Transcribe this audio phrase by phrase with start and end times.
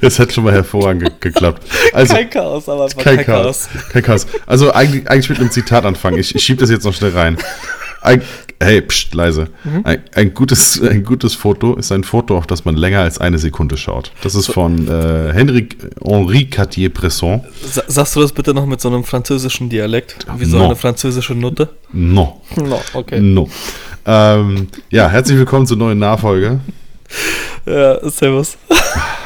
[0.00, 1.62] Das hat schon mal hervorragend ge geklappt.
[1.92, 3.68] Also, kein Chaos, aber kein, kein Chaos.
[3.72, 3.88] Chaos.
[3.92, 4.26] Kein Chaos.
[4.46, 6.18] Also eigentlich, eigentlich mit einem Zitat anfangen.
[6.18, 7.38] Ich, ich schiebe das jetzt noch schnell rein.
[8.02, 8.20] Ein,
[8.62, 9.48] hey, pst, leise.
[9.84, 13.38] Ein, ein, gutes, ein gutes Foto ist ein Foto, auf das man länger als eine
[13.38, 14.12] Sekunde schaut.
[14.22, 15.70] Das ist von äh, Henri,
[16.04, 17.40] Henri Cartier-Bresson.
[17.64, 20.26] Sa sagst du das bitte noch mit so einem französischen Dialekt?
[20.36, 20.66] Wie so No.
[20.66, 21.70] eine französische Nutte?
[21.92, 22.42] No.
[22.56, 23.20] No, okay.
[23.20, 23.48] No.
[24.04, 26.60] Ähm, ja, herzlich willkommen zur neuen Nachfolge.
[27.66, 28.58] Ja, servus.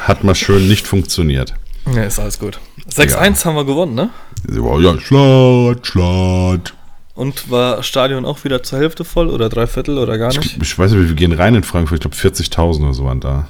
[0.05, 1.53] Hat mal schön nicht funktioniert.
[1.93, 2.59] Ja, ist alles gut.
[2.89, 4.09] 6-1 haben wir gewonnen, ne?
[4.49, 6.73] Ja, Schlat, Schlat.
[7.15, 10.45] Und war Stadion auch wieder zur Hälfte voll oder drei Viertel oder gar nicht?
[10.45, 11.97] Ich, ich weiß nicht, wir gehen rein in Frankfurt.
[11.97, 13.49] Ich glaube 40.000 oder so waren da.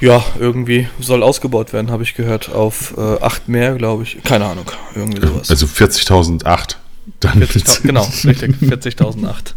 [0.00, 4.22] Ja, irgendwie soll ausgebaut werden, habe ich gehört, auf äh, 8 mehr, glaube ich.
[4.24, 4.64] Keine Ahnung,
[4.94, 5.50] irgendwie sowas.
[5.50, 6.76] Also 40.008.
[7.20, 9.52] Dann 40.000, genau, richtig, 40.008.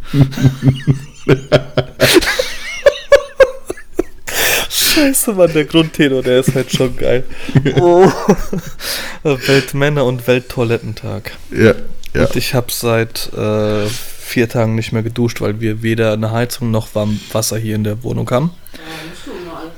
[4.73, 7.23] Scheiße, Mann, der Grundtenor, der ist halt schon geil.
[7.75, 8.11] Oh.
[9.23, 11.37] Weltmänner- und Welttoilettentag.
[11.51, 11.75] Ja,
[12.15, 12.25] ja.
[12.25, 16.71] Und ich habe seit äh, vier Tagen nicht mehr geduscht, weil wir weder eine Heizung
[16.71, 18.49] noch warm Wasser hier in der Wohnung haben.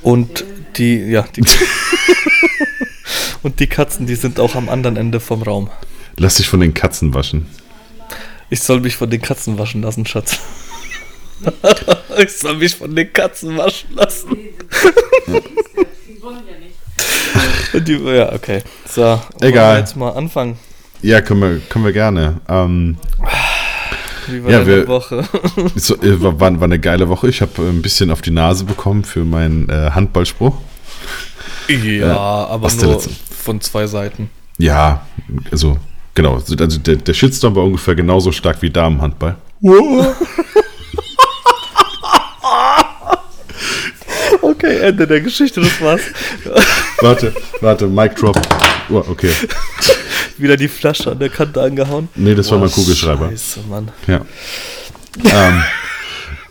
[0.01, 0.45] Und
[0.77, 1.41] die, ja, die
[3.43, 5.69] und die Katzen, die sind auch am anderen Ende vom Raum.
[6.15, 7.47] Lass dich von den Katzen waschen.
[8.49, 10.39] Ich soll mich von den Katzen waschen lassen, Schatz.
[12.17, 14.29] ich soll mich von den Katzen waschen lassen.
[15.27, 17.87] Die wollen ja nicht.
[17.87, 18.61] Die, ja, okay.
[18.87, 19.75] So, Egal.
[19.75, 20.57] wir jetzt mal anfangen.
[21.01, 22.39] Ja, können wir, können wir gerne.
[22.47, 22.97] Ähm,
[24.27, 25.23] Wie war Ja, deine wir- Woche?
[25.75, 27.27] so, äh, war, war eine geile Woche.
[27.27, 30.55] Ich habe ein bisschen auf die Nase bekommen für meinen äh, Handballspruch.
[31.67, 33.01] ja, aber aus der nur
[33.43, 34.29] von zwei Seiten.
[34.57, 35.05] Ja,
[35.51, 35.77] also
[36.13, 36.35] genau.
[36.35, 39.35] Also der, der Shitstorm war ungefähr genauso stark wie Damenhandball.
[44.41, 46.01] Okay, Ende der Geschichte, das war's.
[47.01, 48.39] Warte, warte, Mic Drop.
[48.89, 49.31] Oh, okay.
[50.37, 52.09] Wieder die Flasche an der Kante angehauen.
[52.15, 53.29] Nee, das war Boah, mein Kugelschreiber.
[53.29, 53.91] Scheiße, Mann.
[54.07, 54.21] Ja.
[55.23, 55.63] ähm,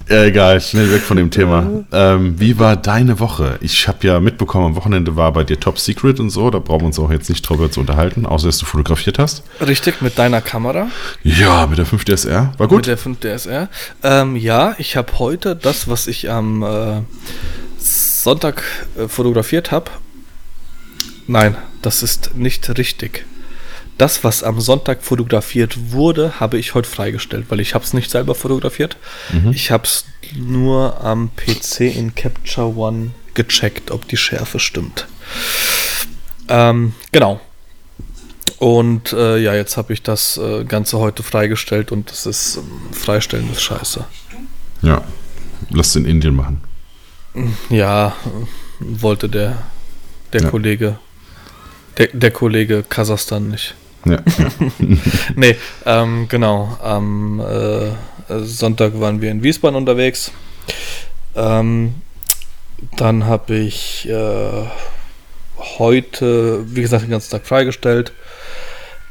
[0.08, 1.84] ja, egal, schnell weg von dem Thema.
[1.92, 3.58] Ähm, wie war deine Woche?
[3.62, 6.50] Ich habe ja mitbekommen, am Wochenende war bei dir Top Secret und so.
[6.50, 9.42] Da brauchen wir uns auch jetzt nicht drüber zu unterhalten, außer dass du fotografiert hast.
[9.60, 10.88] Richtig, mit deiner Kamera,
[11.22, 12.32] Ja, mit der 5DSR.
[12.58, 12.86] War mit gut.
[12.86, 13.68] der 5 DSR.
[14.02, 17.00] Ähm, ja, ich habe heute das, was ich am äh,
[17.78, 18.62] Sonntag
[18.98, 19.90] äh, fotografiert habe.
[21.26, 23.24] Nein, das ist nicht richtig.
[23.98, 28.10] Das, was am Sonntag fotografiert wurde, habe ich heute freigestellt, weil ich habe es nicht
[28.10, 28.96] selber fotografiert.
[29.52, 30.04] Ich habe es
[30.36, 35.06] nur am PC in Capture One gecheckt, ob die Schärfe stimmt.
[36.48, 37.40] Ähm, genau.
[38.58, 42.92] Und äh, ja, jetzt habe ich das äh, Ganze heute freigestellt und das ist ähm,
[42.92, 44.04] Freistellen ist scheiße.
[44.82, 45.02] Ja.
[45.70, 46.60] Lass es in Indien machen.
[47.70, 48.14] Ja,
[48.80, 49.62] wollte der,
[50.32, 50.50] der Ja.
[50.50, 50.98] Kollege,
[51.98, 53.74] der, der Kollege Kasachstan nicht.
[54.04, 54.18] Ja.
[55.36, 55.56] Nee,
[55.86, 56.76] ähm, genau.
[56.82, 57.92] Am äh,
[58.44, 60.32] Sonntag waren wir in Wiesbaden unterwegs.
[61.34, 61.94] Ähm,
[62.96, 64.66] dann habe ich äh,
[65.78, 68.12] heute, wie gesagt, den ganzen Tag freigestellt.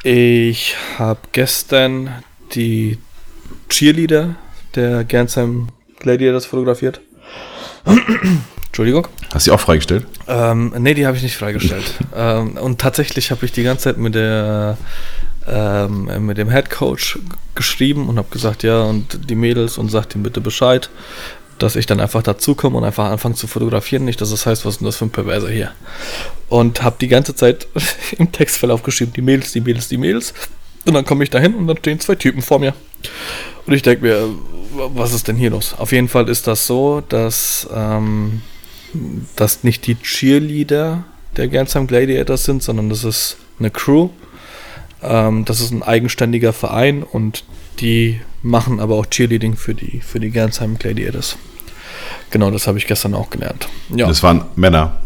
[0.04, 2.10] Ich habe gestern
[2.54, 2.98] die
[3.70, 4.36] Cheerleader
[4.76, 7.02] der Gernsheim Gladiators fotografiert.
[8.74, 9.08] Entschuldigung.
[9.32, 10.08] Hast du die auch freigestellt?
[10.28, 11.94] Ähm, nee, die habe ich nicht freigestellt.
[12.16, 14.80] ähm, und tatsächlich habe ich die ganze Zeit mit der
[15.48, 17.20] ähm, mit dem Head Coach
[17.54, 20.90] geschrieben und habe gesagt, ja, und die Mädels und sagt ihm bitte Bescheid,
[21.60, 24.06] dass ich dann einfach dazukomme und einfach anfange zu fotografieren.
[24.06, 25.72] Nicht, dass das heißt, was ist denn das für ein Perverser hier?
[26.50, 27.68] Und habe die ganze Zeit
[28.18, 30.34] im Textverlauf geschrieben, die Mädels, die Mädels, die Mädels.
[30.88, 32.74] Und dann komme ich dahin und dann stehen zwei Typen vor mir.
[33.68, 34.30] Und ich denke mir,
[34.96, 35.76] was ist denn hier los?
[35.78, 38.42] Auf jeden Fall ist das so, dass, ähm,
[39.36, 41.04] dass nicht die Cheerleader
[41.38, 44.10] der Gernsheim Gladiators sind, sondern das ist eine Crew.
[45.02, 47.44] Ähm, das ist ein eigenständiger Verein und
[47.80, 51.38] die machen aber auch Cheerleading für die, für die Gernsheim Gladiators.
[52.30, 53.68] Genau, das habe ich gestern auch gelernt.
[53.90, 54.08] Ja.
[54.08, 54.98] Das waren Männer.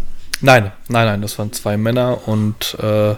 [0.41, 3.15] Nein, nein, nein, das waren zwei Männer und äh,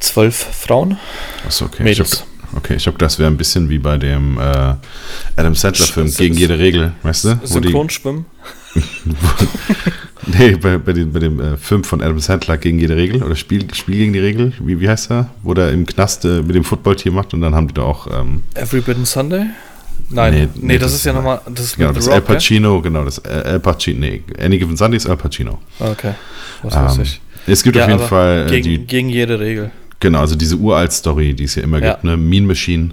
[0.00, 0.98] zwölf Frauen.
[1.46, 1.82] Achso, okay.
[1.82, 2.12] Mädels.
[2.14, 4.74] Ich hab, okay, ich habe das wäre ein bisschen wie bei dem äh,
[5.36, 7.40] Adam Sandler-Film gegen jede Regel, weißt du?
[7.44, 8.26] Synchronschwimmen.
[10.26, 13.36] nee, bei, bei, dem, bei dem äh, Film von Adam Sandler gegen jede Regel oder
[13.36, 15.28] Spiel, Spiel gegen die Regel, wie, wie heißt er?
[15.42, 18.06] Wo der im Knast äh, mit dem Footballteam macht und dann haben die da auch.
[18.08, 19.46] Ähm, Every Bit on Sunday?
[20.10, 21.40] Nein, Nee, nee, nee, das, das ist ja nochmal.
[21.52, 22.36] Das ist genau, das Al Rock, gell?
[22.36, 25.58] Pacino, genau, das äh, Al Pacino, nee, Any Given Sunday ist Al Pacino.
[25.78, 26.12] Okay,
[26.62, 27.20] was weiß Ähm, ich.
[27.46, 29.70] es gibt Ja, auf jeden Fall äh, Gegen, die, gegen jede Regel.
[29.98, 31.92] genau, also diese Uralt-Story, die es ja immer Ja.
[31.92, 32.16] gibt, ne?
[32.16, 32.90] Mean Machine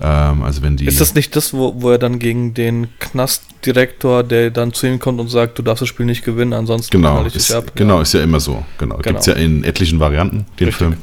[0.00, 0.86] Ähm, also wenn die.
[0.86, 4.98] Ist das nicht das, wo, wo er dann gegen den Knastdirektor, der dann zu ihm
[4.98, 7.72] kommt und sagt, du darfst das Spiel nicht gewinnen, ansonsten Genau, ich dich ist, ab?
[7.74, 8.64] genau, ist ja immer so.
[8.78, 8.96] Genau.
[8.96, 9.02] Genau.
[9.02, 10.74] Gibt es ja in etlichen Varianten, den Richtig.
[10.76, 10.96] Film.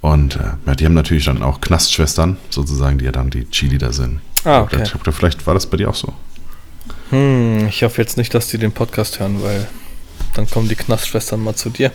[0.00, 3.92] Und äh, ja, die haben natürlich dann auch Knastschwestern, sozusagen, die ja dann die Cheerleader
[3.92, 4.20] sind.
[4.44, 4.82] Ah, okay.
[4.84, 6.12] Ich glaub, vielleicht war das bei dir auch so.
[7.10, 9.66] Hm, ich hoffe jetzt nicht, dass die den Podcast hören, weil
[10.34, 11.90] dann kommen die Knastschwestern mal zu dir.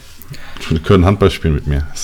[0.69, 1.87] Die können Handball spielen mit mir.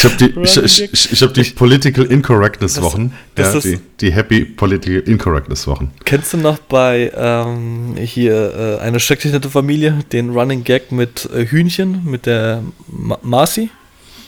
[0.00, 3.12] Ich habe die, ich, ich, ich, hab die Political Incorrectness Wochen.
[3.34, 5.90] das ja, die, die Happy Political Incorrectness Wochen.
[6.06, 11.28] Kennst du noch bei ähm, hier äh, eine schrecklich nette Familie den Running Gag mit
[11.34, 13.68] äh, Hühnchen, mit der Ma Marcy?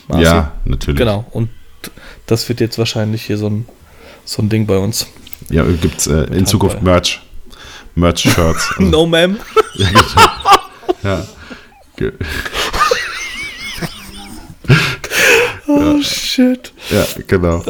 [0.07, 0.23] Marcy?
[0.23, 0.99] Ja, natürlich.
[0.99, 1.49] Genau, und
[2.27, 3.65] das wird jetzt wahrscheinlich hier so ein,
[4.25, 5.07] so ein Ding bei uns.
[5.49, 6.83] Ja, gibt es äh, in Zukunft.
[6.83, 7.19] Merch.
[7.95, 8.75] Merch-Shirts.
[8.77, 9.37] Also, No, ma'am.
[9.73, 10.05] ja, genau.
[11.03, 11.25] ja.
[15.75, 16.71] Oh, shit.
[16.89, 17.63] ja, genau.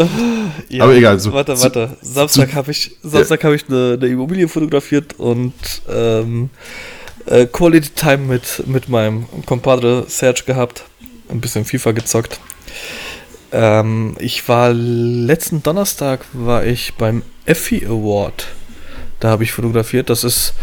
[0.69, 1.97] Ja, Aber egal, so- warte, warte.
[2.01, 5.53] Samstag habe ich, Samstag hab ich eine, eine Immobilie fotografiert und
[5.89, 6.49] ähm,
[7.25, 10.83] äh, Quality Time mit, mit meinem Compadre Serge gehabt.
[11.29, 12.39] Ein bisschen FIFA gezockt.
[13.51, 18.47] Ähm, ich war letzten Donnerstag war ich beim Effie Award.
[19.19, 20.09] Da habe ich fotografiert.
[20.09, 20.53] Das ist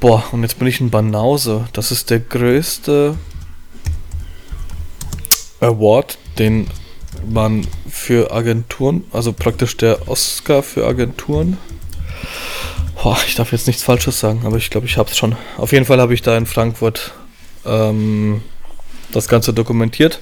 [0.00, 1.66] boah und jetzt bin ich ein Banause.
[1.72, 3.16] Das ist der größte
[5.60, 6.68] Award, den
[7.28, 11.58] man für Agenturen, also praktisch der Oscar für Agenturen.
[13.02, 15.36] Boah, ich darf jetzt nichts Falsches sagen, aber ich glaube, ich habe es schon.
[15.56, 17.14] Auf jeden Fall habe ich da in Frankfurt
[17.64, 18.42] ähm,
[19.12, 20.20] das Ganze dokumentiert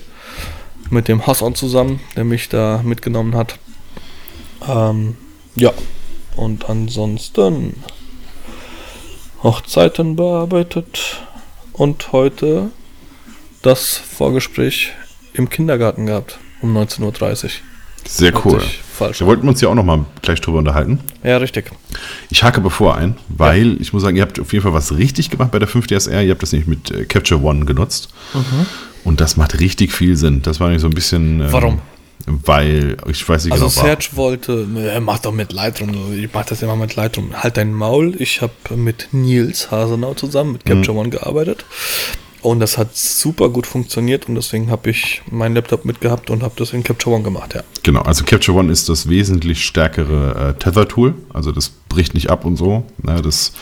[0.90, 3.58] mit dem Hassan zusammen, der mich da mitgenommen hat.
[4.68, 5.16] Ähm,
[5.54, 5.72] ja,
[6.36, 7.82] und ansonsten
[9.42, 11.22] Hochzeiten bearbeitet
[11.72, 12.70] und heute
[13.62, 14.92] das Vorgespräch
[15.34, 17.50] im Kindergarten gehabt um 19.30 Uhr.
[18.06, 18.62] Sehr cool.
[18.92, 19.18] Falsch.
[19.18, 21.00] Da wollten wir uns ja auch noch mal gleich drüber unterhalten.
[21.22, 21.70] Ja, richtig.
[22.30, 25.30] Ich hake bevor ein, weil ich muss sagen, ihr habt auf jeden Fall was richtig
[25.30, 26.22] gemacht bei der 5DSR.
[26.22, 28.08] Ihr habt das nämlich mit äh, Capture One genutzt.
[29.04, 30.42] Und das macht richtig viel Sinn.
[30.42, 31.40] Das war nämlich so ein bisschen.
[31.40, 31.80] ähm, Warum?
[32.26, 36.28] Weil, ich weiß nicht Also genau, war- Serge wollte, er macht doch mit Lightroom, ich
[36.32, 37.34] mach das immer mit Lightroom.
[37.42, 38.14] Halt dein Maul.
[38.18, 41.64] Ich habe mit Nils Hasenau zusammen mit Capture One gearbeitet.
[42.44, 46.52] Und das hat super gut funktioniert und deswegen habe ich meinen Laptop mitgehabt und habe
[46.58, 47.62] das in Capture One gemacht, ja.
[47.82, 51.14] Genau, also Capture One ist das wesentlich stärkere äh, Tether-Tool.
[51.32, 52.84] Also das bricht nicht ab und so.
[53.02, 53.54] Ne, das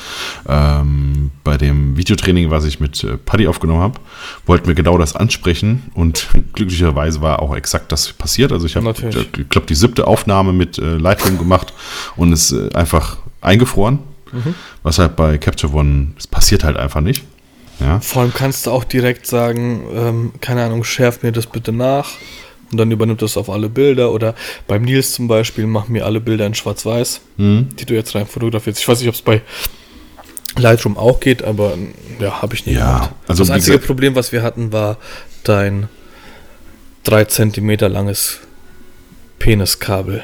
[0.49, 4.01] ähm, bei dem Videotraining, was ich mit äh, Paddy aufgenommen habe,
[4.47, 8.51] wollten wir genau das ansprechen und glücklicherweise war auch exakt das passiert.
[8.51, 9.29] Also ich habe, Natürlich.
[9.39, 11.73] ich glaube, die siebte Aufnahme mit äh, Lightroom gemacht
[12.17, 14.01] und es äh, einfach eingefroren.
[14.83, 17.23] Was halt bei Capture One, es passiert halt einfach nicht.
[17.83, 18.01] Ja.
[18.01, 22.11] Vor allem kannst du auch direkt sagen, ähm, keine Ahnung, schärf mir das bitte nach
[22.71, 24.35] und dann übernimmt das auf alle Bilder oder
[24.69, 28.79] beim Nils zum Beispiel, mach mir alle Bilder in schwarz-weiß, die du jetzt rein fotografierst.
[28.81, 29.43] Ich weiß nicht, ob es bei
[30.59, 31.75] Lightroom auch geht, aber
[32.21, 33.11] ja, habe ich nie Ja, gemacht.
[33.27, 34.99] also das einzige Problem, was wir hatten, war
[35.45, 35.89] dein
[37.05, 38.39] 3 Zentimeter langes
[39.39, 40.23] Peniskabel.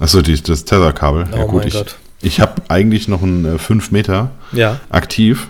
[0.00, 1.26] Achso, das Tether-Kabel.
[1.32, 1.96] ja, Oh gut, mein ich, Gott.
[2.22, 5.48] ich habe eigentlich noch einen 5 Meter Ja, aktiv.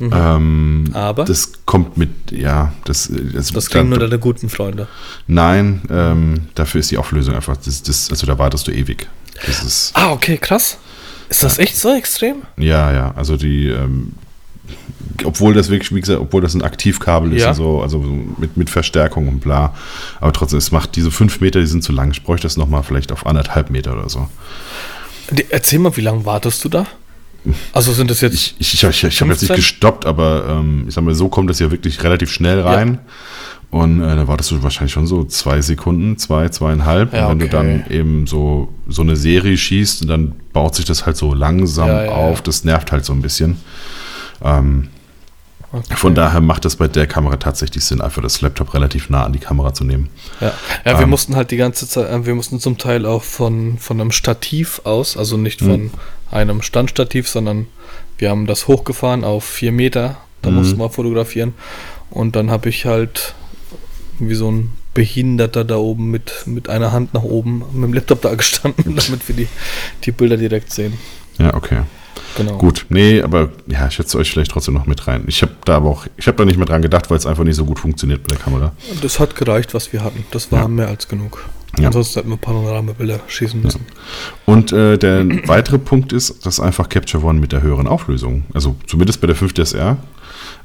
[0.00, 1.24] Ähm, Aber?
[1.24, 4.88] Das kommt mit, ja, das, äh, das, das da- kriegen nur deine guten Freunde.
[5.26, 9.06] Nein, ähm, dafür ist die Auflösung einfach, das, das, also da wartest du ewig.
[9.46, 10.78] Ist, Ah, okay, krass.
[11.28, 12.36] Ist das echt so extrem?
[12.56, 14.12] ja, ja, also die, ähm,
[15.24, 17.50] obwohl das wirklich, wie gesagt, obwohl das ein Aktivkabel ist Ja.
[17.50, 18.08] und so, also so
[18.38, 19.74] mit, mit Verstärkung und bla,
[20.20, 22.10] aber trotzdem, es macht diese 5 Meter, die sind zu lang.
[22.10, 24.28] Ich bräuchte das nochmal vielleicht auf anderthalb Meter oder so.
[25.50, 26.86] Erzähl mal, wie lange wartest du da?
[27.72, 28.34] Also sind das jetzt.
[28.34, 29.56] Ich, ich, ich, ich, habe jetzt nicht 15?
[29.56, 32.98] gestoppt, aber ähm, ich sag mal, so kommt es ja wirklich relativ schnell rein.
[33.70, 37.12] Und äh, da wartest du wahrscheinlich schon so zwei Sekunden, zwei, zweieinhalb.
[37.12, 37.82] Ja, und wenn du okay.
[37.82, 41.88] dann eben so, so eine Serie schießt, und dann baut sich das halt so langsam
[41.88, 42.38] Ja, ja, auf.
[42.38, 42.42] ja.
[42.44, 43.56] Das nervt halt so ein bisschen.
[44.42, 44.88] Ähm,
[45.74, 45.96] Okay.
[45.96, 49.32] Von daher macht das bei der Kamera tatsächlich Sinn, einfach das Laptop relativ nah an
[49.32, 50.08] die Kamera zu nehmen.
[50.40, 50.52] Ja,
[50.84, 51.10] ja wir Ähm.
[51.10, 54.80] mussten halt die ganze Zeit, äh, wir mussten zum Teil auch von, von einem Stativ
[54.84, 55.66] aus, also nicht Mhm.
[55.66, 55.90] von
[56.30, 57.66] einem Standstativ, sondern
[58.18, 60.56] wir haben das hochgefahren auf vier Meter, da Mhm.
[60.56, 61.54] mussten wir fotografieren.
[62.10, 63.34] Und dann habe ich halt
[64.20, 68.22] wie so ein Behinderter da oben mit, mit einer Hand nach oben mit dem Laptop
[68.22, 69.48] da gestanden, damit wir die,
[70.04, 70.92] die Bilder direkt sehen.
[71.38, 71.80] Ja, okay.
[72.36, 72.58] Genau.
[72.58, 75.24] Gut, nee, aber ja, ich schätze euch vielleicht trotzdem noch mit rein.
[75.26, 77.44] Ich habe da aber auch, ich habe da nicht mehr dran gedacht, weil es einfach
[77.44, 78.72] nicht so gut funktioniert mit der Kamera.
[79.02, 80.24] Das hat gereicht, was wir hatten.
[80.32, 80.68] Das war Ja.
[80.68, 81.44] mehr als genug.
[81.78, 81.86] Ja.
[81.88, 83.80] Ansonsten hätten wir Panoramabilder schießen müssen.
[84.46, 88.76] Und äh, der weitere Punkt ist, dass einfach Capture One mit der höheren Auflösung, also
[88.86, 89.96] zumindest bei der 5DSR,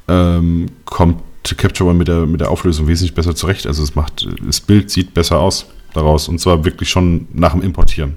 [0.08, 1.22] ähm, kommt
[1.56, 3.66] Capture One mit der, mit der Auflösung wesentlich besser zurecht.
[3.66, 6.28] Also es macht, das Bild sieht besser aus daraus.
[6.28, 8.16] Und zwar wirklich schon nach dem Importieren.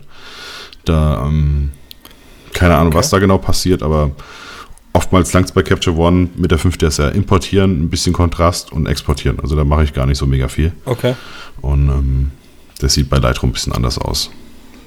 [0.85, 1.71] Da, ähm,
[2.53, 2.97] keine Ahnung, Okay.
[2.97, 4.11] was da genau passiert, aber
[4.93, 9.39] oftmals langt es bei Capture One mit der 5DSR importieren, ein bisschen Kontrast und exportieren.
[9.39, 10.71] Also da mache ich gar nicht so mega viel.
[10.85, 11.15] Okay.
[11.61, 12.31] Und ähm,
[12.79, 14.29] das sieht bei Lightroom ein bisschen anders aus.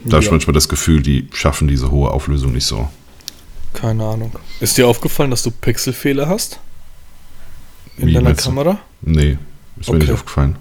[0.04, 0.32] Da habe ich Ja.
[0.32, 2.88] manchmal das Gefühl, die schaffen diese hohe Auflösung nicht so.
[3.72, 4.32] Keine Ahnung.
[4.60, 6.60] Ist dir aufgefallen, dass du Pixelfehler hast?
[7.98, 8.50] In Wie deiner meinst du?
[8.50, 8.78] Kamera?
[9.02, 9.38] Nee,
[9.80, 10.04] ist mir Okay.
[10.04, 10.56] nicht aufgefallen.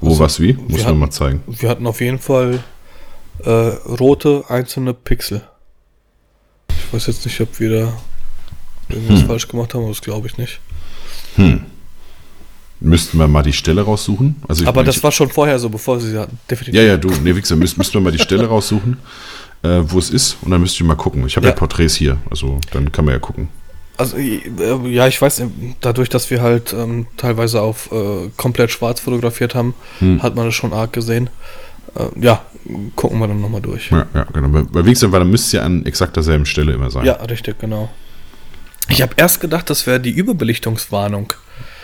[0.00, 0.52] Wo, Also, was, wie?
[0.52, 1.42] Muss man mal zeigen.
[1.46, 2.62] Wir hatten auf jeden Fall
[3.44, 5.42] äh, rote einzelne Pixel.
[6.88, 7.92] Ich weiß jetzt nicht, ob wir da
[8.88, 9.26] irgendwas Hm.
[9.26, 10.58] falsch gemacht haben, aber das glaube ich nicht.
[11.36, 11.60] Hm.
[12.80, 14.36] Müssten wir mal die Stelle raussuchen?
[14.48, 16.38] Also ich, aber ich, das war schon vorher so, bevor sie hatten.
[16.48, 16.80] Definitiv.
[16.80, 18.96] Ja, ja, du, nee, wie gesagt, müsst, müssten wir mal die Stelle raussuchen,
[19.62, 20.36] äh, wo es ist.
[20.42, 21.26] Und dann müsst ihr mal gucken.
[21.26, 21.52] Ich habe ja.
[21.52, 21.58] Ja.
[21.58, 22.18] Porträts hier.
[22.30, 23.48] Also dann kann man ja gucken.
[23.96, 24.40] Also äh,
[24.90, 29.56] ja, ich weiß, ähm, dadurch, dass wir halt ähm, teilweise auf äh, komplett schwarz fotografiert
[29.56, 30.22] haben, Hm.
[30.22, 31.28] hat man das schon arg gesehen.
[31.96, 32.42] Äh, ja,
[32.96, 33.90] gucken wir dann nochmal durch.
[33.90, 34.48] Ja, ja, genau.
[34.72, 37.04] Weil wie gesagt, weil dann müsst ihr an exakt derselben Stelle immer sein.
[37.04, 37.88] Ja, richtig, genau.
[38.88, 41.32] Ich habe erst gedacht, das wäre die Überbelichtungswarnung,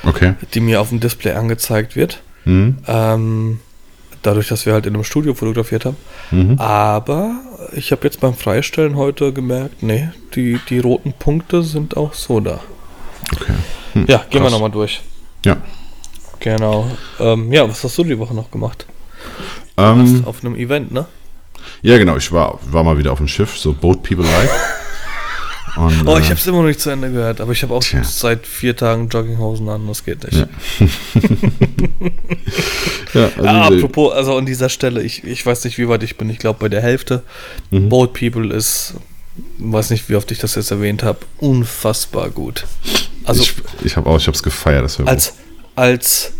[0.04, 0.34] Okay.
[0.54, 2.22] die mir auf dem Display angezeigt wird.
[2.44, 2.78] Mhm.
[2.86, 3.60] Ähm,
[4.22, 5.96] dadurch, dass wir halt in einem Studio fotografiert haben.
[6.30, 6.58] Mhm.
[6.58, 7.32] Aber
[7.72, 12.40] ich habe jetzt beim Freistellen heute gemerkt, nee, die, die roten Punkte sind auch so
[12.40, 12.60] da.
[13.34, 13.52] Okay.
[13.92, 14.52] Hm, Ja, gehen wir krass.
[14.52, 15.02] nochmal durch.
[15.44, 15.56] Ja.
[16.40, 16.90] Genau.
[17.20, 18.86] Ähm, ja, was hast du die Woche noch gemacht?
[19.76, 21.06] Ähm, Auf einem Event, ne?
[21.82, 22.16] ja, genau.
[22.16, 24.50] Ich war, war mal wieder auf dem Schiff, so Boat People Live.
[25.76, 27.74] Und, Oh, ich äh, habe es immer noch nicht zu Ende gehört, aber ich habe
[27.74, 28.04] auch Tja.
[28.04, 30.36] seit vier Tagen Jogginghosen an, das geht nicht.
[30.36, 30.46] Ja.
[33.14, 36.16] ja, also, Ah, apropos, also an dieser Stelle, ich, ich weiß nicht, wie weit ich
[36.16, 36.30] bin.
[36.30, 37.24] Ich glaube, bei der Hälfte.
[37.72, 37.88] Mhm.
[37.88, 38.94] Boat People ist,
[39.58, 42.66] weiß nicht, wie oft ich das jetzt erwähnt habe, unfassbar gut.
[43.24, 44.84] Also ich ich habe auch, ich habe es gefeiert.
[44.84, 45.10] Das Hörbuch.
[45.10, 45.34] als,
[45.74, 46.32] als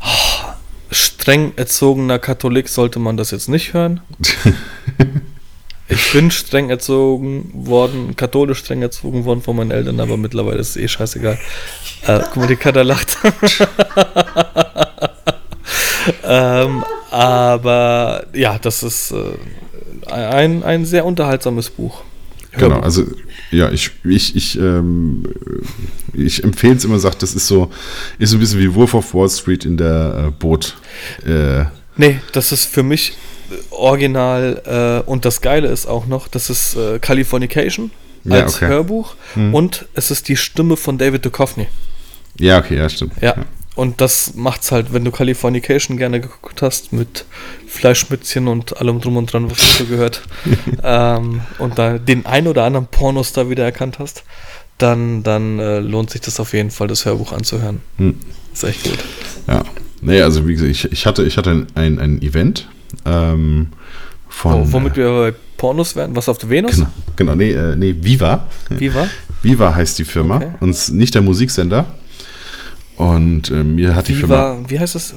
[0.00, 0.39] oh,
[0.90, 4.00] streng erzogener Katholik sollte man das jetzt nicht hören.
[5.92, 10.70] Ich bin streng erzogen worden, katholisch streng erzogen worden von meinen Eltern, aber mittlerweile ist
[10.70, 11.36] es eh scheißegal.
[12.06, 13.18] Äh, guck mal, die Kater lacht.
[16.24, 22.02] ähm, aber ja, das ist äh, ein, ein sehr unterhaltsames Buch.
[22.52, 22.82] Genau, Hörbuch.
[22.84, 23.04] also
[23.50, 25.24] ja, ich, ich, ich, ähm,
[26.12, 27.70] ich empfehle es immer, sagt, das ist so,
[28.18, 30.76] ist so ein bisschen wie Wolf of Wall Street in der äh, Boot.
[31.26, 31.64] Äh,
[31.96, 33.12] Nee, das ist für mich
[33.50, 37.90] äh, original äh, und das Geile ist auch noch, das ist äh, Californication
[38.24, 38.68] Ja, als okay.
[38.68, 39.54] Hörbuch Hm.
[39.54, 41.66] und es ist die Stimme von David Duchovny.
[42.38, 43.14] ja, okay, ja, stimmt.
[43.20, 43.34] Ja.
[43.80, 47.24] Und das macht's halt, wenn du Californication gerne geguckt hast mit
[47.66, 50.20] Fleischschmitzchen und allem drum und dran, was dazu gehört,
[50.84, 54.24] ähm, und da den ein oder anderen Pornos da wieder erkannt hast,
[54.76, 57.80] dann, dann äh, lohnt sich das auf jeden Fall, das Hörbuch anzuhören.
[57.96, 58.16] Hm.
[58.52, 58.98] Ist echt gut.
[59.48, 59.62] Ja.
[60.02, 62.68] Nee, also wie gesagt, ich, ich hatte, ich hatte ein, ein Event
[63.06, 63.68] ähm,
[64.28, 64.56] von.
[64.56, 66.14] Oh, womit äh, wir bei Pornos werden?
[66.14, 66.76] Was auf der Venus?
[66.76, 68.46] Genau, genau nee, äh, nee, Viva.
[68.68, 69.08] War?
[69.42, 70.50] Viva heißt die Firma Okay.
[70.60, 71.86] und nicht der Musiksender.
[73.00, 74.56] Und äh, mir hat die Firma.
[74.58, 75.14] Viva, wie heißt das?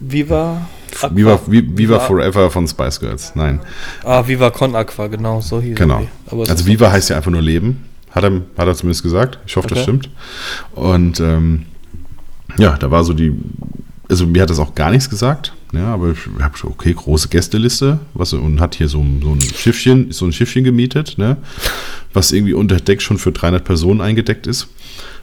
[0.00, 0.66] Viva?
[1.02, 1.14] Aqua?
[1.14, 3.32] Viva, Vi- Viva Forever von Spice Girls.
[3.34, 3.60] Nein.
[4.02, 6.06] Ah, Viva Con Aqua, genau, so hieß Genau.
[6.48, 7.84] Also Viva heißt ja einfach nur Leben.
[8.12, 9.38] Hat er, hat er zumindest gesagt.
[9.46, 9.82] Ich hoffe, das Okay.
[9.82, 10.10] stimmt.
[10.74, 11.66] Und ähm,
[12.56, 13.32] ja, da war so die,
[14.08, 15.52] also mir hat das auch gar nichts gesagt.
[15.74, 19.32] Ja, aber ich habe schon, okay, große Gästeliste, was und hat hier so, ein- so
[19.32, 21.36] ein Schiffchen, so ein Schiffchen gemietet, ne,
[22.14, 24.68] was irgendwie unter Deck schon für 300 Personen eingedeckt ist.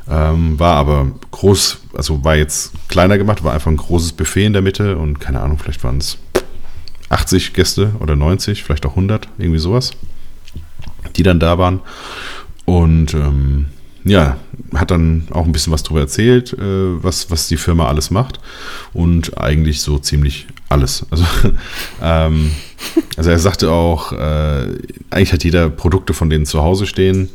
[0.10, 4.54] Ähm, war aber groß, also war jetzt kleiner gemacht, war einfach ein großes Buffet in
[4.54, 6.18] der Mitte und keine Ahnung, vielleicht waren es
[7.10, 9.92] 80 Gäste oder 90, vielleicht auch 100, irgendwie sowas,
[11.16, 11.82] die dann da waren.
[12.66, 13.68] Und ähm,
[14.04, 14.38] ja,
[14.76, 18.40] hat dann auch ein bisschen was darüber erzählt, äh, was, was die Firma alles macht.
[18.94, 21.06] Und eigentlich so ziemlich alles.
[21.10, 21.26] Also,
[22.02, 22.52] ähm,
[23.18, 24.68] also er sagte auch, äh,
[25.10, 27.30] eigentlich hat jeder Produkte von denen zu Hause stehen,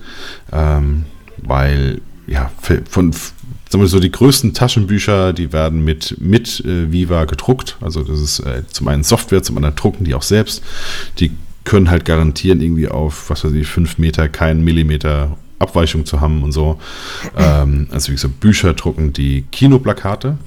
[0.53, 1.05] ähm,
[1.39, 2.51] weil ja,
[2.89, 7.77] von sagen wir so, die größten Taschenbücher, die werden mit, mit äh, Viva gedruckt.
[7.81, 10.63] Also das ist äh, zum einen Software, zum anderen drucken die auch selbst.
[11.19, 11.33] Die
[11.65, 16.43] können halt garantieren, irgendwie auf, was weiß ich, fünf Meter keinen Millimeter Abweichung zu haben
[16.43, 16.79] und so.
[17.37, 20.39] Ähm, also wie gesagt, Bücher drucken die Kinoplakate.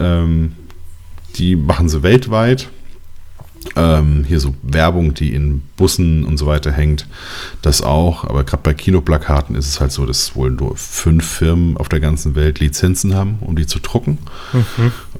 [0.00, 0.52] Ähm,
[1.36, 2.68] die machen sie weltweit.
[3.76, 7.06] Ähm, hier so Werbung, die in Bussen und so weiter hängt,
[7.62, 8.24] das auch.
[8.24, 12.00] Aber gerade bei Kinoplakaten ist es halt so, dass wohl nur fünf Firmen auf der
[12.00, 14.18] ganzen Welt Lizenzen haben, um die zu drucken.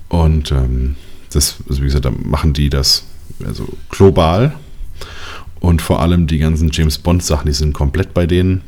[0.09, 0.97] Und ähm,
[1.33, 3.05] das, also wie gesagt, da machen die das
[3.45, 4.55] also global.
[5.61, 8.61] Und vor allem die ganzen James Bond Sachen, die sind komplett bei denen.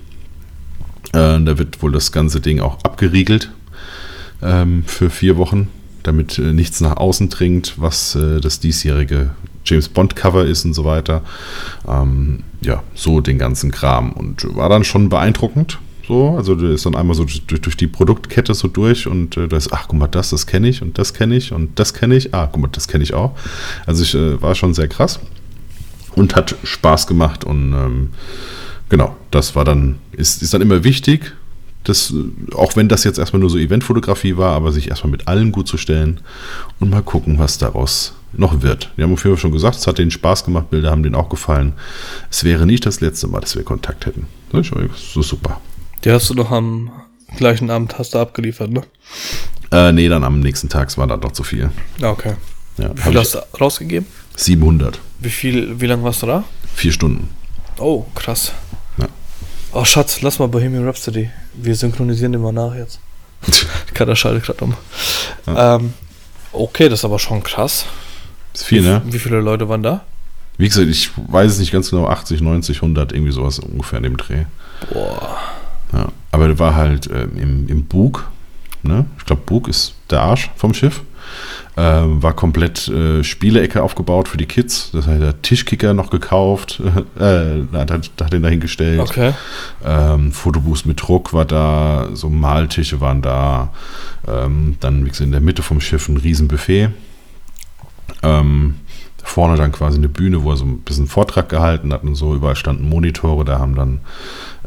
[1.13, 3.51] Äh, da wird wohl das ganze Ding auch abgeriegelt
[4.43, 5.69] ähm, für vier Wochen,
[6.03, 9.31] damit äh, nichts nach außen dringt, was äh, das diesjährige
[9.67, 11.23] James Bond Cover ist und so weiter.
[11.87, 14.13] Ähm, ja, so den ganzen Kram.
[14.13, 15.79] Und war dann schon beeindruckend.
[16.07, 19.49] So, also du ist dann einmal so durch, durch die Produktkette so durch und äh,
[19.49, 21.95] da ist, ach guck mal, das, das kenne ich und das kenne ich und das
[21.95, 22.33] kenne ich.
[22.33, 23.37] Ah, guck mal, das kenne ich auch.
[23.87, 25.19] Also ich äh, war schon sehr krass
[26.15, 28.11] und hat Spaß gemacht und ähm,
[28.89, 31.33] genau, das war dann, ist, ist dann immer wichtig,
[31.83, 35.27] das, äh, auch wenn das jetzt erstmal nur so Eventfotografie war, aber sich erstmal mit
[35.27, 36.21] allen gut zu stellen
[36.79, 38.91] und mal gucken, was daraus noch wird.
[38.97, 41.15] Wir haben auf jeden Fall schon gesagt, es hat denen Spaß gemacht, Bilder haben denen
[41.15, 41.73] auch gefallen.
[42.31, 44.27] Es wäre nicht das letzte Mal, dass wir Kontakt hätten.
[44.53, 45.61] Das ist super.
[46.05, 46.91] Die hast du noch am
[47.37, 48.83] gleichen Abend hast du abgeliefert, ne?
[49.73, 51.71] Äh, nee, dann am nächsten Tag, es war dann doch zu viel.
[52.01, 52.35] Ah, Okay.
[52.79, 54.07] Ja, Wie viel ich hast du rausgegeben?
[54.37, 55.01] 700.
[55.21, 56.45] Wie viel, wie lange warst du da?
[56.75, 57.31] Vier Stunden.
[57.79, 58.53] Oh, krass.
[58.99, 59.07] Ja.
[59.73, 61.31] Oh, Schatz, lass mal Bohemian Rhapsody.
[61.55, 63.01] Wir synchronisieren immer nach jetzt.
[63.95, 64.75] Kader schaltet gerade um.
[65.47, 65.95] Ähm,
[66.53, 67.87] okay, das ist aber schon krass.
[68.61, 69.03] Ist viel, ne?
[69.07, 70.05] Wie viele Leute waren da?
[70.59, 74.05] Wie gesagt, ich weiß es nicht ganz genau, 80, 90, 100, irgendwie sowas ungefähr in
[74.05, 74.45] dem Dreh.
[74.93, 75.37] Boah.
[75.93, 78.29] Ja, aber der war halt ähm, im, im Bug,
[78.83, 79.07] ne?
[79.19, 81.03] Ich glaube, Bug ist der Arsch vom Schiff.
[81.77, 84.91] Ähm, war komplett äh, Spielecke aufgebaut für die Kids.
[84.93, 86.81] Das heißt, der Tischkicker noch gekauft,
[87.19, 89.01] äh, hat, hat, hat den da hingestellt.
[89.01, 89.35] Okay.
[89.85, 93.73] Ähm, Fotoboost mit Druck war da, so Maltische waren da.
[94.27, 96.91] Ähm, dann, wie gesagt, in der Mitte vom Schiff ein Riesenbuffet.
[98.27, 98.75] Ähm,
[99.23, 102.35] vorne dann quasi eine Bühne, wo er so ein bisschen Vortrag gehalten hat und so.
[102.35, 103.99] Überall standen Monitore, da haben dann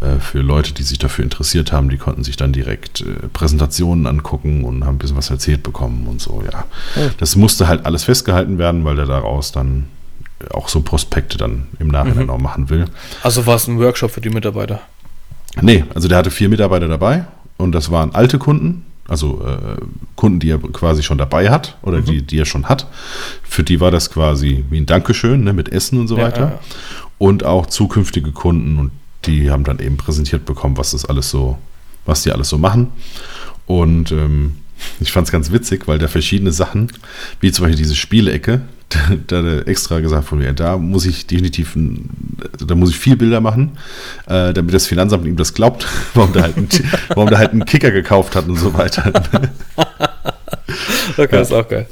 [0.02, 4.06] äh, für Leute, die sich dafür interessiert haben, die konnten sich dann direkt äh, Präsentationen
[4.06, 6.66] angucken und haben ein bisschen was erzählt bekommen und so, ja.
[6.98, 7.10] Oh.
[7.20, 9.86] Das musste halt alles festgehalten werden, weil der daraus dann
[10.54, 12.30] auch so Prospekte dann im Nachhinein Mhm.
[12.30, 12.86] auch machen will.
[13.24, 14.82] Also war es ein Workshop für die Mitarbeiter.
[15.62, 17.26] Nee, also der hatte vier Mitarbeiter dabei
[17.58, 19.82] und das waren alte Kunden, also äh,
[20.16, 22.06] Kunden, die er quasi schon dabei hat oder Mhm.
[22.06, 22.88] die, die er schon hat.
[23.44, 26.40] Für die war das quasi wie ein Dankeschön ne, mit Essen und so Ja, weiter.
[26.40, 26.60] ja.
[27.18, 28.92] Und auch zukünftige Kunden und
[29.26, 31.58] die haben dann eben präsentiert bekommen, was das alles so,
[32.06, 32.88] was die alles so machen.
[33.66, 34.56] Und ähm,
[35.00, 36.92] ich fand es ganz witzig, weil da verschiedene Sachen,
[37.42, 38.62] wie zum Beispiel diese Spielecke,
[39.28, 42.10] da, da hat extra gesagt von mir, da muss ich definitiv, ein,
[42.66, 43.78] da muss ich viel Bilder machen,
[44.28, 46.70] äh, damit das Finanzamt ihm das glaubt, warum der, halt einen,
[47.10, 49.12] warum der halt einen Kicker gekauft hat und so weiter.
[51.18, 51.88] Okay, ist auch geil.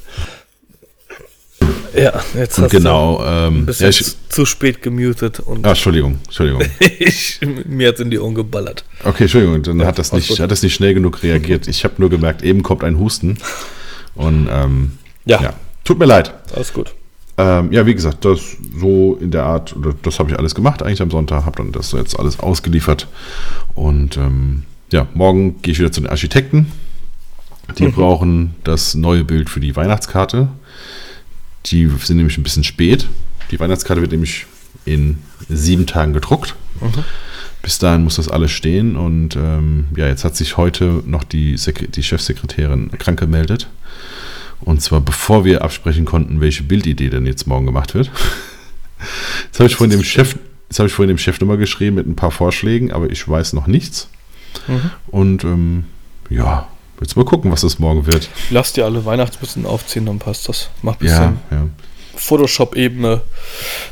[1.96, 5.70] Ja, jetzt Und hast genau, ähm, du bisschen ja, ich, zu- spät gemutet und ah,
[5.70, 6.62] Entschuldigung, Entschuldigung.
[6.80, 8.84] ich, mir hat's in die Ohren geballert.
[9.04, 10.40] Okay, Entschuldigung, dann Ja, hat das nicht, gut.
[10.40, 11.68] hat das nicht schnell genug reagiert.
[11.68, 13.38] Ich habe nur gemerkt, eben kommt ein Husten.
[14.14, 14.92] Und ähm,
[15.26, 15.42] Ja.
[15.42, 15.54] ja.
[15.88, 16.34] Tut mir leid.
[16.54, 16.94] Alles gut.
[17.38, 21.02] Ähm, ja, wie gesagt, das so in der Art, das habe ich alles gemacht eigentlich
[21.02, 23.08] am Sonntag, habe dann das jetzt alles ausgeliefert.
[23.76, 26.72] Und ähm, ja, morgen gehe ich wieder zu den Architekten.
[27.78, 30.48] Die brauchen das neue Bild für die Weihnachtskarte.
[31.68, 33.08] Die sind nämlich ein bisschen spät.
[33.52, 34.46] Die Weihnachtskarte wird nämlich
[34.86, 35.18] in
[35.50, 36.56] sieben Tagen gedruckt.
[37.62, 38.96] Bis dahin muss das alles stehen.
[38.96, 43.68] Und ähm, ja, jetzt hat sich heute noch die, Sek die Chefsekretärin krank gemeldet.
[44.62, 48.12] Und zwar bevor wir absprechen konnten, welche Bildidee denn jetzt morgen gemacht wird.
[49.46, 52.08] Jetzt habe ich vorhin dem Chef, jetzt habe ich vorhin dem Chef nochmal geschrieben mit
[52.08, 54.10] ein paar Vorschlägen, aber ich weiß noch nichts.
[54.68, 54.92] Mhm.
[55.08, 55.84] Und ähm,
[56.32, 56.68] ja,
[57.00, 58.28] jetzt mal gucken, was das morgen wird.
[58.50, 60.72] Lass dir alle Weihnachtsmützen aufziehen, dann passt das.
[60.82, 61.68] Mach ein Ja, bisschen ja.
[62.16, 63.22] Photoshop-Ebene.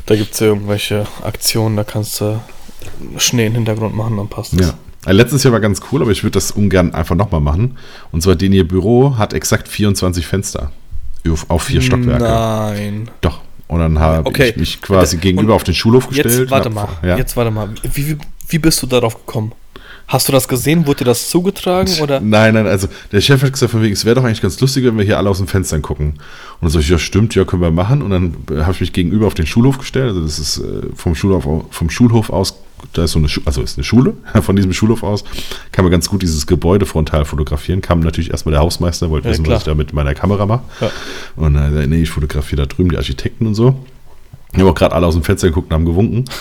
[0.08, 2.42] Da gibt es ja irgendwelche Aktionen, da kannst du
[3.18, 4.68] Schnee im Hintergrund machen, dann passt das.
[4.70, 4.74] Ja.
[5.06, 7.78] Äh, Letztes Jahr war ganz cool, aber ich würde das ungern einfach nochmal machen.
[8.12, 10.72] Und zwar, den ihr Büro hat exakt 24 Fenster.
[11.48, 12.24] Auf, vier Stockwerke.
[12.24, 13.10] Nein.
[13.22, 13.42] Doch.
[13.68, 14.50] Und dann habe Okay.
[14.50, 16.40] ich mich quasi Und gegenüber auf den Schulhof gestellt.
[16.40, 16.88] Jetzt warte und mal.
[17.02, 17.18] Ja.
[17.18, 17.70] Jetzt warte mal.
[17.94, 18.18] Wie, wie,
[18.50, 19.54] wie bist du darauf gekommen?
[20.08, 20.86] Hast du das gesehen?
[20.86, 21.92] Wurde dir das zugetragen?
[22.00, 22.20] Oder?
[22.20, 24.86] Nein, nein, also der Chef hat gesagt, von wegen, es wäre doch eigentlich ganz lustig,
[24.86, 26.20] wenn wir hier alle aus den Fenstern gucken.
[26.62, 28.04] Und dann ich, ja, stimmt, ja, können wir machen.
[28.04, 30.10] Und dann äh, habe ich mich gegenüber auf den Schulhof gestellt.
[30.10, 32.56] Also das ist äh, vom Schulhof, vom Schulhof aus,
[32.94, 34.14] da ist so eine, Schu also ist eine Schule.
[34.42, 35.24] Von diesem Schulhof aus
[35.72, 37.82] kann man ganz gut dieses Gebäude frontal fotografieren.
[37.82, 39.56] Kam natürlich erstmal der Hausmeister, wollte Ja, wissen, klar.
[39.56, 40.64] was ich da mit meiner Kamera mache.
[40.82, 40.90] Ja.
[41.36, 43.76] Und äh, nee, ich fotografiere da drüben die Architekten und so.
[44.56, 46.26] Die haben auch gerade alle aus dem Fenster geguckt und haben gewunken.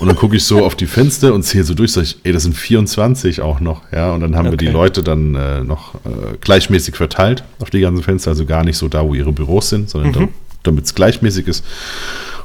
[0.00, 2.32] Und dann gucke ich so auf die Fenster und zähle so durch, sage ich, ey,
[2.32, 3.80] das sind 24 auch noch.
[3.92, 4.74] Ja, und dann haben wir die Okay.
[4.74, 8.88] Leute dann äh, noch äh, gleichmäßig verteilt auf die ganzen Fenster, also gar nicht so
[8.88, 10.28] da, wo ihre Büros sind, sondern da,
[10.64, 11.64] damit es gleichmäßig ist.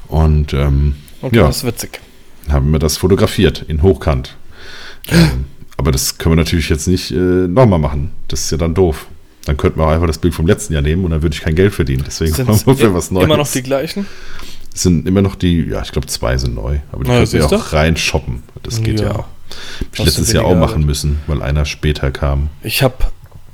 [0.08, 2.00] Und ähm, Okay, ja, das ist witzig.
[2.52, 4.36] Haben wir das fotografiert in Hochkant.
[5.10, 5.46] Ähm,
[5.78, 8.12] aber das können wir natürlich jetzt nicht äh, nochmal machen.
[8.28, 9.08] Das ist ja dann doof.
[9.46, 11.42] Dann könnten wir auch einfach das Bild vom letzten Jahr nehmen und dann würde ich
[11.42, 12.04] kein Geld verdienen.
[12.06, 13.26] Deswegen Sind machen wir für was Neues.
[13.26, 14.06] immer noch die gleichen?
[14.74, 16.80] Es sind immer noch die, ja, ich glaube, zwei sind neu.
[16.92, 18.44] Aber die Na, könnt ihr auch rein shoppen.
[18.64, 19.18] Das geht ja, auch.
[19.18, 19.28] Hab
[19.94, 22.50] ich letztes Jahr auch machen müssen, weil einer später kam.
[22.64, 22.96] Ich habe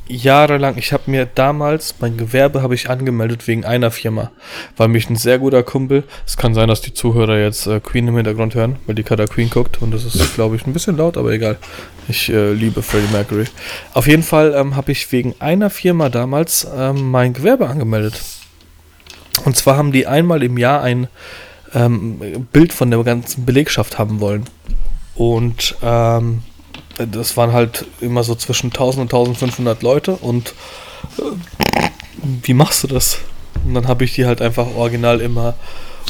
[0.09, 4.31] jahrelang, ich habe mir damals mein Gewerbe habe ich angemeldet wegen einer Firma,
[4.75, 8.07] weil mich ein sehr guter Kumpel, es kann sein, dass die Zuhörer jetzt äh, Queen
[8.07, 10.97] im Hintergrund hören, weil die gerade Queen guckt und das ist, glaube ich, ein bisschen
[10.97, 11.57] laut, aber egal.
[12.07, 13.45] Ich äh, liebe Freddie Mercury.
[13.93, 18.21] Auf jeden Fall ähm, habe ich wegen einer Firma damals ähm, mein Gewerbe angemeldet.
[19.43, 21.07] Und zwar haben die einmal im Jahr ein
[21.73, 24.45] ähm, Bild von der ganzen Belegschaft haben wollen.
[25.15, 26.43] Und ähm,
[26.97, 30.53] das waren halt immer so zwischen 1000 und 1500 Leute und
[31.17, 31.21] äh,
[32.43, 33.19] wie machst du das?
[33.65, 35.55] Und dann habe ich die halt einfach original immer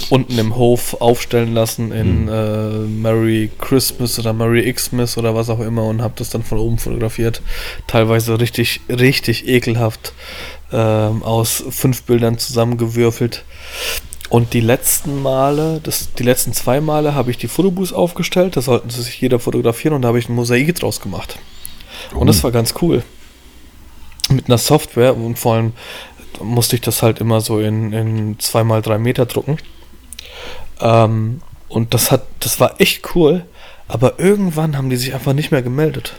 [0.09, 5.59] unten im Hof aufstellen lassen in äh, Merry Christmas oder Merry Xmas oder was auch
[5.59, 7.41] immer und habe das dann von oben fotografiert.
[7.87, 10.13] Teilweise richtig, richtig ekelhaft
[10.71, 13.43] ähm, aus fünf Bildern zusammengewürfelt.
[14.29, 18.61] Und die letzten Male, das, die letzten zwei Male habe ich die Fotobooths aufgestellt, da
[18.61, 21.39] sollten sich jeder fotografieren und da habe ich ein Mosaik draus gemacht.
[22.13, 23.03] Und das war ganz cool.
[24.29, 25.73] Mit einer Software und vor allem
[26.41, 29.57] musste ich das halt immer so in, in 2x3 Meter drucken.
[30.81, 33.45] Ähm, und das hat, das war echt cool,
[33.87, 36.13] aber irgendwann haben die sich einfach nicht mehr gemeldet.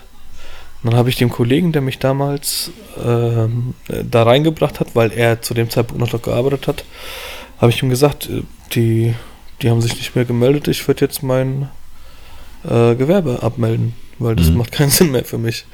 [0.82, 2.70] Und dann habe ich dem Kollegen, der mich damals
[3.02, 6.84] ähm, da reingebracht hat, weil er zu dem Zeitpunkt noch dort gearbeitet hat,
[7.60, 8.42] habe ich ihm gesagt, äh,
[8.74, 9.14] die,
[9.62, 11.68] die haben sich nicht mehr gemeldet, ich würde jetzt mein
[12.64, 14.58] äh, Gewerbe abmelden, weil das Mhm.
[14.58, 15.64] macht keinen Sinn mehr für mich.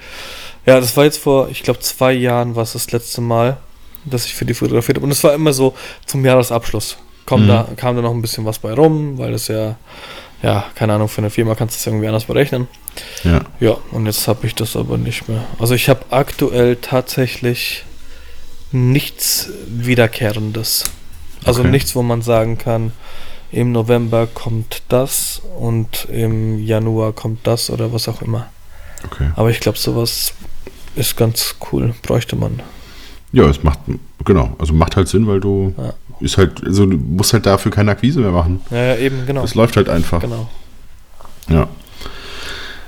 [0.67, 3.59] Ja, das war jetzt vor, ich glaube, zwei Jahren war es das letzte Mal,
[4.07, 5.05] dass ich für die fotografiert habe.
[5.07, 5.75] Und es war immer so
[6.07, 6.97] zum Jahresabschluss.
[7.27, 7.49] Komm, Mhm.
[7.49, 9.77] da kam da noch ein bisschen was bei rum, weil das ja,
[10.43, 12.69] ja, keine Ahnung, für eine Firma kannst du das irgendwie anders berechnen.
[13.25, 13.41] Ja.
[13.61, 15.45] Ja, und jetzt habe ich das aber nicht mehr.
[15.59, 17.85] Also ich habe aktuell tatsächlich
[18.73, 20.85] nichts Wiederkehrendes.
[21.45, 21.71] Also Okay.
[21.71, 22.93] nichts, wo man sagen kann,
[23.53, 28.47] im November kommt das und im Januar kommt das oder was auch immer.
[29.05, 29.31] Okay.
[29.37, 30.33] Aber ich glaube, sowas
[30.97, 32.61] ist ganz cool, bräuchte man.
[33.33, 33.81] Ja, es macht,
[34.25, 35.93] genau, also macht halt Sinn, weil du Ja.
[36.21, 38.61] ist halt, also du musst halt dafür keine Akquise mehr machen.
[38.71, 39.43] Ja, ja eben, genau.
[39.43, 40.21] Das läuft halt einfach.
[40.21, 40.49] Genau.
[41.49, 41.69] Ja.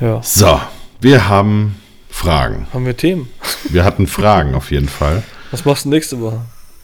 [0.01, 0.23] Ja.
[0.23, 0.61] So,
[1.01, 1.77] wir haben
[2.09, 2.67] Fragen.
[2.73, 3.29] Haben wir Themen?
[3.71, 5.23] Wir hatten Fragen auf jeden Fall.
[5.51, 6.41] Was machst du nächste Woche?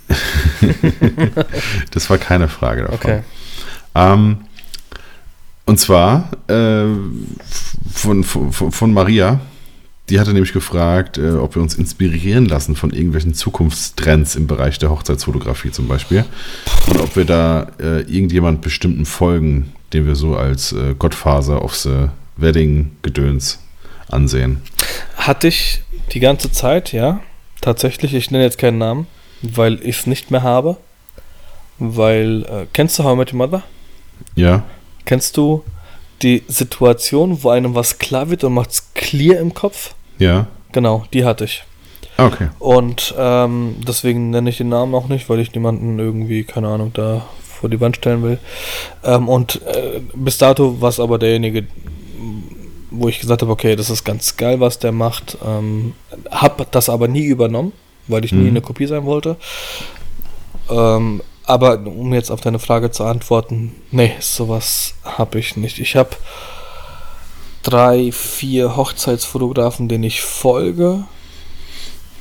[1.91, 2.97] Das war keine Frage davon.
[2.97, 3.23] Okay.
[3.95, 4.39] Ähm,
[5.65, 6.85] und zwar äh,
[7.93, 9.41] von, von, von Maria.
[10.09, 14.79] Die hatte nämlich gefragt, äh, ob wir uns inspirieren lassen von irgendwelchen Zukunftstrends im Bereich
[14.79, 16.25] der Hochzeitsfotografie zum Beispiel.
[16.89, 21.77] Und ob wir da äh, irgendjemand bestimmten folgen, den wir so als äh, Godfather of
[21.77, 23.61] the Wedding-Gedöns
[24.09, 24.63] ansehen.
[25.17, 27.21] Hatte ich die ganze Zeit, ja.
[27.61, 29.07] Tatsächlich, ich nenne jetzt keinen Namen,
[29.43, 30.77] weil ich es nicht mehr habe.
[31.79, 33.63] Weil, äh, kennst du How I Met Your Mother?
[34.37, 34.63] Ja,
[35.05, 35.65] Kennst du
[36.23, 39.95] die Situation, wo einem was klar wird und macht's clear im Kopf?
[40.19, 40.47] ja.
[40.75, 41.65] Genau, die hatte ich.
[42.17, 42.49] Okay.
[42.59, 46.93] Und ähm, deswegen nenne ich den Namen auch nicht, weil ich niemanden irgendwie, keine Ahnung,
[46.95, 48.39] da vor die Wand stellen will.
[49.05, 51.67] Ähm, und äh, bis dato war es aber derjenige,
[52.91, 55.37] wo ich gesagt habe, okay, das ist ganz geil, was der macht.
[55.45, 55.93] Ähm,
[56.31, 57.73] hab das aber nie übernommen,
[58.13, 58.49] weil ich nie Mhm.
[58.51, 59.37] eine Kopie sein wollte.
[60.71, 65.81] Ähm, aber um jetzt auf deine Frage zu antworten, nee, sowas habe ich nicht.
[65.81, 66.11] Ich habe
[67.63, 71.05] drei, vier Hochzeitsfotografen, denen ich folge,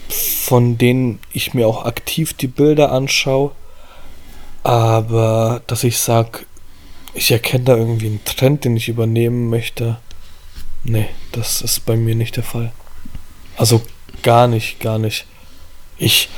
[0.09, 3.51] von denen ich mir auch aktiv die Bilder anschaue.
[4.63, 6.39] Aber dass ich sage,
[7.13, 9.97] ich erkenne da irgendwie einen Trend, den ich übernehmen möchte,
[10.83, 12.71] nee, das ist bei mir nicht der Fall.
[13.57, 13.81] Also
[14.23, 15.25] gar nicht, gar nicht.
[16.01, 16.29] Ich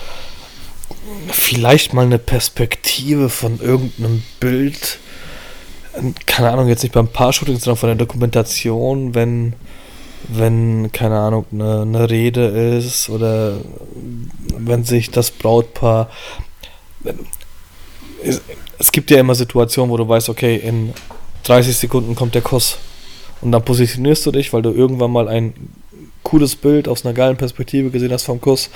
[1.31, 4.99] vielleicht mal eine Perspektive von irgendeinem Bild,
[6.25, 9.53] keine Ahnung, jetzt nicht beim Paar-Shooting, sondern von der Dokumentation, wenn,
[10.27, 12.47] wenn, keine Ahnung, eine, eine Rede
[12.77, 13.57] ist oder
[14.57, 16.09] wenn sich das Brautpaar.
[18.79, 20.93] Es gibt ja immer Situationen, wo du weißt, okay, in
[21.43, 22.79] 30 Sekunden kommt der Kuss.
[23.39, 25.53] Und dann positionierst du dich, weil du irgendwann mal ein
[26.23, 28.69] cooles Bild aus einer geilen Perspektive gesehen hast vom Kuss.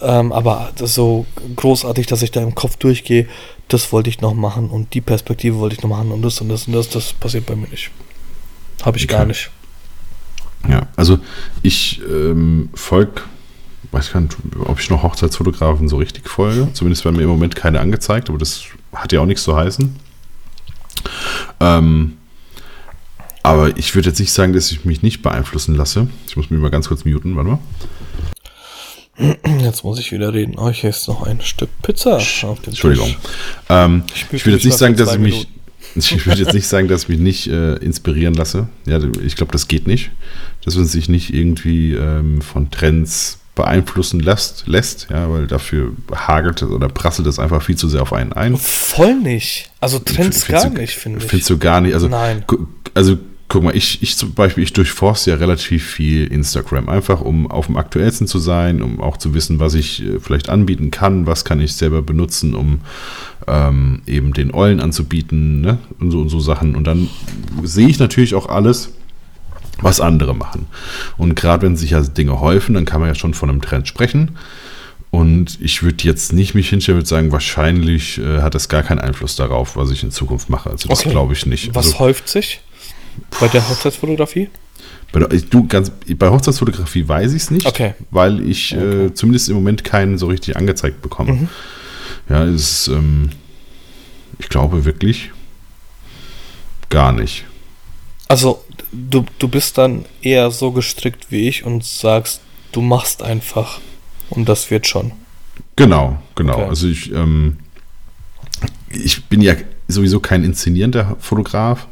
[0.00, 3.26] Ähm, aber das ist so großartig, dass ich da im Kopf durchgehe,
[3.68, 6.48] das wollte ich noch machen und die Perspektive wollte ich noch machen und das und
[6.48, 7.90] das und das, das passiert bei mir nicht.
[8.82, 9.28] Habe ich gar Okay.
[9.28, 9.50] nicht.
[10.68, 11.18] Ja, also
[11.62, 13.22] ich ähm, folge,
[13.92, 16.68] weiß gar nicht, ob ich noch Hochzeitsfotografen so richtig folge.
[16.72, 19.96] Zumindest werden mir im Moment keine angezeigt, aber das hat ja auch nichts zu heißen.
[21.60, 22.16] Ähm,
[23.42, 26.08] aber ich würde jetzt nicht sagen, dass ich mich nicht beeinflussen lasse.
[26.26, 27.58] Ich muss mich mal ganz kurz muten, warte mal.
[29.60, 30.54] Jetzt muss ich wieder reden.
[30.58, 33.08] Oh, ich esse noch ein Stück Pizza auf den Entschuldigung.
[33.08, 33.16] Tisch.
[33.68, 35.48] Ähm, Ich, würde jetzt nicht sagen, dass ich mich.
[35.96, 38.68] ich würde jetzt nicht sagen, dass ich mich nicht äh, inspirieren lasse.
[38.86, 40.10] Ja, ich glaube, das geht nicht.
[40.64, 46.62] Dass man sich nicht irgendwie ähm, von Trends beeinflussen lässt, lässt, ja, weil dafür hagelt
[46.62, 48.56] es oder prasselt es einfach viel zu sehr auf einen ein.
[48.56, 49.70] Voll nicht.
[49.80, 51.24] Also Trends gar du- nicht, finde ich.
[51.24, 51.94] Findest du gar nicht.
[51.94, 52.44] Also, Nein.
[52.94, 57.50] also guck mal, ich, ich zum Beispiel, ich durchforste ja relativ viel Instagram, einfach um
[57.50, 61.26] auf dem aktuellsten zu sein, um auch zu wissen, was ich äh, vielleicht anbieten kann,
[61.26, 62.80] was kann ich selber benutzen, um
[63.46, 65.78] ähm, eben den Eulen anzubieten ne?
[65.98, 66.76] und, so, und so Sachen.
[66.76, 67.08] Und dann
[67.62, 68.92] sehe ich natürlich auch alles,
[69.80, 70.66] was andere machen.
[71.16, 73.88] Und gerade wenn sich ja Dinge häufen, dann kann man ja schon von einem Trend
[73.88, 74.36] sprechen.
[75.10, 78.98] Und ich würde jetzt nicht mich hinstellen und sagen, wahrscheinlich äh, hat das gar keinen
[78.98, 80.68] Einfluss darauf, was ich in Zukunft mache.
[80.68, 81.10] Also das Okay.
[81.10, 81.74] glaube ich nicht.
[81.74, 82.60] Was also, häuft sich
[83.40, 84.48] bei der Hochzeitsfotografie?
[85.12, 87.94] bei, du, ganz, bei Hochzeitsfotografie weiß ich es nicht, Okay.
[88.10, 91.32] weil ich äh, zumindest im Moment keinen so richtig angezeigt bekomme.
[91.32, 91.48] Mhm.
[92.28, 93.30] Ja, ist, ähm,
[94.38, 95.30] ich glaube wirklich
[96.90, 97.44] gar nicht.
[98.28, 103.80] Also, du, du bist dann eher so gestrickt wie ich und sagst, du machst einfach
[104.28, 105.12] und das wird schon.
[105.76, 106.54] Genau, genau.
[106.54, 106.64] Okay.
[106.64, 107.58] Also ich, ähm,
[108.90, 109.54] ich bin ja
[109.88, 111.86] sowieso kein inszenierender Fotograf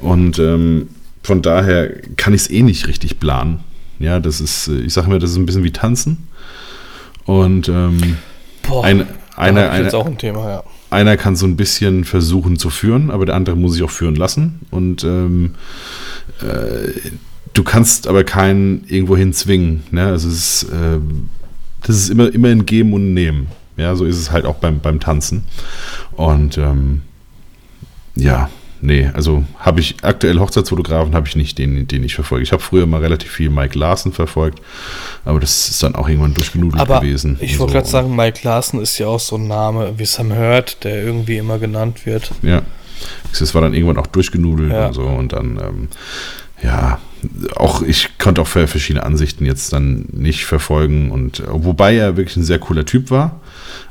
[0.00, 0.88] und ähm,
[1.22, 3.60] von daher kann ich es eh nicht richtig planen.
[3.98, 6.28] Ja, das ist, äh, ich sage mir, das ist ein bisschen wie Tanzen.
[7.24, 8.18] Und ähm,
[8.62, 10.64] Boah, ein, einer, einer, auch ein Thema, ja.
[10.90, 14.16] einer kann so ein bisschen versuchen zu führen, aber der andere muss sich auch führen
[14.16, 14.60] lassen.
[14.70, 15.54] Und ähm,
[16.40, 17.10] äh,
[17.54, 19.84] du kannst aber keinen irgendwo hin zwingen.
[19.90, 20.06] Ne?
[20.06, 21.30] Also es ist, ähm,
[21.82, 23.48] das ist immer, immer ein Geben und Nehmen.
[23.76, 25.44] Ja, so ist es halt auch beim, beim Tanzen.
[26.12, 27.02] Und ähm,
[28.16, 28.48] ja,
[28.80, 32.42] nee, also habe ich aktuell Hochzeitsfotografen habe ich nicht, den, den ich verfolge.
[32.42, 34.60] Ich habe früher mal relativ viel Mike Larsen verfolgt,
[35.24, 37.38] aber das ist dann auch irgendwann durchgenudelt Aber gewesen.
[37.40, 37.78] ich wollte so.
[37.78, 41.38] gerade sagen, Mike Larsen ist ja auch so ein Name wie Sam Hurt, der irgendwie
[41.38, 42.30] immer genannt wird.
[42.42, 42.62] Ja.
[43.38, 44.86] Das war dann irgendwann auch durchgenudelt Ja.
[44.86, 45.88] und so und dann, ähm,
[46.62, 46.98] ja,
[47.56, 52.44] auch ich konnte auch verschiedene Ansichten jetzt dann nicht verfolgen und wobei er wirklich ein
[52.44, 53.40] sehr cooler Typ war.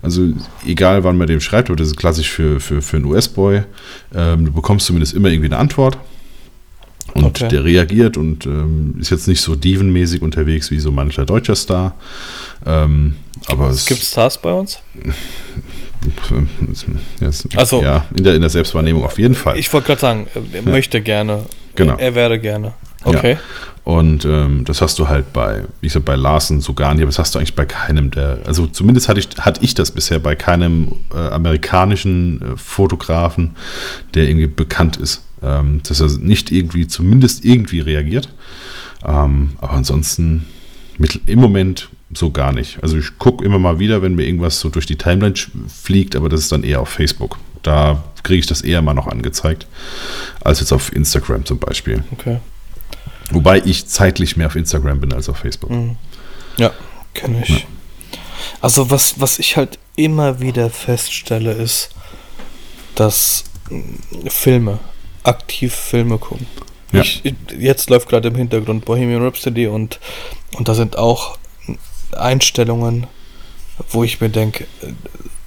[0.02, 0.30] Also
[0.66, 3.64] egal wann man dem schreibt, aber das ist klassisch für, für, für einen US-Boy,
[4.16, 5.98] ähm, du bekommst zumindest immer irgendwie eine Antwort.
[7.16, 7.48] Und Okay.
[7.50, 11.96] der reagiert und ähm, ist jetzt nicht so dievenmäßig unterwegs wie so mancher deutscher Star.
[12.66, 13.16] Ähm,
[13.48, 14.80] aber es Gibt Stars bei uns?
[17.22, 17.48] Yes.
[17.56, 19.58] Also- ja, in der, in der Selbstwahrnehmung auf jeden Fall.
[19.58, 21.46] Ich wollte gerade sagen, er möchte gerne.
[21.76, 21.96] Genau.
[21.98, 22.74] Er wäre gerne.
[23.04, 23.38] Okay.
[23.84, 27.10] Und ähm, das hast du halt bei, wie gesagt, bei Larsen so gar nicht, aber
[27.10, 30.20] das hast du eigentlich bei keinem der, also zumindest hatte ich, hatte ich das bisher
[30.20, 33.56] bei keinem äh, amerikanischen äh, Fotografen,
[34.14, 38.30] der irgendwie bekannt ist, ähm, dass er nicht irgendwie, zumindest irgendwie reagiert.
[39.06, 40.46] Ähm, aber ansonsten
[40.98, 42.82] mit, im Moment so gar nicht.
[42.82, 45.36] Also ich gucke immer mal wieder, wenn mir irgendwas so durch die Timeline
[45.68, 47.38] fliegt, aber das ist dann eher auf Facebook.
[47.64, 49.68] Da kriege ich das eher mal noch angezeigt,
[50.42, 52.04] als jetzt auf Instagram zum Beispiel.
[52.12, 52.38] Okay.
[53.32, 55.70] Wobei ich zeitlich mehr auf Instagram bin als auf Facebook.
[55.70, 55.98] Mhm.
[56.58, 56.72] Ja,
[57.14, 57.66] kenne ich.
[58.62, 61.90] Also was, was ich halt immer wieder feststelle, ist,
[62.96, 64.80] dass mh, Filme,
[65.24, 66.48] aktiv Filme gucken.
[66.92, 67.02] Ja.
[67.02, 67.24] Ich,
[67.58, 70.00] jetzt läuft gerade im Hintergrund Bohemian Rhapsody und,
[70.58, 71.38] und da sind auch
[72.12, 73.08] Einstellungen,
[73.90, 74.94] wo ich mir denke, äh,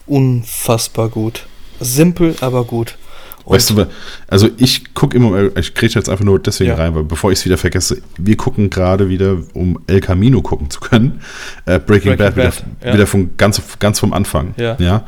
[0.07, 1.47] unfassbar gut.
[1.79, 2.97] Simpel, aber gut.
[3.47, 3.87] Und Weißt du,
[4.27, 6.77] also ich gucke immer, ich kriege jetzt einfach nur deswegen Ja.
[6.77, 10.69] rein, weil bevor ich es wieder vergesse, wir gucken gerade wieder, um El Camino gucken
[10.69, 11.21] zu können,
[11.65, 12.95] äh, Breaking, Breaking Bad, wieder, Bad, ja.
[12.95, 14.53] wieder von ganz, ganz vom Anfang.
[14.57, 15.05] Ja.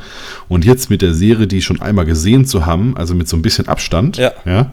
[0.47, 3.41] Und jetzt mit der Serie, die schon einmal gesehen zu haben, also mit so ein
[3.41, 4.31] bisschen Abstand, Ja.
[4.45, 4.71] ja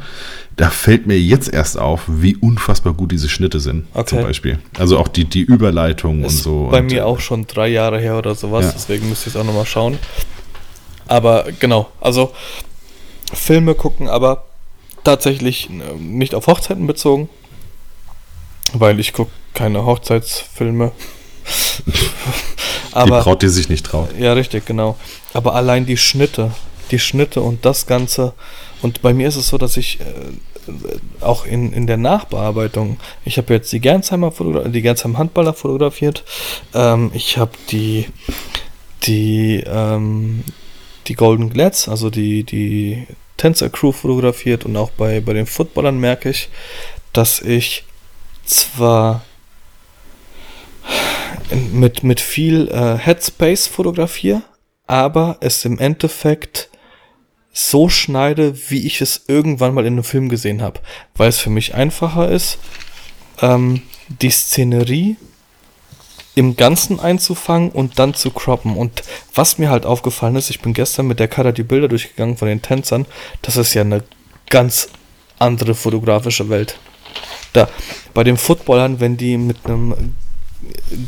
[0.55, 4.07] da fällt mir jetzt erst auf, wie unfassbar gut diese Schnitte sind, Okay.
[4.07, 4.59] zum Beispiel.
[4.79, 6.69] Also auch die, die Überleitung und Ist so.
[6.71, 8.73] bei und, mir auch schon drei Jahre her oder sowas, Ja.
[8.75, 9.99] deswegen müsste ich es auch nochmal schauen.
[11.09, 12.33] Aber genau, also
[13.33, 14.45] Filme gucken, aber
[15.05, 17.29] tatsächlich äh, nicht auf Hochzeiten bezogen,
[18.73, 20.93] weil ich gucke keine Hochzeitsfilme.
[21.87, 24.09] Die aber Braut, die sich nicht traut.
[24.19, 24.97] ja, richtig, genau.
[25.33, 26.53] Aber allein die Schnitte,
[26.91, 28.33] die Schnitte und das Ganze.
[28.83, 30.05] Und bei mir ist es so, dass ich äh,
[31.21, 36.25] auch in, in der Nachbearbeitung, ich habe jetzt die Gernsheimer, Fotogra die Gernsheimer Handballer fotografiert.
[36.75, 38.07] Ähm, ich habe die,
[39.05, 40.43] die, ähm,
[41.07, 45.99] die Golden Glads, also die, die Tänzer Crew fotografiert und auch bei, bei den Footballern
[45.99, 46.49] merke ich,
[47.12, 47.85] dass ich
[48.45, 49.25] zwar
[51.73, 54.42] mit, mit viel äh, Headspace fotografiere,
[54.87, 56.71] aber es im Endeffekt
[57.53, 60.81] so schneide, wie ich es irgendwann mal in einem Film gesehen habe.
[61.14, 62.59] Weil es für mich einfacher ist,
[63.40, 65.16] ähm, die Szenerie
[66.37, 68.77] im Ganzen einzufangen und dann zu croppen.
[68.77, 69.03] Und
[69.35, 72.46] was mir halt aufgefallen ist, ich bin gestern mit der Kamera die Bilder durchgegangen von
[72.46, 73.07] den Tänzern,
[73.42, 74.05] das ist ja eine
[74.51, 74.90] ganz
[75.38, 76.79] andere fotografische Welt.
[77.55, 77.68] Da,
[78.12, 80.14] bei den Footballern, wenn die mit einem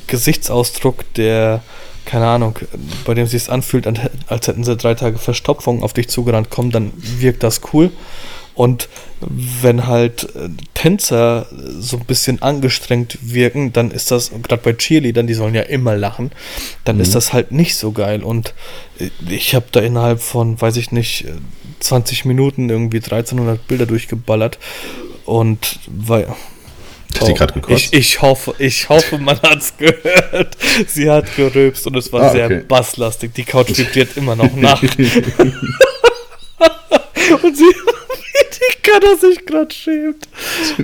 [0.06, 1.62] Gesichtsausdruck, der,
[2.06, 2.58] keine Ahnung,
[3.04, 3.86] bei dem sich es anfühlt,
[4.28, 7.90] als hätten sie drei Tage Verstopfung auf dich zugerannt kommen, dann wirkt das cool.
[8.58, 8.88] Und
[9.20, 11.46] wenn halt äh, Tänzer
[11.78, 15.94] so ein bisschen angestrengt wirken, dann ist das, gerade bei Cheerleadern, die sollen ja immer
[15.94, 16.32] lachen,
[16.84, 17.02] dann mhm.
[17.02, 18.24] ist das halt nicht so geil.
[18.24, 18.54] Und
[18.98, 21.26] äh, ich habe da innerhalb von, weiß ich nicht,
[21.78, 24.58] 20 Minuten irgendwie 1300 Bilder durchgeballert.
[25.24, 26.26] Und weil.
[27.20, 27.34] Oh,
[27.68, 30.56] ich, ich, hoffe, ich hoffe, man hat es gehört.
[30.88, 32.64] Sie hat geröbst und es war ah, sehr okay.
[32.66, 33.34] basslastig.
[33.34, 34.82] Die Couch vibriert immer noch nach.
[37.42, 37.72] und sie
[38.68, 40.28] die Katze sich gerade schämt.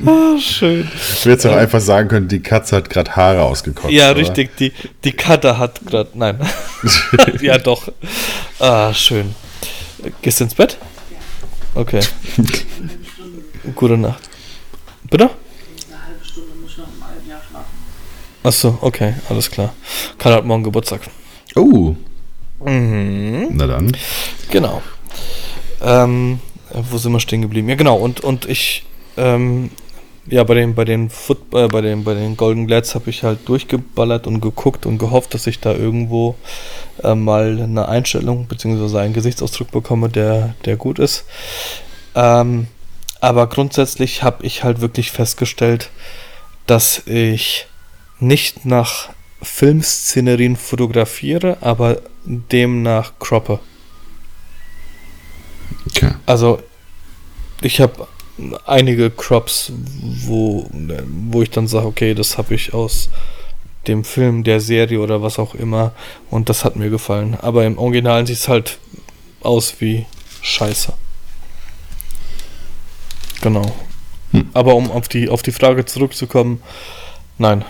[0.06, 0.90] Oh, schön.
[1.12, 3.92] Ich würde jetzt auch einfach sagen können, die Katze hat gerade Haare ausgekotzt.
[3.92, 4.20] Ja, oder?
[4.20, 4.56] richtig.
[4.56, 4.72] Die,
[5.04, 6.10] die Katze hat gerade.
[6.14, 6.38] Nein.
[7.40, 7.88] ja, doch.
[8.58, 9.34] Ah, schön.
[10.22, 10.76] Gehst du ins Bett?
[11.74, 12.00] Okay.
[13.74, 14.28] Gute Nacht.
[15.10, 15.24] Bitte?
[15.24, 17.66] Eine halbe Stunde muss ich noch im halben Jahr schlafen.
[18.42, 19.74] Achso, okay, alles klar.
[20.18, 21.00] Karl hat morgen Geburtstag.
[21.56, 21.96] Oh.
[22.64, 23.48] Mhm.
[23.52, 23.96] Na dann.
[24.50, 24.82] Genau.
[25.82, 26.40] Ähm,
[26.74, 27.68] wo sind wir stehen geblieben?
[27.68, 27.96] Ja, genau.
[27.96, 28.84] Und, und ich,
[29.16, 29.70] ähm,
[30.26, 33.22] ja, bei den, bei den, Foot, äh, bei den, bei den Golden Glades habe ich
[33.22, 36.34] halt durchgeballert und geguckt und gehofft, dass ich da irgendwo
[37.02, 38.98] äh, mal eine Einstellung bzw.
[38.98, 41.24] einen Gesichtsausdruck bekomme, der, der gut ist.
[42.14, 42.68] Ähm,
[43.20, 45.90] aber grundsätzlich habe ich halt wirklich festgestellt,
[46.66, 47.66] dass ich
[48.20, 49.10] nicht nach
[49.42, 53.60] Filmszenerien fotografiere, aber demnach croppe.
[55.96, 56.12] Okay.
[56.26, 56.60] Also,
[57.60, 58.06] ich habe
[58.66, 63.08] einige Crops, wo, wo ich dann sage, okay, das habe ich aus
[63.86, 65.92] dem Film, der Serie oder was auch immer
[66.30, 67.36] und das hat mir gefallen.
[67.40, 68.78] Aber im Original sieht es halt
[69.42, 70.06] aus wie
[70.42, 70.92] Scheiße.
[73.42, 73.74] Genau.
[74.32, 74.48] Hm.
[74.54, 76.62] Aber um auf die, auf die Frage zurückzukommen,
[77.38, 77.64] nein,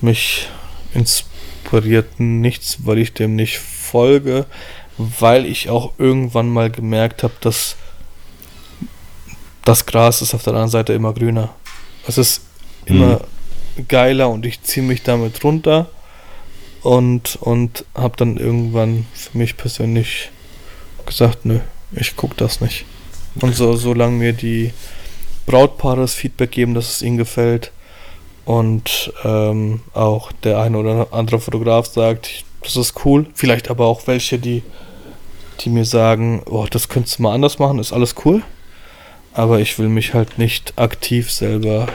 [0.00, 0.48] mich
[0.92, 4.46] inspiriert nichts, weil ich dem nicht folge
[5.18, 7.76] weil ich auch irgendwann mal gemerkt habe, dass
[9.64, 11.54] das Gras ist auf der anderen Seite immer grüner.
[12.06, 12.42] Es ist
[12.84, 13.20] immer
[13.76, 13.88] mhm.
[13.88, 15.88] geiler und ich ziehe mich damit runter
[16.82, 20.30] und, und habe dann irgendwann für mich persönlich
[21.06, 21.60] gesagt, nö,
[21.92, 22.84] ich gucke das nicht.
[23.40, 24.72] Und so, solange mir die
[25.46, 27.72] Brautpaare das Feedback geben, dass es ihnen gefällt
[28.44, 34.06] und ähm, auch der eine oder andere Fotograf sagt, das ist cool, vielleicht aber auch
[34.06, 34.62] welche, die
[35.60, 38.42] die mir sagen, oh, das könntest du mal anders machen, ist alles cool.
[39.32, 41.86] Aber ich will mich halt nicht aktiv selber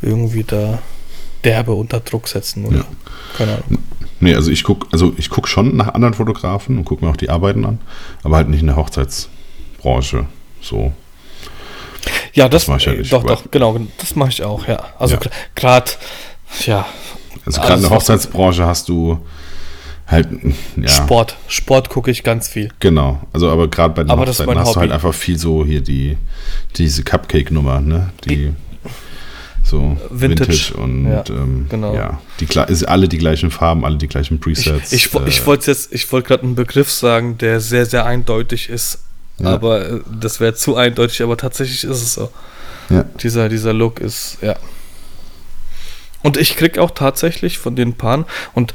[0.00, 0.78] irgendwie da
[1.44, 2.84] derbe unter Druck setzen oder ja.
[3.36, 3.78] keine Ahnung.
[4.20, 7.16] Nee, also ich gucke also ich guck schon nach anderen Fotografen und gucke mir auch
[7.16, 7.78] die Arbeiten an,
[8.22, 10.26] aber halt nicht in der Hochzeitsbranche.
[10.60, 10.92] So.
[12.32, 13.12] Ja, das, das mache ich ja nicht.
[13.12, 14.82] Doch, doch, genau, das mache ich auch, ja.
[14.98, 15.20] Also ja.
[15.54, 15.90] gerade,
[16.64, 16.86] ja.
[17.44, 19.18] Also gerade in der Hochzeitsbranche hast du
[20.06, 20.28] halt,
[20.76, 20.88] ja.
[20.88, 21.36] Sport.
[21.48, 22.70] Sport gucke ich ganz viel.
[22.80, 23.20] Genau.
[23.32, 24.74] Also, aber gerade bei den aber Hochzeiten hast Hobby.
[24.74, 26.16] du halt einfach viel so hier die,
[26.76, 28.10] diese Cupcake-Nummer, ne?
[28.24, 28.52] Die,
[29.66, 31.92] so Vintage, Vintage und ja, ähm, genau.
[31.92, 34.92] ja, die ist alle die gleichen Farben, alle die gleichen Presets.
[34.92, 38.68] Ich, ich, ich wollte jetzt, ich wollte gerade einen Begriff sagen, der sehr, sehr eindeutig
[38.68, 39.00] ist,
[39.40, 39.48] ja.
[39.48, 42.30] aber äh, das wäre zu eindeutig, aber tatsächlich ist es so.
[42.90, 43.04] Ja.
[43.20, 44.54] Dieser, dieser Look ist, ja.
[46.22, 48.72] Und ich krieg auch tatsächlich von den Paaren, und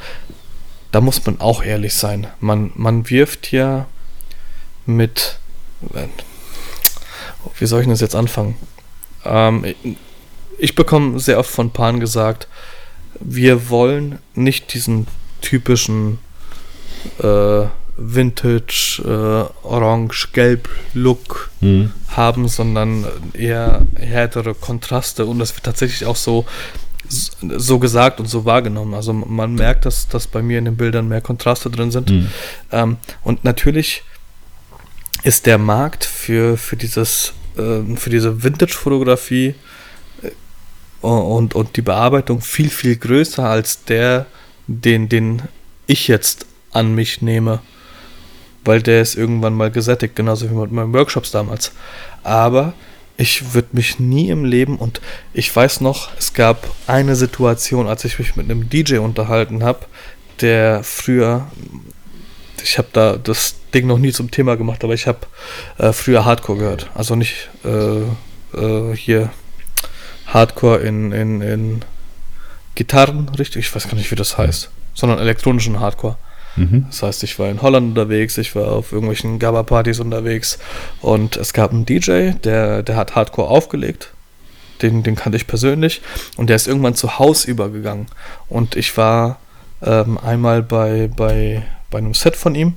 [0.92, 2.28] da muss man auch ehrlich sein.
[2.40, 3.88] Man, man wirft ja
[4.86, 5.40] mit.
[7.58, 8.56] Wie soll ich das jetzt anfangen?
[9.26, 9.66] Ähm,
[10.58, 12.48] ich bekomme sehr oft von Paaren gesagt,
[13.20, 15.08] wir wollen nicht diesen
[15.42, 16.20] typischen
[17.20, 17.66] äh,
[17.98, 21.94] Vintage, äh, Orange-Gelb-Look mhm.
[22.10, 25.26] haben, sondern eher härtere Kontraste.
[25.26, 26.46] Und das wird tatsächlich auch so
[27.12, 28.94] so gesagt und so wahrgenommen.
[28.94, 32.10] Also man merkt, dass, dass bei mir in den Bildern mehr Kontraste drin sind.
[32.10, 32.28] Mhm.
[32.72, 34.04] Ähm, und natürlich
[35.24, 39.56] ist der Markt für, für dieses äh, für diese Vintage-Fotografie
[40.24, 44.26] äh, und, und die Bearbeitung viel, viel größer als der,
[44.68, 45.44] den, den
[45.88, 47.60] ich jetzt an mich nehme.
[48.64, 51.72] Weil der ist irgendwann mal gesättigt, genauso wie mit meinen Workshops damals.
[52.24, 52.74] Aber
[53.22, 55.00] ich würde mich nie im Leben und
[55.32, 59.86] ich weiß noch, es gab eine Situation, als ich mich mit einem DJ unterhalten habe,
[60.42, 61.48] der früher,
[62.64, 65.20] ich habe da das Ding noch nie zum Thema gemacht, aber ich habe
[65.78, 66.90] äh, früher Hardcore gehört.
[66.96, 68.02] Also nicht äh,
[68.58, 69.30] äh, hier
[70.26, 71.86] Hardcore in, in, in
[72.74, 76.18] Gitarren, richtig, ich weiß gar nicht, wie das heißt, sondern elektronischen Hardcore.
[76.56, 76.86] Mhm.
[76.90, 80.60] Das heißt, ich war in Holland unterwegs, ich war auf irgendwelchen Gabba-Partys unterwegs
[81.02, 84.14] und es gab einen DJ, der, der hat Hardcore aufgelegt.
[84.82, 86.02] Den, den kannte ich persönlich
[86.38, 88.08] und der ist irgendwann zu Haus übergegangen.
[88.50, 89.40] Und ich war
[89.84, 92.74] ähm, einmal bei, bei, bei einem Set von ihm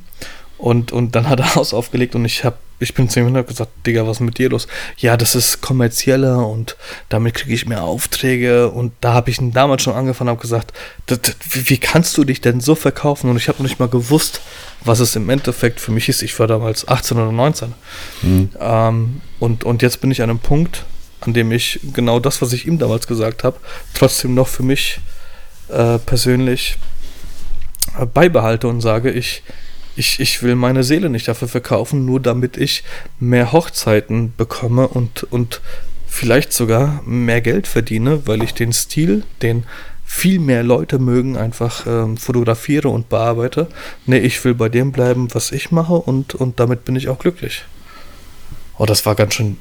[0.65, 3.37] und, und dann hat er Haus aufgelegt und ich hab, ich bin zu ihm hin
[3.37, 4.67] und gesagt, Digga, was ist mit dir los?
[4.97, 6.79] Ja, das ist kommerzieller und
[7.11, 10.41] damit kriege ich mehr Aufträge und da habe ich ihn damals schon angefangen und habe
[10.41, 10.73] gesagt,
[11.05, 13.29] das, das, wie, kannst du dich denn so verkaufen?
[13.29, 14.41] Und ich habe noch nicht mal gewusst,
[14.83, 16.23] was es im Endeffekt für mich ist.
[16.23, 17.75] Ich war damals 18 oder 19.
[18.59, 20.87] Ähm, und, und jetzt bin ich an einem Punkt,
[21.21, 23.59] an dem ich genau das, was ich ihm damals gesagt habe,
[23.93, 24.99] trotzdem noch für mich
[25.69, 26.79] äh, persönlich
[28.01, 29.43] äh, beibehalte und sage, ich,
[29.97, 32.85] ich, ich will meine Seele nicht dafür verkaufen, nur damit ich
[33.21, 35.61] mehr Hochzeiten bekomme und, und
[36.07, 39.65] vielleicht sogar mehr Geld verdiene, weil ich den Stil, den
[40.05, 43.69] viel mehr Leute mögen, einfach ähm, fotografiere und bearbeite.
[44.07, 47.19] Nee, ich will bei dem bleiben, was ich mache und, und damit bin ich auch
[47.19, 47.65] glücklich.
[48.79, 49.57] Oh, das war ganz schön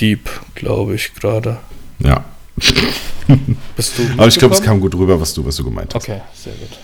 [0.00, 1.58] deep, glaube ich, gerade.
[1.98, 2.24] Ja.
[3.76, 6.02] Bist du Aber ich glaube, es kam gut rüber, was du, was du gemeint hast.
[6.02, 6.78] Okay, sehr gut.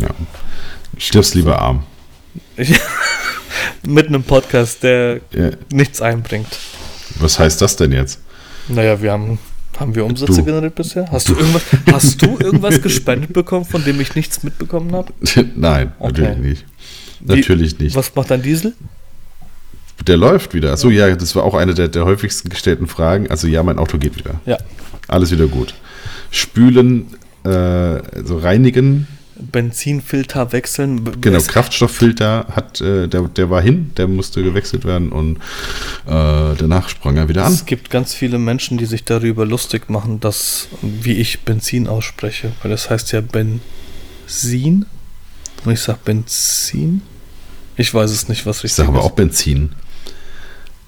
[0.00, 0.08] Ja.
[0.96, 1.84] Stirbst lieber arm.
[3.86, 5.50] Mit einem Podcast, der Ja.
[5.72, 6.46] nichts einbringt.
[7.18, 8.20] Was heißt das denn jetzt?
[8.68, 9.38] Naja, wir haben.
[9.80, 10.44] Haben wir Umsätze Du.
[10.44, 11.10] generiert bisher?
[11.10, 15.12] Hast du irgendwas, hast du irgendwas gespendet bekommen, von dem ich nichts mitbekommen habe?
[15.56, 16.20] Nein, Okay.
[16.20, 16.64] natürlich nicht.
[17.20, 17.96] Natürlich nicht.
[17.96, 18.74] Was macht dein Diesel?
[20.06, 20.72] Der läuft wieder.
[20.72, 23.30] Achso, ja, das war auch eine der, der häufigsten gestellten Fragen.
[23.30, 24.40] Also ja, mein Auto geht wieder.
[24.44, 24.58] Ja.
[25.08, 25.74] Alles wieder gut.
[26.30, 27.06] Spülen,
[27.44, 29.08] äh, also reinigen,
[29.50, 31.20] Benzinfilter wechseln.
[31.20, 35.36] Genau, es- Kraftstofffilter hat, äh, der, der war hin, der musste gewechselt werden und
[36.06, 37.52] äh, danach sprang er wieder an.
[37.52, 42.52] Es gibt ganz viele Menschen, die sich darüber lustig machen, dass, wie ich Benzin ausspreche,
[42.62, 44.86] weil das heißt ja Benzin.
[45.64, 47.02] Und ich sag Benzin.
[47.76, 49.04] Ich weiß es nicht, was Ich richtig sage aber ist.
[49.04, 49.70] auch Benzin.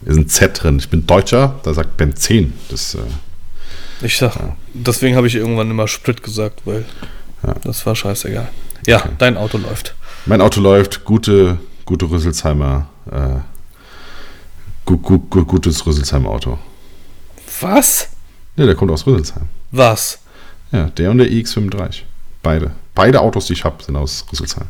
[0.05, 0.79] Ist ein Z drin.
[0.79, 2.53] Ich bin Deutscher, da sagt Benzin.
[2.69, 2.99] Das, äh,
[4.07, 4.37] Ich sag,
[4.75, 6.85] deswegen habe ich irgendwann immer Sprit gesagt, weil
[7.47, 7.55] Ja.
[7.65, 8.49] das war scheißegal.
[8.87, 9.09] Ja, Okay.
[9.19, 9.95] dein Auto läuft.
[10.27, 13.41] mein Auto läuft, gute, gute Rüsselsheimer, äh,
[14.85, 16.59] gu, gu, gu, gutes Rüsselsheimer Auto.
[17.61, 18.09] Was?
[18.57, 19.49] Ne, der kommt aus Rüsselsheim.
[19.71, 20.19] Was?
[20.73, 22.03] Ja, der und der iX35.
[22.43, 22.73] Beide.
[22.95, 24.67] Beide Autos, die ich habe, sind aus Rüsselsheim.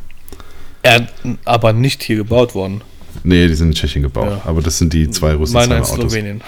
[0.83, 1.09] Er,
[1.45, 2.83] aber nicht hier gebaut worden.
[3.23, 4.29] Nee, die sind in Tschechien gebaut.
[4.31, 4.41] Ja.
[4.45, 5.95] Aber das sind die zwei Rüsselsheimer in Autos.
[6.13, 6.43] Slowenien.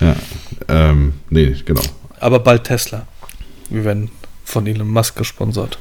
[0.00, 0.14] Ja.
[0.68, 1.80] Ähm, nee, genau.
[2.20, 3.06] Aber bald Tesla.
[3.70, 4.10] Wir werden
[4.46, 5.78] von Elon Musk gesponsert.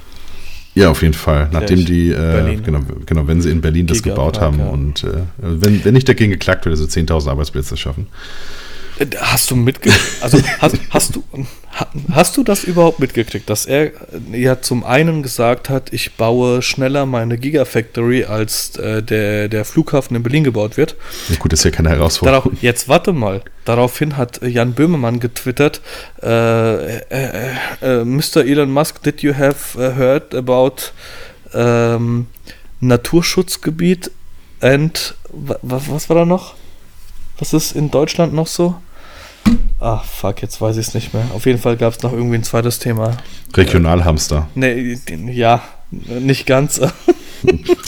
[0.73, 1.49] Ja, auf jeden Fall.
[1.53, 4.67] Nachdem die, äh, genau, genau, wenn sie in Berlin das Gigapark, gebaut haben ja.
[4.67, 8.07] und äh, wenn, wenn nicht dagegen geklagt wird, also 10.000 Arbeitsplätze schaffen.
[8.99, 9.99] Äh, Hast du mitgekriegt?
[10.21, 11.23] Also hast, hast du
[11.77, 13.91] ha- hast du das überhaupt mitgekriegt, dass er äh,
[14.41, 20.15] ja zum einen gesagt hat, ich baue schneller meine Gigafactory als äh, der der Flughafen
[20.15, 20.95] in Berlin gebaut wird?
[21.29, 22.43] Ja, gut, das ist ja keine Herausforderung.
[22.51, 23.41] Darauf, jetzt warte mal.
[23.65, 25.81] Daraufhin hat Jan Böhmermann getwittert,
[26.21, 27.49] äh, äh,
[27.81, 28.45] äh, Mr.
[28.45, 30.75] Elon Musk, did you have uh, heard about
[31.53, 32.27] ähm,
[32.79, 34.11] Naturschutzgebiet
[34.61, 36.53] and wa- wa- was war da noch?
[37.39, 38.75] Was ist in Deutschland noch so?
[39.79, 41.25] Ah, fuck, jetzt weiß ich es nicht mehr.
[41.33, 43.17] Auf jeden Fall gab es noch irgendwie ein zweites Thema.
[43.53, 44.47] Regionalhamster.
[44.55, 44.97] Nee,
[45.31, 45.61] ja,
[46.19, 46.81] nicht ganz.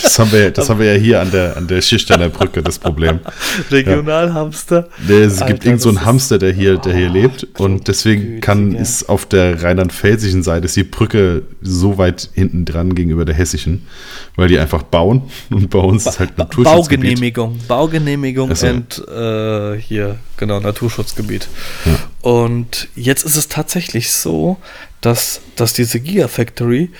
[0.04, 2.62] Das haben wir, ja- das haben wir ja hier an der, an der Schirsteiner Brücke,
[2.62, 3.22] das Problem.
[3.72, 4.88] Regionalhamster.
[5.10, 7.48] Der, es gibt irgend so einen Hamster, der hier, der hier lebt.
[7.58, 8.84] Oh, Und deswegen kann, gütige.
[8.84, 13.88] ist auf der rheinland-pfälzischen Seite ist die Brücke so weit hinten dran gegenüber der hessischen,
[14.36, 15.24] weil die einfach bauen.
[15.50, 17.16] Und bei uns ist halt Naturschutzgebiet.
[17.16, 18.68] Baugenehmigung, Baugenehmigung Ach so.
[18.68, 21.48] und äh, hier, genau, Naturschutzgebiet.
[21.86, 21.98] Ja.
[22.22, 24.58] Und jetzt ist es tatsächlich so,
[25.02, 26.92] dass, dass diese Gigafactory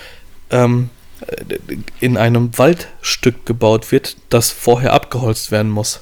[0.50, 0.97] ähm, äh,
[2.00, 6.02] in einem Waldstück gebaut wird, das vorher abgeholzt werden muss.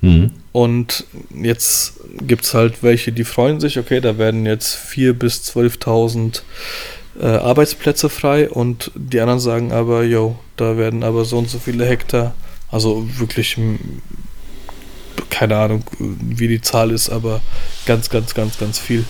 [0.00, 0.32] Mhm.
[0.52, 1.04] Und
[1.34, 6.42] jetzt gibt es halt welche, die freuen sich, okay, da werden jetzt 4.000 bis 12.000
[7.20, 11.58] äh, Arbeitsplätze frei und die anderen sagen aber, yo, da werden aber so und so
[11.58, 12.34] viele Hektar,
[12.70, 13.56] also wirklich,
[15.30, 17.40] keine Ahnung, wie die Zahl ist, aber
[17.86, 19.04] ganz, ganz, ganz, ganz viel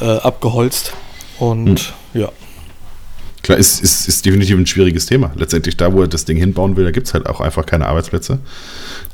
[0.00, 0.92] äh, abgeholzt.
[1.38, 2.30] Und ja,
[3.44, 5.30] Klar, ist, ist, ist definitiv ein schwieriges Thema.
[5.36, 7.86] Letztendlich, da, wo er das Ding hinbauen will, da gibt es halt auch einfach keine
[7.86, 8.38] Arbeitsplätze.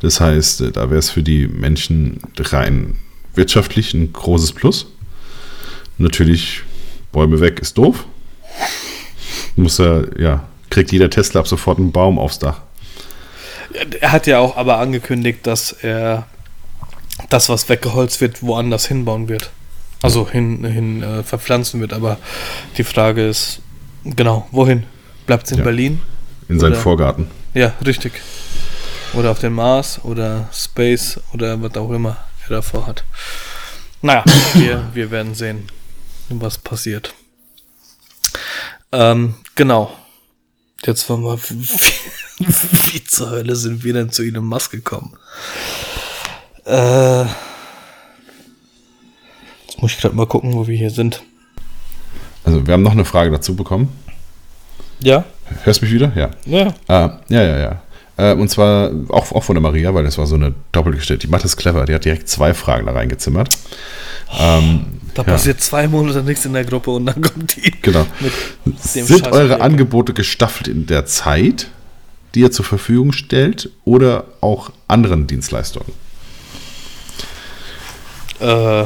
[0.02, 2.96] Das heißt, äh, da wäre es für die Menschen rein
[3.34, 4.86] wirtschaftlich ein großes Plus.
[5.98, 6.62] Natürlich,
[7.10, 8.06] Bäume weg ist doof.
[9.56, 12.60] Muss er, ja, kriegt jeder Tesla ab sofort einen Baum aufs Dach.
[14.00, 16.28] er hat ja auch aber angekündigt, dass er
[17.30, 19.50] das, was weggeholzt wird, woanders hinbauen wird.
[20.02, 22.18] Also hin, hin äh, verpflanzen wird, aber
[22.78, 23.60] die Frage ist,
[24.04, 24.84] genau, wohin?
[25.26, 25.64] Bleibt es in Ja.
[25.64, 26.00] Berlin?
[26.48, 27.28] In seinen Oder- Vorgarten.
[27.54, 28.20] Ja, richtig.
[29.14, 33.04] Oder auf dem Mars oder Space oder was auch immer er davor hat.
[34.02, 34.24] Naja,
[34.54, 35.66] wir, wir werden sehen,
[36.28, 37.12] was passiert.
[38.92, 39.92] Ähm, genau.
[40.84, 41.68] Jetzt wollen wir, wie,
[42.94, 45.16] wie zur Hölle sind wir denn zu Elon Musk gekommen?
[46.64, 47.32] Äh, jetzt
[49.78, 51.22] muss ich gerade mal gucken, wo wir hier sind.
[52.44, 53.88] Also, wir haben noch eine Frage dazu bekommen.
[55.00, 55.24] Ja?
[55.64, 56.12] Hörst du mich wieder?
[56.14, 56.30] Ja.
[56.46, 56.74] Ja.
[56.88, 57.82] Ah, ja, ja, ja.
[58.16, 61.26] Äh, und zwar auch, auch von der Maria, weil das war so eine doppelgestellte.
[61.26, 61.84] Die Mathe ist clever.
[61.86, 63.48] Die hat direkt zwei Fragen da reingezimmert.
[64.38, 64.84] Ähm,
[65.14, 65.32] Da Ja.
[65.32, 67.72] passiert zwei Monate nichts in der Gruppe und dann kommt die.
[67.82, 68.06] genau.
[68.20, 68.32] Mit
[68.64, 68.76] dem
[69.06, 69.60] Sind Scheiß eure.
[69.60, 71.68] Angebote gestaffelt in der Zeit,
[72.34, 75.90] die ihr zur Verfügung stellt, oder auch anderen Dienstleistungen?
[78.38, 78.84] Äh,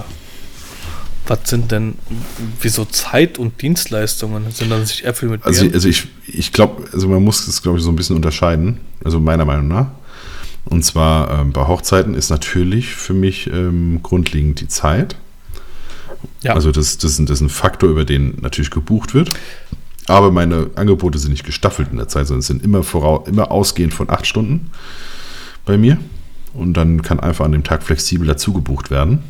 [1.27, 1.95] was sind denn,
[2.61, 4.51] wieso Zeit und Dienstleistungen?
[4.51, 7.79] Sind dann sich Äpfel mit Also, also ich, ich glaube, also man muss es, glaube
[7.79, 8.81] ich, so ein bisschen unterscheiden.
[9.03, 9.89] Also meiner Meinung nach.
[10.66, 15.16] Und zwar ähm, bei Hochzeiten ist natürlich für mich ähm, grundlegend die Zeit.
[16.43, 19.33] ja, Also das, das, ist ein, das ist ein Faktor, über den natürlich gebucht wird.
[20.07, 23.51] Aber meine Angebote sind nicht gestaffelt in der Zeit, sondern es sind immer, vorau, immer
[23.51, 24.70] ausgehend von acht Stunden
[25.64, 25.99] bei mir.
[26.53, 29.22] Und dann kann einfach an dem Tag flexibel dazu gebucht werden.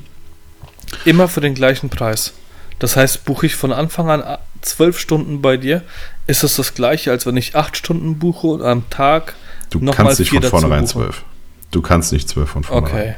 [1.05, 2.35] Immer für den gleichen Preis.
[2.79, 5.83] Das heißt, buche ich von Anfang an zwölf Stunden bei dir,
[6.27, 9.35] ist es das gleiche, als wenn ich acht Stunden buche und am Tag
[9.71, 11.25] Du noch kannst nicht von vornherein zwölf.
[11.71, 13.01] Du kannst nicht zwölf von vornherein.
[13.01, 13.15] Okay.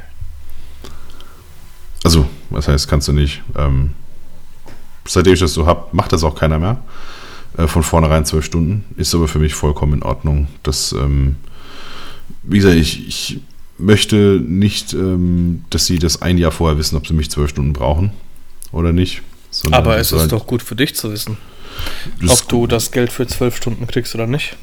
[2.03, 3.43] Also, was heißt, kannst du nicht.
[3.55, 3.91] Ähm,
[5.05, 6.79] seitdem ich das so habe, macht das auch keiner mehr.
[7.57, 8.85] Äh, von vornherein zwölf Stunden.
[8.97, 10.47] Ist aber für mich vollkommen in Ordnung.
[10.63, 11.35] Das, ähm,
[12.43, 13.39] wie gesagt, ich, ich
[13.77, 17.73] möchte nicht, ähm, dass sie das ein Jahr vorher wissen, ob sie mich zwölf Stunden
[17.73, 18.11] brauchen
[18.71, 19.21] oder nicht.
[19.71, 21.37] Aber es ist doch gut für dich zu wissen,
[22.27, 24.57] ob du das Geld für zwölf Stunden kriegst oder nicht.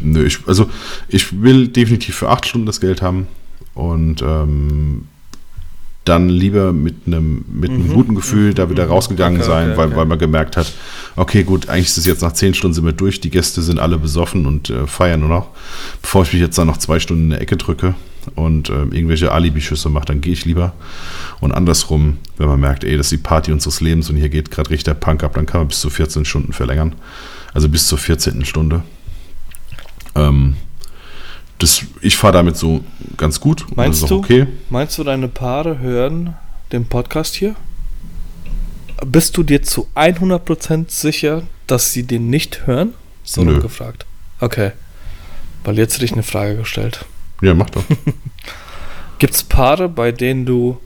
[0.00, 0.70] Nö, ich, also
[1.08, 3.26] ich will definitiv für acht Stunden das Geld haben
[3.74, 5.08] und ähm,
[6.06, 7.92] dann lieber mit einem mit einem Mhm.
[7.92, 9.96] guten Gefühl da wieder rausgegangen Okay, sein, okay, weil, okay.
[9.96, 10.72] weil man gemerkt hat,
[11.16, 13.78] okay, gut, eigentlich ist es jetzt nach zehn Stunden sind wir durch, die Gäste sind
[13.78, 15.48] alle besoffen und äh, feiern nur noch.
[16.00, 17.94] Bevor ich mich jetzt dann noch zwei Stunden in der Ecke drücke
[18.34, 20.72] und ähm, irgendwelche Alibi-Schüsse mache, dann gehe ich lieber.
[21.40, 24.50] Und andersrum, wenn man merkt, ey, das ist die Party unseres Lebens und hier geht
[24.50, 26.94] gerade richtig der Punk ab, dann kann man bis zu 14 Stunden verlängern.
[27.52, 28.44] Also bis zur 14.
[28.44, 28.82] Stunde.
[30.14, 30.56] Ähm,
[31.58, 32.84] das, ich fahre damit so
[33.16, 33.66] ganz gut.
[33.74, 34.18] Meinst du?
[34.18, 34.46] okay.
[34.70, 36.34] Meinst du, deine Paare hören
[36.72, 37.54] den Podcast hier?
[39.04, 42.94] Bist du dir zu 100% sicher, dass sie den nicht hören?
[43.24, 43.60] So Nö.
[43.60, 44.06] gefragt.
[44.40, 44.72] Okay.
[45.64, 47.04] Weil jetzt hätte ich eine Frage gestellt.
[47.42, 47.84] Ja, mach doch.
[49.18, 50.78] Gibt es Paare, bei denen du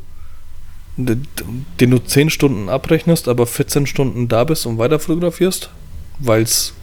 [0.97, 5.71] den du 10 Stunden abrechnest, aber 14 Stunden da bist und weiter fotografierst?
[6.19, 6.75] Weil es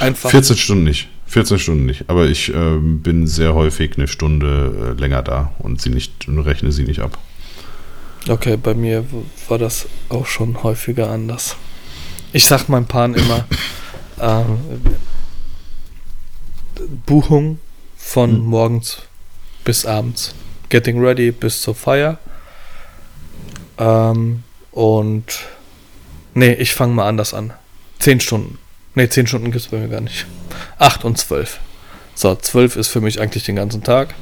[0.00, 1.08] einfach 14 Stunden nicht.
[1.26, 2.04] 14 Stunden nicht.
[2.08, 6.38] Aber ich ähm, bin sehr häufig eine Stunde äh, länger da und sie nicht und
[6.40, 7.18] rechne sie nicht ab.
[8.28, 9.04] Okay, bei mir
[9.48, 11.56] war das auch schon häufiger anders.
[12.32, 13.44] Ich sag meinen Paaren immer,
[14.20, 14.58] ähm,
[17.06, 17.58] Buchung
[17.96, 18.38] von Hm.
[18.46, 19.02] morgens
[19.64, 20.34] bis abends.
[20.68, 22.18] Getting ready bis zur Feier.
[23.78, 25.24] Ähm, und
[26.34, 27.52] nee, ich fange mal anders an.
[27.98, 28.58] Zehn Stunden.
[28.96, 30.26] Nee, zehn Stunden gibt es bei mir gar nicht.
[30.78, 31.60] Acht und zwölf.
[32.14, 34.14] So, zwölf ist für mich eigentlich den ganzen Tag,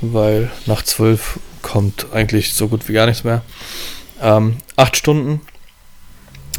[0.00, 3.42] weil nach zwölf kommt eigentlich so gut wie gar nichts mehr.
[4.20, 5.40] Ähm, acht Stunden.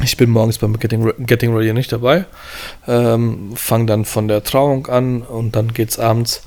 [0.02, 2.24] Ich bin morgens beim Getting, Getting Ready nicht dabei.
[2.88, 6.42] Ähm, Fange dann von der Trauung an und dann geht's abends.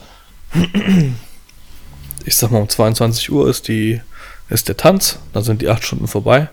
[2.26, 4.02] Ich sag mal, um 22 Uhr ist, die,
[4.50, 5.20] ist der Tanz.
[5.34, 6.50] Dann sind die acht Stunden vorbei.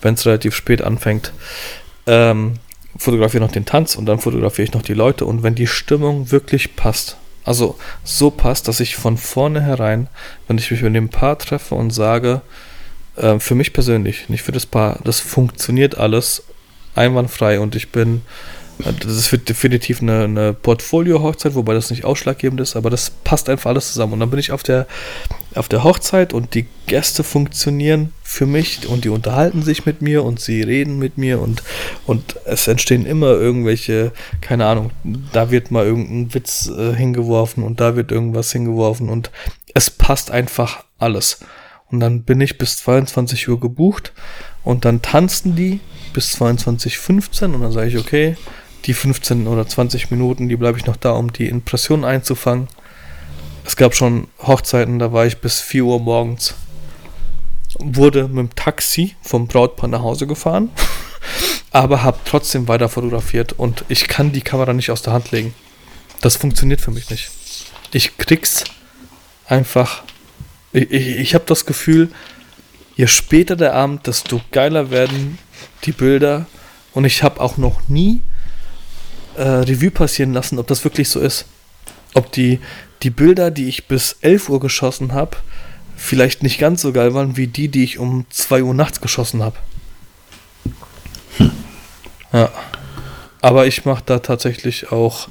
[0.00, 1.34] Wenn es relativ spät anfängt,
[2.06, 2.54] ähm,
[2.96, 5.24] fotografiere noch den Tanz und dann fotografiere ich noch die Leute.
[5.26, 10.08] Und wenn die Stimmung wirklich passt, also so passt, dass ich von vornherein,
[10.48, 12.40] wenn ich mich mit dem Paar treffe und sage,
[13.16, 16.44] äh, für mich persönlich, nicht für das Paar, das funktioniert alles
[16.94, 18.22] einwandfrei und ich bin,
[18.78, 23.70] das wird definitiv eine, eine Portfolio-Hochzeit, wobei das nicht ausschlaggebend ist, aber das passt einfach
[23.70, 24.14] alles zusammen.
[24.14, 24.86] Und dann bin ich auf der,
[25.54, 30.24] auf der Hochzeit und die Gäste funktionieren für mich und die unterhalten sich mit mir
[30.24, 31.62] und sie reden mit mir und,
[32.06, 34.90] und es entstehen immer irgendwelche, keine Ahnung,
[35.32, 39.30] da wird mal irgendein Witz äh, hingeworfen und da wird irgendwas hingeworfen und
[39.74, 41.40] es passt einfach alles.
[41.90, 44.12] Und dann bin ich bis 22 Uhr gebucht
[44.64, 45.80] und dann tanzen die
[46.12, 48.36] bis 22.15 und dann sage ich, okay,
[48.86, 52.68] die 15 oder 20 Minuten, die bleibe ich noch da, um die Impression einzufangen.
[53.64, 56.54] Es gab schon Hochzeiten, da war ich bis 4 Uhr morgens.
[57.78, 60.70] wurde mit dem Taxi vom Brautpaar nach Hause gefahren,
[61.72, 65.54] aber habe trotzdem weiter fotografiert und ich kann die Kamera nicht aus der Hand legen.
[66.20, 67.30] Das funktioniert für mich nicht.
[67.92, 68.64] Ich krieg's
[69.46, 70.04] einfach.
[70.72, 72.10] Ich, ich, ich habe das Gefühl,
[72.96, 75.38] je später der Abend, desto geiler werden
[75.84, 76.46] die Bilder.
[76.92, 78.22] Und ich habe auch noch nie
[79.36, 81.46] äh, Revue passieren lassen, ob das wirklich so ist.
[82.14, 82.60] Ob die,
[83.04, 85.36] die Bilder, die ich bis 11 Uhr geschossen habe,
[85.96, 89.42] vielleicht nicht ganz so geil waren wie die, die ich um 2 Uhr nachts geschossen
[89.42, 89.56] habe.
[92.32, 92.50] Ja.
[93.40, 95.28] Aber ich mache da tatsächlich auch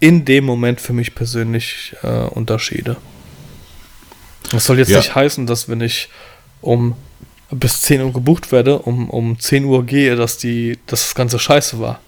[0.00, 2.96] in dem Moment für mich persönlich äh, Unterschiede.
[4.52, 4.98] Das soll jetzt Ja.
[4.98, 6.08] nicht heißen, dass wenn ich
[6.60, 6.94] um
[7.50, 11.38] bis 10 Uhr gebucht werde, um, um 10 Uhr gehe, dass die, dass das Ganze
[11.38, 12.00] scheiße war.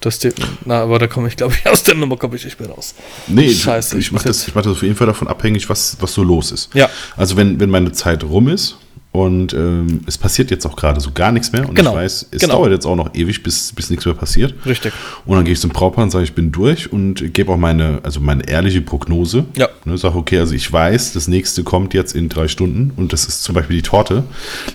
[0.00, 0.30] Das die,
[0.64, 2.94] na, aber da komme ich, glaube ich, aus der Nummer komme ich nicht mehr raus.
[3.28, 5.96] Nee, Scheiße, ich, ich mache das, ich mach das auf jeden Fall davon abhängig, was,
[6.00, 6.74] was so los ist.
[6.74, 6.88] Ja.
[7.16, 8.78] Also wenn, wenn meine Zeit rum ist
[9.12, 12.28] und ähm, es passiert jetzt auch gerade so gar nichts mehr und Genau, ich weiß,
[12.30, 12.58] es genau.
[12.58, 14.54] dauert jetzt auch noch ewig, bis, bis nichts mehr passiert.
[14.64, 14.92] Richtig.
[15.26, 17.98] Und dann gehe ich zum Brautpaar und sage, ich bin durch und gebe auch meine,
[18.04, 19.46] also meine ehrliche Prognose.
[19.56, 19.68] Ja.
[19.84, 23.24] Ne, sage, okay, also ich weiß, das nächste kommt jetzt in drei Stunden und das
[23.24, 24.22] ist zum Beispiel die Torte.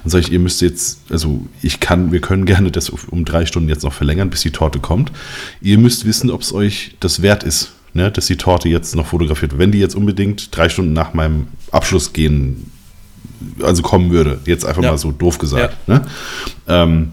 [0.03, 3.45] Dann sage ich, ihr müsst jetzt, also ich kann, wir können gerne das um drei
[3.45, 5.13] Stunden jetzt noch verlängern, bis die Torte kommt.
[5.61, 9.05] Ihr müsst wissen, ob es euch das wert ist, ne, dass die Torte jetzt noch
[9.05, 9.59] fotografiert wird.
[9.61, 12.69] Wenn die jetzt unbedingt drei Stunden nach meinem Abschluss gehen,
[13.61, 14.91] also kommen würde, jetzt einfach Ja.
[14.91, 15.87] mal so doof gesagt.
[15.87, 16.01] Ne?
[16.67, 17.09] Ähm,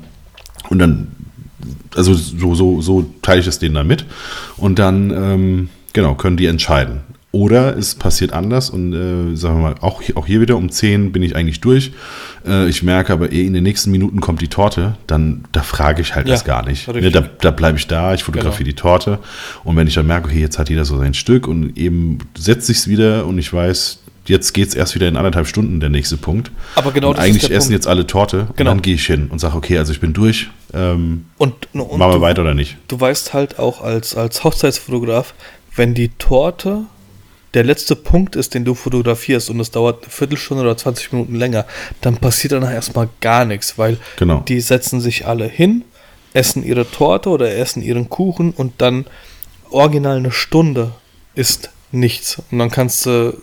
[0.68, 1.08] und dann
[1.94, 4.04] also so, so, so teile ich es denen dann mit.
[4.56, 7.00] Und dann, ähm, genau, können die entscheiden.
[7.34, 10.68] Oder es passiert anders und äh, sagen wir mal, auch, hier- auch hier wieder um
[10.70, 11.92] 10 bin ich eigentlich durch.
[12.46, 16.02] Äh, ich merke aber, eh, in den nächsten Minuten kommt die Torte, dann da frage
[16.02, 16.88] ich halt Ja, das gar nicht.
[16.88, 18.70] Ne, da da bleibe ich da, ich fotografiere Genau.
[18.70, 19.18] die Torte.
[19.64, 22.66] Und wenn ich dann merke, okay, jetzt hat jeder so sein Stück und eben setzt
[22.66, 25.88] sich es wieder und ich weiß, jetzt geht es erst wieder in anderthalb Stunden, der
[25.90, 26.50] nächste Punkt.
[26.74, 27.72] Aber genau und das ist eigentlich der essen Punkt.
[27.84, 28.70] jetzt alle Torte und Genau.
[28.70, 30.48] dann gehe ich hin und sage, okay, also ich bin durch.
[30.74, 32.76] Ähm, Und, und machen wir weiter oder nicht?
[32.88, 35.34] du weißt halt auch als, als Hochzeitsfotograf,
[35.74, 36.82] wenn die Torte
[37.54, 41.34] der letzte Punkt ist, den du fotografierst und es dauert eine Viertelstunde oder 20 Minuten
[41.34, 41.66] länger,
[42.00, 44.40] dann passiert danach erstmal gar nichts, weil Genau.
[44.48, 45.84] die setzen sich alle hin,
[46.32, 49.04] essen ihre Torte oder essen ihren Kuchen und dann
[49.70, 50.92] original eine Stunde
[51.34, 52.40] ist nichts.
[52.50, 53.36] Und dann kannst du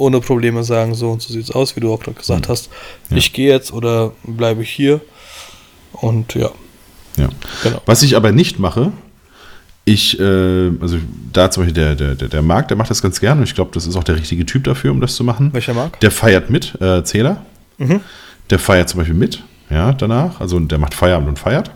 [0.00, 2.52] ohne Probleme sagen, so und so sieht's aus, wie du auch gerade gesagt Mhm.
[2.52, 2.70] hast.
[3.10, 5.00] Ich gehe jetzt oder bleibe ich hier.
[5.92, 6.50] Und ja,
[7.16, 7.28] Ja.
[7.62, 7.82] genau.
[7.86, 8.92] Was ich aber nicht mache,
[9.84, 10.98] ich, äh, also
[11.32, 13.54] da zum Beispiel der, der, der, der Marc, der macht das ganz gerne und ich
[13.54, 15.52] glaube, das ist auch der richtige Typ dafür, um das zu machen.
[15.52, 15.98] Welcher Marc?
[16.00, 17.44] Der feiert mit, äh, Zähler.
[17.78, 18.00] Mhm.
[18.50, 20.40] Der feiert zum Beispiel mit, ja, danach.
[20.40, 21.70] Also der macht Feierabend und feiert.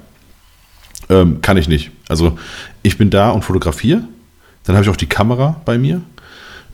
[1.10, 1.90] Ähm, kann ich nicht.
[2.08, 2.38] Also
[2.82, 4.02] ich bin da und fotografiere.
[4.64, 6.00] Dann habe ich auch die Kamera bei mir.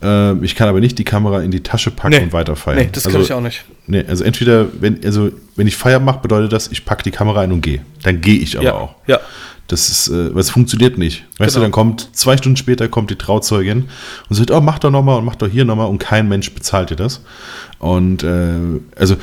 [0.03, 2.23] Ähm, ich kann aber nicht die Kamera in die Tasche packen Nee.
[2.23, 2.79] und weiter feiern.
[2.79, 3.65] Nee, das kann also, ich auch nicht.
[3.87, 7.41] Nee, also entweder, wenn, also wenn ich Feier mache, bedeutet das, ich packe die Kamera
[7.43, 7.83] ein und gehe.
[8.03, 8.95] Dann gehe ich aber Ja, auch.
[9.07, 9.21] ja.
[9.67, 11.25] Das ist, äh, funktioniert nicht.
[11.39, 11.61] Weißt Genau.
[11.61, 13.89] du, dann kommt, zwei Stunden später kommt die Trauzeugin
[14.29, 16.91] und sagt, oh, mach doch nochmal und mach doch hier nochmal und kein Mensch bezahlt
[16.91, 17.21] dir das.
[17.79, 18.49] Und äh,
[18.97, 19.15] also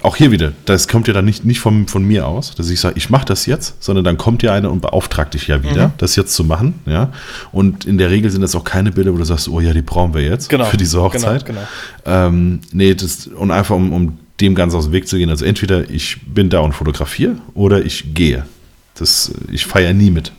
[0.00, 2.80] auch hier wieder, das kommt ja dann nicht, nicht von, von mir aus, dass ich
[2.80, 5.88] sage, ich mache das jetzt, sondern dann kommt ja einer und beauftragt dich ja wieder,
[5.88, 5.92] Mhm.
[5.98, 6.80] das jetzt zu machen.
[6.86, 7.12] Ja?
[7.52, 9.82] Und in der Regel sind das auch keine Bilder, wo du sagst, oh ja, die
[9.82, 10.64] brauchen wir jetzt Genau.
[10.64, 11.44] für diese Hochzeit.
[11.44, 11.60] Genau,
[12.06, 15.28] Ähm, nee, das, und einfach um, um dem ganz aus dem Weg zu gehen.
[15.30, 18.46] Also entweder ich bin da und fotografiere oder ich gehe.
[18.94, 20.32] Das, ich feiere nie mit.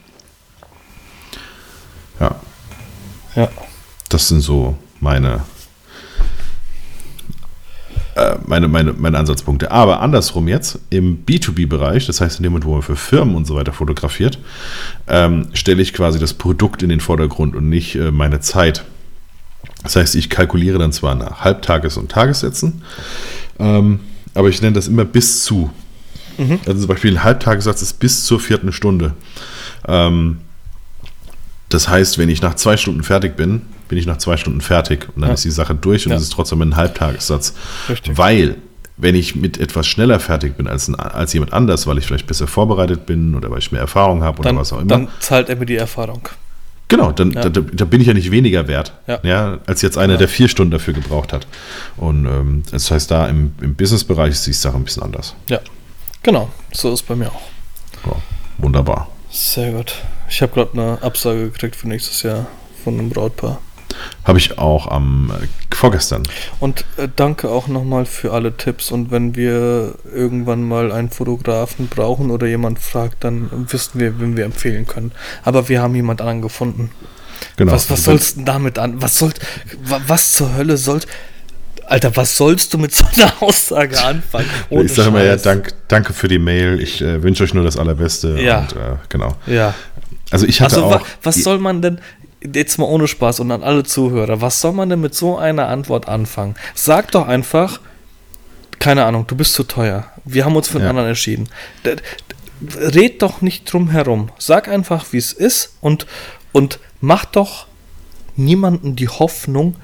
[2.20, 2.36] Ja,
[3.36, 3.50] Ja.
[4.10, 5.42] das sind so meine,
[8.46, 9.72] meine, meine, meine Ansatzpunkte.
[9.72, 13.46] Aber andersrum jetzt, im B2B-Bereich, das heißt in dem Moment, wo man für Firmen und
[13.46, 14.40] so weiter fotografiert,
[15.08, 18.84] ähm, stelle ich quasi das Produkt in den Vordergrund und nicht äh, meine Zeit.
[19.82, 22.84] Das heißt, ich kalkuliere dann zwar nach Halbtages- und Tagessätzen,
[23.60, 24.00] ähm,
[24.34, 25.72] aber ich nenne das immer bis zu.
[26.66, 29.14] Also zum Beispiel ein Halbtagessatz ist bis zur vierten Stunde.
[29.88, 30.40] Ähm,
[31.74, 35.08] das heißt, wenn ich nach zwei Stunden fertig bin, bin ich nach zwei Stunden fertig
[35.16, 35.34] und dann Ja.
[35.34, 36.18] ist die Sache durch und Ja.
[36.18, 37.54] es ist trotzdem ein Halbtagessatz.
[37.90, 38.18] Richtig.
[38.18, 38.56] Weil,
[38.98, 42.28] wenn ich mit etwas schneller fertig bin als, ein, als jemand anders, weil ich vielleicht
[42.28, 45.08] besser vorbereitet bin oder weil ich mehr Erfahrung habe oder Dann, was auch immer, dann
[45.20, 46.28] zahlt er mir die Erfahrung.
[46.90, 47.50] Genau, dann, Ja.
[47.50, 49.20] da, da, bin ich ja nicht weniger wert, Ja.
[49.24, 49.58] ja.
[49.66, 51.48] als jetzt einer, der vier Stunden dafür gebraucht hat.
[51.98, 55.34] Und ähm, das heißt, da im, im Business-Bereich ist die Sache ein bisschen anders.
[55.50, 55.60] Ja,
[56.22, 56.50] genau.
[56.72, 57.42] So ist bei mir auch.
[58.06, 58.14] Ja,
[58.60, 59.10] wunderbar.
[59.32, 59.96] Sehr gut.
[60.34, 62.48] Ich habe gerade eine Absage gekriegt für nächstes Jahr
[62.84, 63.62] von einem Brautpaar.
[64.26, 66.24] Habe ich auch am äh, vorgestern.
[66.60, 68.90] Und äh, danke auch nochmal für alle Tipps.
[68.92, 74.36] Und wenn wir irgendwann mal einen Fotografen brauchen oder jemand fragt, dann wissen wir, wen
[74.36, 75.12] wir empfehlen können.
[75.44, 76.90] Aber wir haben jemand anderen gefunden.
[77.58, 77.72] Genau.
[77.72, 79.00] Was, was soll's denn damit an?
[79.04, 79.40] Was sollt,
[79.84, 81.06] wa- was zur Hölle sollt.
[81.86, 84.48] Alter, was sollst du mit so einer Aussage anfangen?
[84.72, 86.80] Ohne ich sage immer, ja, dank, danke für die Mail.
[86.82, 88.42] Ich äh, wünsche euch nur das Allerbeste.
[88.42, 88.62] Ja.
[88.62, 89.36] Und, äh, genau.
[89.46, 89.76] Ja.
[90.34, 91.06] Also ich hatte Also, auch.
[91.22, 92.00] was soll man denn,
[92.54, 95.68] jetzt mal ohne Spaß und an alle Zuhörer, was soll man denn mit so einer
[95.68, 96.56] Antwort anfangen?
[96.76, 97.80] Sag doch einfach,
[98.80, 100.08] keine Ahnung, du bist zu teuer.
[100.26, 100.90] Wir haben uns für einen Ja.
[100.90, 101.48] anderen entschieden.
[102.78, 104.30] Red doch nicht drum herum.
[104.38, 106.06] Sag einfach, wie es ist und,
[106.52, 107.68] und mach doch
[108.36, 109.76] niemanden die Hoffnung,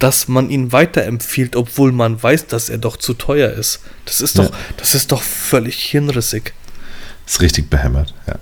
[0.00, 3.80] dass man ihn weiterempfiehlt, obwohl man weiß, dass er doch zu teuer ist.
[4.04, 4.56] Das ist doch, Ja.
[4.76, 6.52] das ist doch völlig hinrissig.
[7.26, 8.34] Ist richtig behämmert, ja.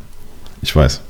[0.63, 1.01] Ich weiß.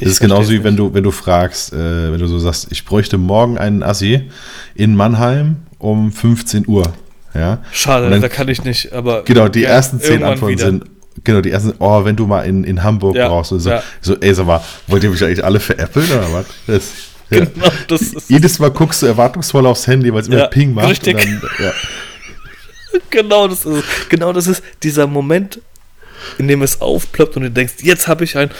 [0.00, 2.84] Es ist genauso wie wenn du, wenn du fragst, äh, wenn du so sagst, ich
[2.84, 4.30] bräuchte morgen einen Assi
[4.74, 6.92] in Mannheim um 15 Uhr.
[7.34, 7.58] Ja.
[7.72, 9.22] Schade, dann- da kann ich nicht, aber.
[9.24, 10.66] Genau, die ja, ersten zehn Antworten wieder.
[10.66, 10.84] sind,
[11.24, 13.82] genau, die ersten, oh, wenn du mal in, in Hamburg Ja, brauchst so, ja.
[14.02, 16.46] so, ey, sag mal, wollt ihr mich eigentlich alle veräppeln oder was?
[16.66, 16.82] Das.
[17.32, 17.48] Genau,
[17.88, 20.90] das ist, Jedes Mal guckst du erwartungsvoll aufs Handy, weil es immer Ping macht.
[20.90, 21.16] richtig.
[21.16, 21.72] Dann, ja.
[23.10, 25.58] genau, das ist, genau das ist dieser Moment,
[26.38, 28.50] in dem es aufploppt und du denkst, jetzt habe ich ein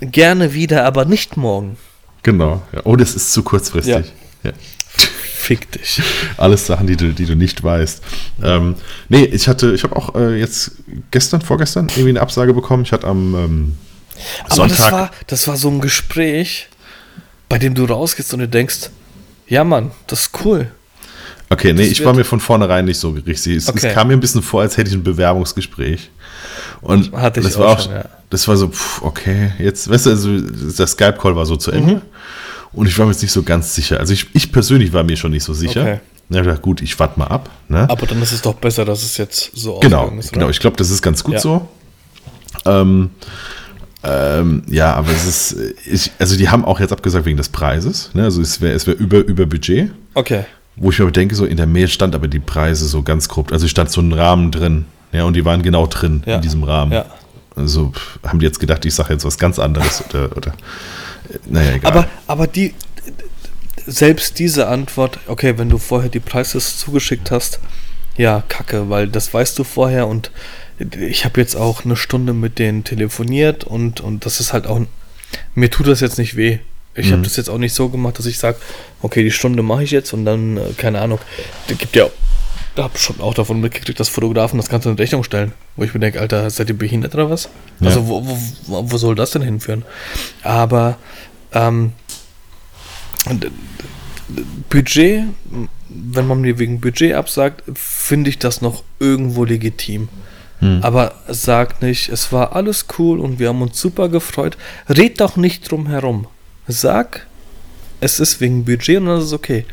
[0.00, 1.76] gerne wieder, aber nicht morgen.
[2.22, 2.62] Genau.
[2.72, 2.80] Ja.
[2.84, 4.12] Oh, das ist zu kurzfristig.
[4.42, 4.52] Ja.
[4.96, 6.00] Fick dich.
[6.38, 8.02] Alles Sachen, die du, die du nicht weißt.
[8.42, 8.76] Ähm,
[9.10, 10.72] nee, ich hatte, ich habe auch äh, jetzt
[11.10, 12.84] gestern, vorgestern irgendwie eine Absage bekommen.
[12.84, 13.74] Ich hatte am ähm,
[14.44, 14.78] Aber Sonntag.
[14.78, 16.68] das war, das war so ein Gespräch,
[17.50, 18.88] bei dem du rausgehst und du denkst,
[19.46, 20.70] ja Mann, das ist cool.
[21.50, 23.56] okay, nee, ich war mir von vornherein nicht so richtig.
[23.56, 23.86] Es, Okay.
[23.88, 26.10] es kam mir ein bisschen vor, als hätte ich ein Bewerbungsgespräch.
[26.80, 28.04] Und Hatte ich das war auch, schon, ja.
[28.30, 31.94] das war so, pff, okay, jetzt, weißt du, also der Skype-Call war so zu Ende.
[31.96, 32.00] Mhm.
[32.72, 34.00] Und ich war mir jetzt nicht so ganz sicher.
[34.00, 35.80] Also ich, ich persönlich war mir schon nicht so sicher.
[35.82, 36.00] Okay.
[36.30, 37.50] Ja, ich dachte, gut, ich warte mal ab.
[37.68, 37.88] Ne?
[37.88, 40.32] Aber dann ist es doch besser, dass es jetzt so Genau, ist.
[40.32, 40.46] genau.
[40.46, 40.50] oder?
[40.50, 41.40] Ich glaube, das ist ganz gut Ja.
[41.40, 41.68] so.
[42.64, 43.10] Ähm,
[44.02, 47.48] ähm, ja, aber es ist, äh, ich, also die haben auch jetzt abgesagt wegen des
[47.48, 48.10] Preises.
[48.14, 48.24] Ne?
[48.24, 49.90] Also es wäre es wär über, über Budget.
[50.14, 50.44] Okay.
[50.76, 53.52] Wo ich mir denke, so in der Mail stand aber die Preise so ganz grob.
[53.52, 54.86] Also stand so ein Rahmen drin.
[55.14, 56.36] Ja, und die waren genau drin Ja.
[56.36, 56.92] in diesem Rahmen.
[56.92, 57.06] Ja.
[57.56, 57.92] Also
[58.26, 60.54] haben die jetzt gedacht, ich sage jetzt was ganz anderes oder, oder
[61.46, 61.92] naja, egal.
[61.92, 62.74] Aber, aber die,
[63.86, 67.60] selbst diese Antwort, okay, wenn du vorher die Preise zugeschickt hast,
[68.16, 70.30] ja, kacke, weil das weißt du vorher und
[71.00, 74.80] ich habe jetzt auch eine Stunde mit denen telefoniert und, und das ist halt auch,
[75.54, 76.58] mir tut das jetzt nicht weh.
[76.96, 77.22] Ich habe Mhm.
[77.24, 78.56] das jetzt auch nicht so gemacht, dass ich sage,
[79.02, 81.18] okay, die Stunde mache ich jetzt und dann, äh, keine Ahnung,
[81.68, 82.06] da gibt ja,
[82.74, 85.94] da habe schon auch davon mitgekriegt, dass Fotografen das Ganze in Rechnung stellen, wo ich
[85.94, 87.48] mir denke, Alter, seid ihr behindert oder was?
[87.80, 87.88] Ja.
[87.88, 88.26] Also wo,
[88.66, 89.84] wo, wo- soll das denn hinführen?
[90.42, 90.96] Aber
[91.52, 91.92] ähm,
[93.26, 93.34] äh,
[94.70, 95.24] Budget,
[95.88, 100.08] wenn man mir wegen Budget absagt, finde ich das noch irgendwo legitim.
[100.60, 100.80] Hm.
[100.82, 104.56] Aber sag nicht, es war alles cool und wir haben uns super gefreut.
[104.88, 106.26] Red doch nicht drum herum.
[106.66, 107.26] Sag,
[108.00, 109.66] es ist wegen Budget und das ist okay.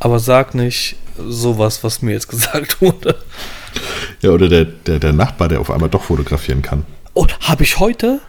[0.00, 3.16] Aber sag nicht sowas, was mir jetzt gesagt wurde.
[4.20, 6.84] ja, oder der, der, der Nachbar, der auf einmal doch fotografieren kann.
[7.14, 8.20] Oh, habe ich heute?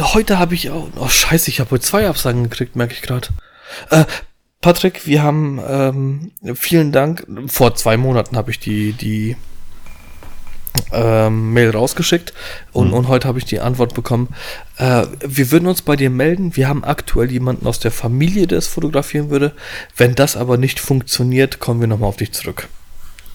[0.00, 0.88] Heute habe ich auch.
[0.96, 3.28] Oh, scheiße, ich habe heute zwei Absagen gekriegt, merke ich gerade.
[3.90, 4.04] Äh,
[4.60, 7.26] Patrick, wir haben ähm, vielen Dank.
[7.46, 9.36] Vor zwei Monaten habe ich die, die
[10.92, 12.32] ähm, Mail rausgeschickt
[12.72, 12.94] und, Mhm.
[12.94, 14.28] und heute habe ich die Antwort bekommen.
[14.76, 16.56] Äh, wir würden uns bei dir melden.
[16.56, 19.52] Wir haben aktuell jemanden aus der Familie, der es fotografieren würde.
[19.96, 22.68] Wenn das aber nicht funktioniert, kommen wir nochmal auf dich zurück.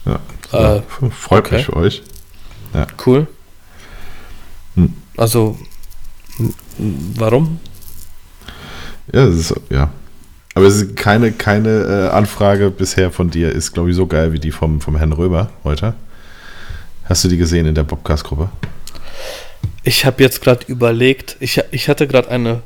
[0.04, 0.20] Ja.
[0.52, 1.56] Äh, ja, freut okay.
[1.56, 2.02] mich für euch.
[3.06, 3.26] Cool.
[4.74, 4.94] Hm.
[5.16, 5.56] Also,
[6.78, 7.60] warum?
[9.12, 9.90] Ja, das ist, ja.
[10.54, 14.32] Aber es ist keine, keine äh, Anfrage bisher von dir ist, glaube ich, so geil
[14.32, 15.94] wie die vom, vom Herrn Römer heute.
[17.04, 18.48] Hast du die gesehen in der Bobcast-Gruppe?
[19.82, 22.62] Ich habe jetzt gerade überlegt, ich, ich hatte gerade eine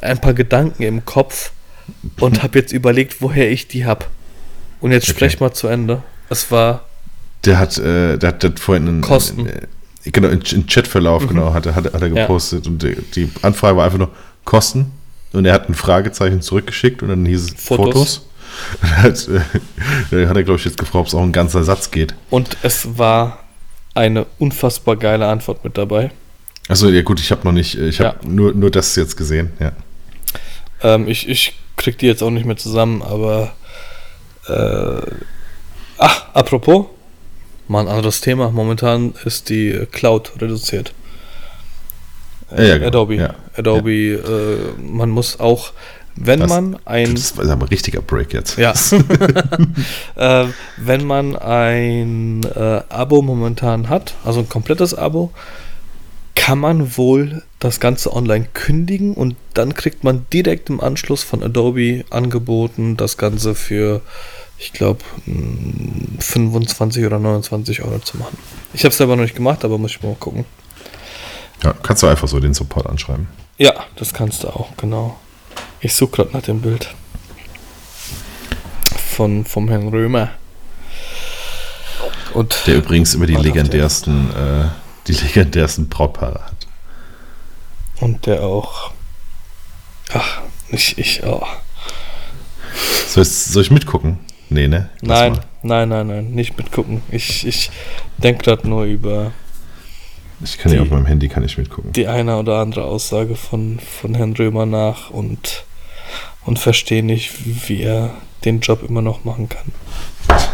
[0.00, 1.50] ein paar Gedanken im Kopf
[2.20, 4.06] und habe jetzt überlegt, woher ich die habe.
[4.80, 5.12] Und jetzt Okay.
[5.12, 6.02] sprech mal zu Ende.
[6.30, 6.86] Es war
[7.44, 9.46] Der hat, äh, der hat, der hat vorhin einen, Kosten.
[9.46, 9.66] äh,
[10.10, 12.22] genau, in Chatverlauf, genau, hat, er- hat, er- hat er Ja.
[12.22, 14.10] gepostet und die, die Anfrage war einfach nur
[14.44, 14.92] Kosten
[15.32, 17.86] und er hat ein Fragezeichen zurückgeschickt und dann hieß es Fotos.
[17.86, 18.26] Fotos.
[18.82, 22.14] Hat, äh, hat er, glaube ich, jetzt gefragt, ob es auch ein ganzer Satz geht.
[22.30, 23.38] und es war
[23.94, 26.10] eine unfassbar geile Antwort mit dabei.
[26.68, 28.28] Achso, ja gut, ich habe noch nicht, ich habe Ja.
[28.28, 29.72] nur, nur das jetzt gesehen, ja.
[30.82, 33.52] Ähm, ich, ich krieg die jetzt auch nicht mehr zusammen, aber
[34.48, 35.00] äh,
[35.98, 36.86] ach, apropos,
[37.68, 38.50] mal ein anderes Thema.
[38.50, 40.92] Momentan ist die Cloud reduziert.
[42.50, 42.88] Ja, ja, genau.
[42.88, 43.34] Adobe.
[43.56, 45.72] Adobe, äh, man muss auch,
[46.16, 48.56] wenn Das- man ein Das aber ein richtiger Break jetzt.
[48.58, 48.72] ja.
[50.16, 50.46] äh,
[50.76, 55.32] wenn man ein äh, Abo momentan hat, also ein komplettes Abo,
[56.36, 61.42] kann man wohl das Ganze online kündigen und dann kriegt man direkt im Anschluss von
[61.42, 64.00] Adobe angeboten, das Ganze für
[64.56, 65.00] ich glaube,
[66.20, 68.38] 25 oder 29 Euro zu machen.
[68.72, 70.44] Ich habe es selber noch nicht gemacht, aber muss ich mal gucken.
[71.62, 73.26] Ja, kannst du einfach so den Support anschreiben.
[73.58, 75.16] Ja, das kannst du auch, genau.
[75.80, 76.94] Ich suche gerade nach dem Bild.
[79.10, 80.30] Von, vom Herrn Römer.
[82.32, 84.68] Und Der übrigens immer die legendärsten, äh,
[85.06, 86.66] die legendärsten Brautpaare hat.
[88.00, 88.92] Und der auch.
[90.12, 91.46] Ach, ich, ich, oh.
[93.06, 94.18] Soll ich, soll ich mitgucken?
[94.50, 94.90] Nee, ne?
[95.00, 95.40] Lass Nein, mal.
[95.62, 97.02] nein, nein, nein, nicht mitgucken.
[97.10, 97.70] Ich, ich
[98.18, 99.32] denke gerade nur über
[100.44, 101.92] Ich kann ja Die- auf meinem Handy kann ich mitgucken.
[101.92, 105.64] die eine oder andere Aussage von, von Herrn Römer nach und,
[106.44, 108.14] und verstehe nicht, wie er
[108.44, 109.72] den Job immer noch machen kann.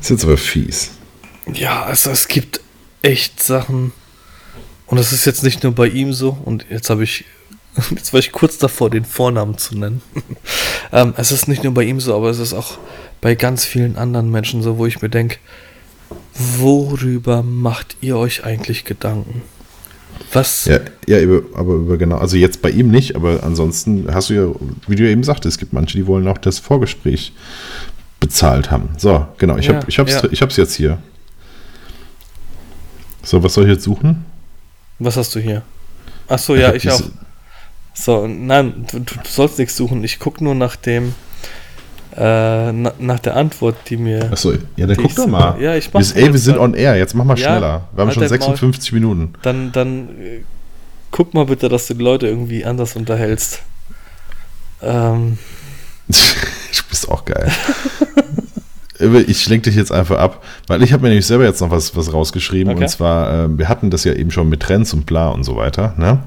[0.00, 0.92] ist jetzt aber fies.
[1.52, 2.60] Ja, also es gibt
[3.02, 3.92] echt Sachen.
[4.86, 6.36] Und es ist jetzt nicht nur bei ihm so.
[6.44, 7.24] Und jetzt habe ich,
[7.90, 10.02] jetzt war ich kurz davor, den Vornamen zu nennen.
[10.92, 12.78] ähm, es ist nicht nur bei ihm so, aber es ist auch
[13.22, 15.38] bei ganz vielen anderen Menschen so, wo ich mir denke,
[16.34, 19.42] worüber macht ihr euch eigentlich Gedanken?
[20.32, 20.64] Was?
[20.66, 21.18] Ja, ja,
[21.54, 24.48] aber über genau, also jetzt bei ihm nicht, aber ansonsten hast du ja,
[24.86, 27.32] wie du ja eben sagtest, es gibt manche, die wollen auch das Vorgespräch
[28.20, 28.90] bezahlt haben.
[28.98, 30.24] So, genau, ich Ja, habe ich hab's, ja.
[30.30, 30.98] ich hab's jetzt hier.
[33.22, 34.24] So, was soll ich jetzt suchen?
[34.98, 35.62] Was hast du hier?
[36.28, 37.02] Ach so, Ich ja, ich diese- auch.
[37.94, 40.02] So, nein, du, du sollst nichts suchen.
[40.02, 41.14] Ich gucke nur nach dem,
[42.16, 44.30] äh, na, nach der Antwort, die mir.
[44.30, 45.60] Achso, ja, dann guck doch mal.
[45.60, 47.88] ja, ich mach wir, ey, wir sind on air, jetzt mach mal Ja, schneller.
[47.92, 48.48] Wir haben halt schon dein Maul.
[48.50, 49.32] 56 Minuten.
[49.42, 50.42] Dann, dann äh,
[51.10, 53.62] guck mal bitte, dass du die Leute irgendwie anders unterhältst.
[54.82, 55.38] Ähm,
[56.08, 57.50] du bist auch geil.
[59.26, 61.96] ich lenke dich jetzt einfach ab, weil ich habe mir nämlich selber jetzt noch was,
[61.96, 62.74] was rausgeschrieben.
[62.74, 62.82] Okay.
[62.82, 65.56] Und zwar, äh, wir hatten das ja eben schon mit Trends und bla und so
[65.56, 65.94] weiter.
[65.96, 66.22] Ne?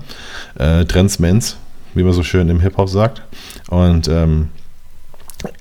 [0.57, 1.57] Äh, Trends, Mens,
[1.93, 3.21] wie man so schön im Hip-Hop sagt.
[3.69, 4.49] Und ähm,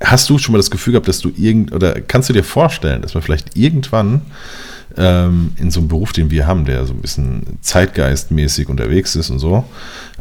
[0.03, 3.03] hast du schon mal das Gefühl gehabt, dass du irgend oder kannst du dir vorstellen,
[3.03, 4.22] dass man vielleicht irgendwann
[4.97, 9.30] ähm, in so einem Beruf, den wir haben, der so ein bisschen zeitgeistmäßig unterwegs ist
[9.30, 9.64] und so,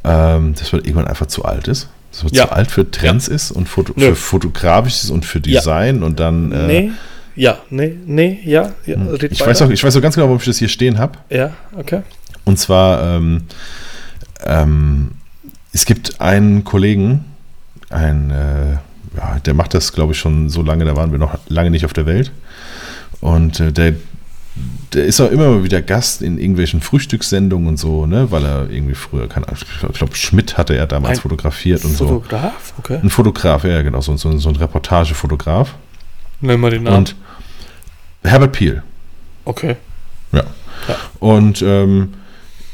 [0.03, 1.89] ähm, dass man irgendwann einfach zu alt ist?
[2.11, 2.47] Dass man Ja.
[2.47, 4.09] zu alt für Trends ist und Foto Nö.
[4.09, 5.59] für fotografisches und für Ja.
[5.59, 6.51] Design und dann.
[6.51, 6.91] Äh, nee,
[7.35, 9.49] ja, nee, nee, ja, ja red ich weiter.
[9.51, 11.17] weiß, auch, ich weiß auch ganz genau, warum ich das hier stehen habe.
[11.29, 12.01] Ja, okay.
[12.45, 13.43] Und zwar, ähm,
[14.45, 15.11] ähm,
[15.71, 17.25] es gibt einen Kollegen,
[17.89, 18.77] ein, äh,
[19.17, 21.85] ja, der macht das, glaube ich, schon so lange, da waren wir noch lange nicht
[21.85, 22.31] auf der Welt.
[23.21, 23.93] Und äh, der,
[24.93, 28.95] der ist auch immer wieder Gast in irgendwelchen Frühstückssendungen und so, ne, weil er irgendwie
[28.95, 32.07] früher, keine Ahnung, ich glaube, Schmidt hatte er damals Ein fotografiert und so.
[32.07, 32.99] Fotograf, okay.
[33.01, 35.73] Ein Fotograf, ja, genau, so, so, so ein Reportagefotograf.
[36.41, 36.97] Nenn mal den Namen.
[36.97, 37.15] Und
[38.23, 38.83] Herbert Peel.
[39.45, 39.77] okay.
[40.31, 40.43] Ja.
[40.87, 40.95] Ja.
[41.19, 42.13] Und ähm,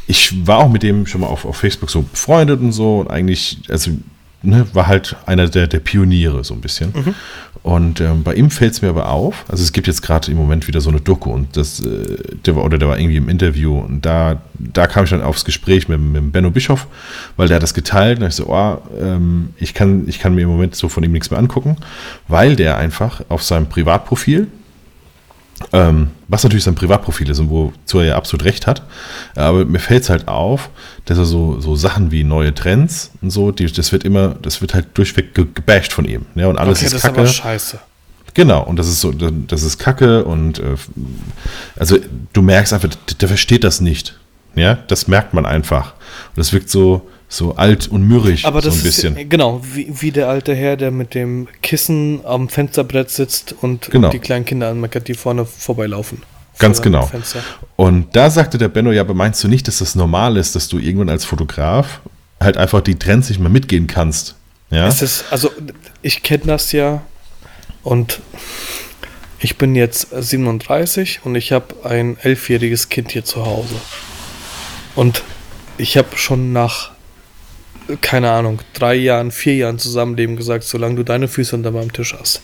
[0.08, 3.02] ich war auch mit dem schon mal auf, auf Facebook so befreundet und so.
[3.02, 3.92] Und eigentlich, also,
[4.42, 6.94] ne, war halt einer der, der Pioniere so ein bisschen.
[6.96, 7.16] Mhm.
[7.62, 10.38] Und ähm, bei ihm fällt es mir aber auf, also es gibt jetzt gerade im
[10.38, 13.28] Moment wieder so eine Doku und das, äh, der war, oder der war irgendwie im
[13.28, 16.88] Interview und da, da kam ich dann aufs Gespräch mit, mit Benno Bischof,
[17.36, 20.44] weil der hat das geteilt und ich so, oh, ähm, ich, kann, ich kann mir
[20.44, 21.76] im Moment so von ihm nichts mehr angucken,
[22.30, 24.48] weil der einfach auf seinem Privatprofil,
[25.74, 28.84] ähm, was natürlich sein Privatprofil ist und wozu er ja absolut recht hat.
[29.36, 30.70] Aber mir fällt es halt auf,
[31.06, 34.62] dass er so, so Sachen wie neue Trends und so, die, das wird immer, das
[34.62, 36.26] wird halt durchweg ge gebasht von ihm.
[36.36, 37.22] Ja, und alles okay, ist das kacke.
[37.22, 37.80] ist aber scheiße.
[38.34, 40.76] Genau, und das ist so, das ist Kacke und äh,
[41.78, 41.98] also
[42.32, 44.18] du merkst einfach, der, der versteht das nicht.
[44.56, 45.94] Ja, das merkt man einfach.
[46.30, 49.16] Und das wirkt so, so alt und mürrig, Aber so das ein bisschen.
[49.18, 53.90] ist genau wie, wie der alte Herr, der mit dem Kissen am Fensterbrett sitzt und,
[53.92, 54.08] Genau.
[54.08, 56.24] und die kleinen Kinder anmeckert, die vorne vorbeilaufen.
[56.58, 57.10] Ganz genau.
[57.78, 60.68] Und da sagte der Benno, ja, aber meinst du nicht, dass das normal ist, dass
[60.68, 62.02] du irgendwann als Fotograf
[62.42, 64.36] halt einfach die Trends nicht mehr mitgehen kannst?
[64.72, 65.52] Ja, Es ist, also
[66.02, 67.02] ich kenne das ja
[67.84, 68.20] und
[69.40, 73.76] ich bin jetzt 37 und ich habe ein elfjähriges Kind hier zu Hause.
[74.96, 75.24] Und
[75.78, 76.92] ich habe schon nach,
[78.02, 82.16] keine Ahnung, drei Jahren, vier Jahren Zusammenleben gesagt, solange du deine Füße unter meinem Tisch
[82.18, 82.42] hast.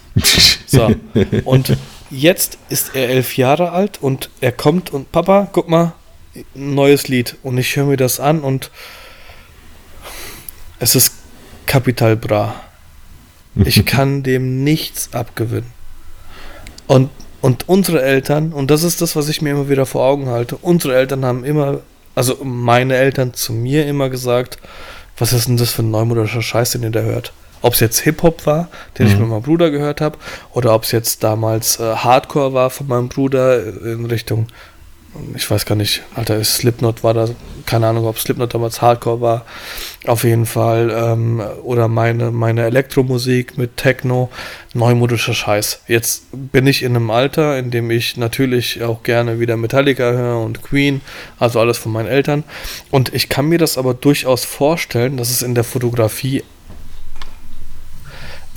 [0.66, 0.94] So.
[1.46, 1.78] Und
[2.10, 5.94] jetzt ist er elf Jahre alt und er kommt und Papa, guck mal,
[6.36, 7.38] ein neues Lied.
[7.44, 8.72] Und ich höre mir das an und
[10.80, 11.14] es ist
[11.66, 12.56] Kapital Bra.
[13.56, 15.72] Ich kann dem nichts abgewinnen.
[16.88, 17.10] Und,
[17.42, 20.58] und unsere Eltern, und das ist das, was ich mir immer wieder vor Augen halte,
[20.58, 21.82] unsere Eltern haben immer,
[22.14, 24.60] also meine Eltern zu mir immer gesagt,
[25.18, 27.34] was ist denn das für ein neumodischer Scheiß, den ihr da hört?
[27.62, 28.68] Ob es jetzt Hip-Hop war,
[29.00, 29.22] den ich Mhm.
[29.22, 30.18] mit meinem Bruder gehört habe,
[30.54, 34.48] oder ob es jetzt damals äh, Hardcore war von meinem Bruder in Richtung
[35.36, 37.30] ich weiß gar nicht, Alter, ist Slipknot war da,
[37.66, 39.46] keine Ahnung, ob Slipknot damals Hardcore war,
[40.06, 44.30] auf jeden Fall, ähm, oder meine, meine Elektromusik mit Techno,
[44.74, 45.82] neumodischer Scheiß.
[45.88, 50.40] Jetzt bin ich in einem Alter, in dem ich natürlich auch gerne wieder Metallica höre
[50.42, 51.02] und Queen,
[51.40, 52.44] also alles von meinen Eltern.
[52.92, 56.44] Und ich kann mir das aber durchaus vorstellen, dass es in der Fotografie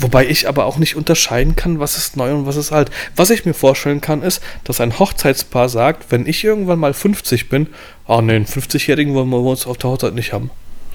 [0.01, 2.90] Wobei ich aber auch nicht unterscheiden kann, was ist neu und was ist alt.
[3.16, 7.49] Was ich mir vorstellen kann, ist, dass ein Hochzeitspaar sagt, wenn ich irgendwann mal 50
[7.49, 7.66] bin,
[8.07, 10.51] oh ne, einen 50-Jährigen wollen wir uns auf der Hochzeit nicht haben.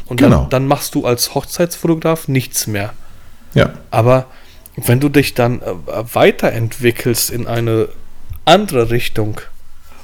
[0.06, 0.42] Und Genau.
[0.42, 2.94] dann, dann machst du als Hochzeitsfotograf nichts mehr.
[3.54, 3.74] Ja.
[3.92, 4.28] Aber
[4.78, 5.66] wenn du dich dann äh,
[6.14, 7.90] weiterentwickelst in eine
[8.46, 9.42] andere Richtung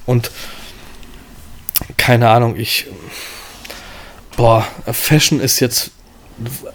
[0.06, 0.32] und
[1.97, 2.88] keine Ahnung, ich
[4.36, 5.91] boah, Fashion ist jetzt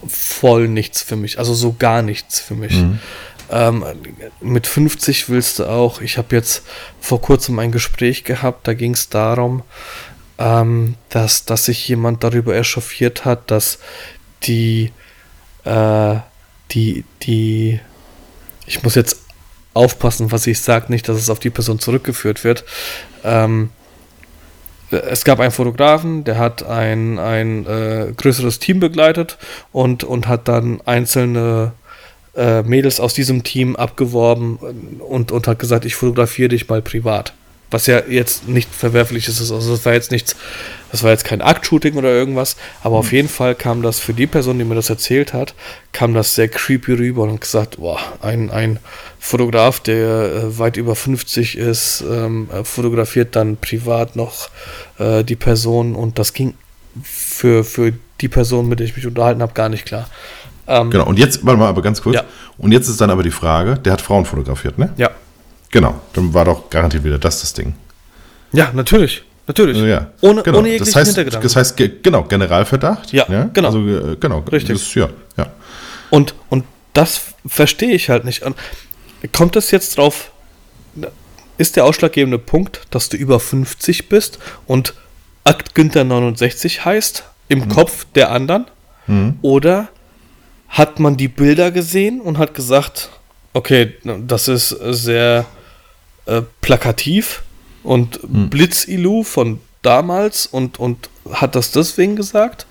[0.07, 2.75] voll nichts für mich, also so gar nichts für mich.
[3.51, 3.85] Ähm,
[4.41, 6.63] mit 50 willst du auch, ich habe jetzt
[7.01, 9.63] vor kurzem ein Gespräch gehabt, da ging es darum,
[10.39, 13.79] ähm, dass, dass sich jemand darüber echauffiert hat, dass
[14.45, 14.93] die,
[15.65, 16.17] äh,
[16.71, 17.81] die, die,
[18.67, 19.19] ich muss jetzt
[19.75, 22.65] aufpassen, was ich sage, nicht, dass es auf die Person zurückgeführt wird.
[23.25, 23.71] Ähm,
[24.95, 29.39] es gab einen Fotografen, der hat ein, ein äh, größeres Team begleitet
[29.73, 31.73] und, und hat dann einzelne
[32.37, 34.57] äh, Mädels aus diesem Team abgeworben
[34.99, 37.33] und, und hat gesagt, ich fotografiere dich mal privat.
[37.75, 40.37] Was ja jetzt nicht verwerflich ist, also das war jetzt nichts,
[40.93, 42.55] das war jetzt kein Aktshooting oder irgendwas,
[42.85, 45.57] aber auf jeden Fall kam das für die Person, die mir das erzählt hat,
[45.91, 48.79] kam das sehr creepy rüber und gesagt, boah, ein, ein
[49.19, 54.51] Fotograf, der äh, weit über 50 ist, ähm, äh, fotografiert dann privat noch
[54.99, 56.55] äh, die Person und das ging
[57.03, 60.07] für, für die Person, mit der ich mich unterhalten habe, gar nicht klar.
[60.69, 61.07] Ähm, Genau.
[61.07, 62.15] Und jetzt, warte mal, aber ganz kurz.
[62.15, 62.23] Ja.
[62.57, 64.93] Und jetzt ist dann aber die Frage, der hat Frauen fotografiert, ne?
[64.97, 65.11] Ja.
[65.75, 66.01] Genau.
[66.13, 67.75] Dann war doch garantiert wieder das das Ding.
[68.53, 69.25] Ja, natürlich.
[69.49, 69.75] Natürlich.
[69.77, 70.07] Also, ja.
[70.21, 70.59] Ohne, genau.
[70.59, 71.43] ohne jeglichen das heißt, Hintergedanken.
[71.49, 73.13] das heißt, ge- genau, Generalverdacht.
[73.13, 73.69] Ja, genau.
[73.69, 74.39] Also, äh, genau.
[74.53, 74.79] Richtig.
[74.79, 75.49] Das, ja, ja.
[76.11, 78.43] Und, und das verstehe ich halt nicht.
[79.37, 80.31] Kommt es jetzt drauf,
[81.59, 84.95] ist der ausschlaggebende Punkt, dass du über 50 bist und
[85.43, 88.67] Akt Günther 69 heißt im Kopf der anderen?
[89.43, 89.89] Oder
[90.69, 93.11] hat man die Bilder gesehen und hat gesagt,
[93.55, 95.45] okay, das ist sehr
[96.27, 97.43] äh, plakativ
[97.83, 102.67] und Blitzilu von damals und, und hat das deswegen gesagt?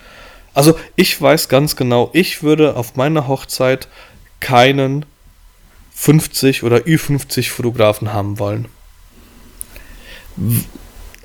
[0.53, 3.87] Also ich weiß ganz genau, ich würde auf meiner Hochzeit
[4.39, 5.05] keinen
[5.93, 8.67] 50 oder Ü50 Fotografen haben wollen.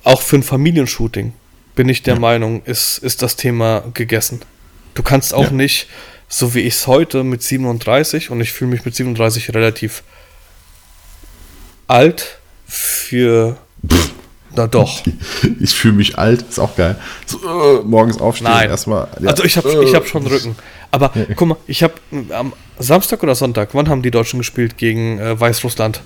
[0.05, 1.33] Auch für ein Familienshooting
[1.74, 4.43] bin ich der Meinung, ist, ist das Thema gegessen.
[4.95, 5.51] Du kannst auch Ja.
[5.53, 5.89] nicht,
[6.29, 10.03] so wie ich es heute mit 37, und ich fühle mich mit 37 relativ
[11.89, 13.57] alt für.
[14.55, 15.03] Na doch.
[15.61, 16.97] Ich fühle mich alt, ist auch geil.
[17.26, 18.70] So, äh, morgens aufstehen, Nein.
[18.70, 19.09] erstmal.
[19.20, 20.57] ja, Also ich habe äh, ich hab schon Rücken.
[20.91, 21.95] Aber guck mal, ich habe
[22.30, 26.01] am Samstag oder Sonntag, wann haben die Deutschen gespielt gegen äh, Weißrussland?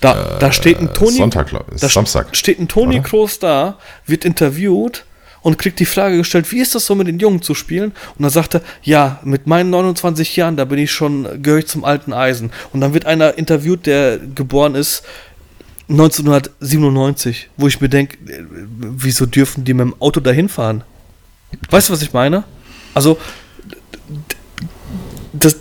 [0.00, 1.12] Da, da steht ein Toni.
[1.18, 1.80] Sonntag, glaub ich.
[1.80, 2.34] da Samstag.
[2.34, 3.00] steht ein Toni?
[3.02, 5.04] Kroos da, wird interviewt
[5.42, 7.92] und kriegt die Frage gestellt, wie ist das so mit den Jungen zu spielen?
[8.16, 11.66] Und dann sagt er, ja, mit meinen 29 Jahren, da bin ich schon, gehöre ich
[11.66, 12.52] zum alten Eisen.
[12.72, 15.02] Und dann wird einer interviewt, der geboren ist
[15.88, 20.84] 1997, wo ich mir denke, äh, wieso dürfen die mit dem Auto dahin fahren?
[21.70, 22.44] Weißt du, was ich meine?
[22.94, 23.18] Also,
[25.32, 25.56] das,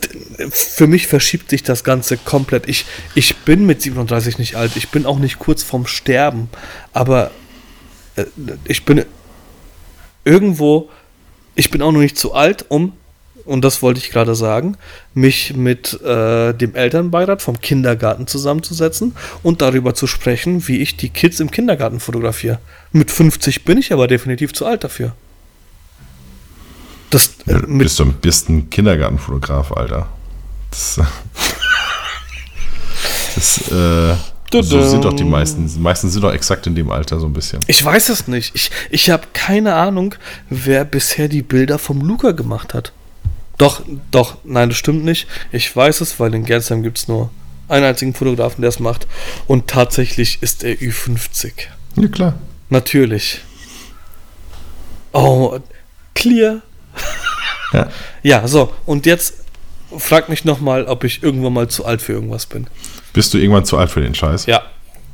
[0.50, 2.68] für mich verschiebt sich das Ganze komplett.
[2.70, 6.50] Ich, ich bin mit 37 nicht alt, ich bin auch nicht kurz vorm Sterben,
[6.94, 7.32] aber
[8.16, 8.26] äh,
[8.66, 9.06] ich bin
[10.24, 10.90] irgendwo,
[11.56, 12.94] ich bin auch noch nicht zu alt, um,
[13.46, 14.78] und das wollte ich gerade sagen,
[15.14, 21.10] mich mit äh, dem Elternbeirat vom Kindergarten zusammenzusetzen und darüber zu sprechen, wie ich die
[21.10, 22.60] Kids im Kindergarten fotografiere.
[22.92, 25.14] Mit 50 bin ich aber definitiv zu alt dafür.
[27.10, 30.08] Das, äh, Ja, du bist, du bist ein Kindergartenfotograf, Alter.
[30.70, 31.02] Das,
[33.36, 34.16] das äh,
[34.52, 35.68] so sind doch die meisten.
[35.68, 37.60] Die meisten sind doch exakt in dem Alter so ein bisschen.
[37.68, 38.54] Ich weiß es nicht.
[38.56, 40.16] Ich, ich habe keine Ahnung,
[40.50, 42.92] wer bisher die Bilder vom Luca gemacht hat.
[43.58, 45.28] Doch, doch, nein, das stimmt nicht.
[45.52, 47.30] Ich weiß es, weil in Gernsheim gibt es nur
[47.68, 49.08] einen einzigen Fotografen, der es macht.
[49.48, 51.52] Und tatsächlich ist er Ü50.
[51.96, 52.34] Ja, klar.
[52.70, 53.42] Natürlich.
[55.14, 55.60] Oh,
[56.14, 56.62] clear.
[57.74, 57.90] Ja.
[58.24, 59.36] Ja, so, und jetzt
[59.98, 62.68] frag mich nochmal, ob ich irgendwann mal zu alt für irgendwas bin.
[63.14, 64.46] Bist du irgendwann zu alt für den Scheiß?
[64.46, 64.62] Ja,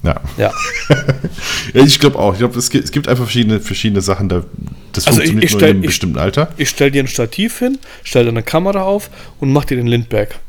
[0.04, 0.22] Ja.
[0.38, 0.52] ja.
[1.74, 2.34] Ja, ich glaube auch.
[2.34, 4.44] Ich glaube, es, gibt- einfach verschiedene, verschiedene Sachen, da,
[4.94, 6.50] das Also ich- funktioniert ich nur stell- in einem ich- bestimmten Alter.
[6.58, 9.88] Ich stell dir ein Stativ hin, stell dir eine Kamera auf und mach dir den
[9.88, 10.40] Lindberg.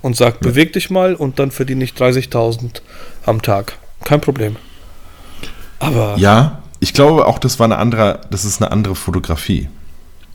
[0.00, 2.82] Und sag, beweg dich mal und dann verdiene ich 30.000
[3.26, 3.76] am Tag.
[4.04, 4.56] Kein Problem.
[5.80, 9.68] Aber Ja, ich glaube auch, das war eine andere, das ist eine andere Fotografie.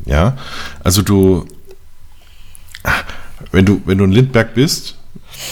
[0.06, 0.38] Ja,
[0.84, 1.45] also du,
[3.51, 4.95] wenn du, wenn du in Lindberg bist,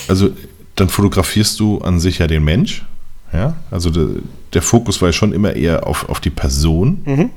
[0.08, 0.30] also
[0.76, 2.86] dann fotografierst du an sich ja den Mensch.
[3.34, 4.08] Ja, also der,
[4.54, 7.32] der Fokus war ja schon immer eher auf, auf die Person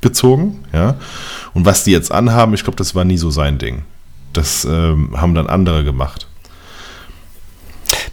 [0.00, 0.64] gezogen.
[0.72, 0.96] Ja,
[1.54, 3.82] und was die jetzt anhaben, ich glaube, das war nie so sein Ding.
[4.32, 6.26] Das ähm, haben dann andere gemacht.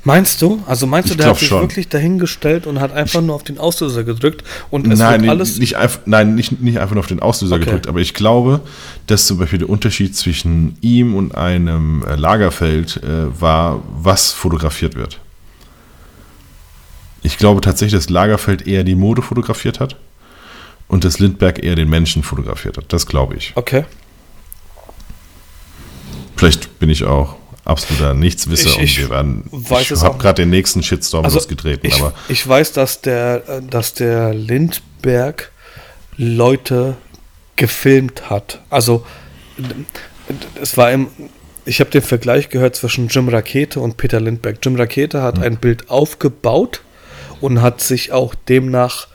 [0.04, 0.62] Meinst du?
[0.66, 1.62] Also meinst du, der hat sich schon.
[1.62, 5.30] wirklich dahingestellt und hat einfach nur auf den Auslöser gedrückt und es nein, wird nicht,
[5.30, 5.60] alles.
[5.60, 7.66] nicht, einfach, nein nicht, nicht einfach nur auf den Auslöser Okay.
[7.66, 8.62] gedrückt, aber ich glaube,
[9.08, 14.95] dass zum Beispiel der Unterschied zwischen ihm und einem äh, Lagerfeld äh, war, was fotografiert
[14.95, 15.20] wird.
[17.22, 19.97] Ich glaube tatsächlich, dass Lagerfeld eher die Mode fotografiert hat
[20.88, 22.86] und dass Lindbergh eher den Menschen fotografiert hat.
[22.93, 23.52] Das glaube ich.
[23.56, 23.86] Okay.
[26.36, 27.36] Vielleicht bin ich auch
[27.66, 29.43] absoluter Nichtswisser Ich- und ich wir werden.
[29.51, 33.62] weiß ich habe gerade den nächsten Shitstorm Also losgetreten, ich, aber ich weiß, dass der,
[33.62, 35.51] dass der Lindberg
[36.18, 36.95] Leute
[37.55, 38.62] gefilmt hat.
[38.70, 39.05] Also
[40.62, 41.07] es war im,
[41.66, 44.57] ich habe den Vergleich gehört zwischen Jim Rakete und Peter Lindberg.
[44.64, 46.82] Jim Rakete hat ein Bild aufgebaut
[47.41, 49.07] und hat sich auch demnach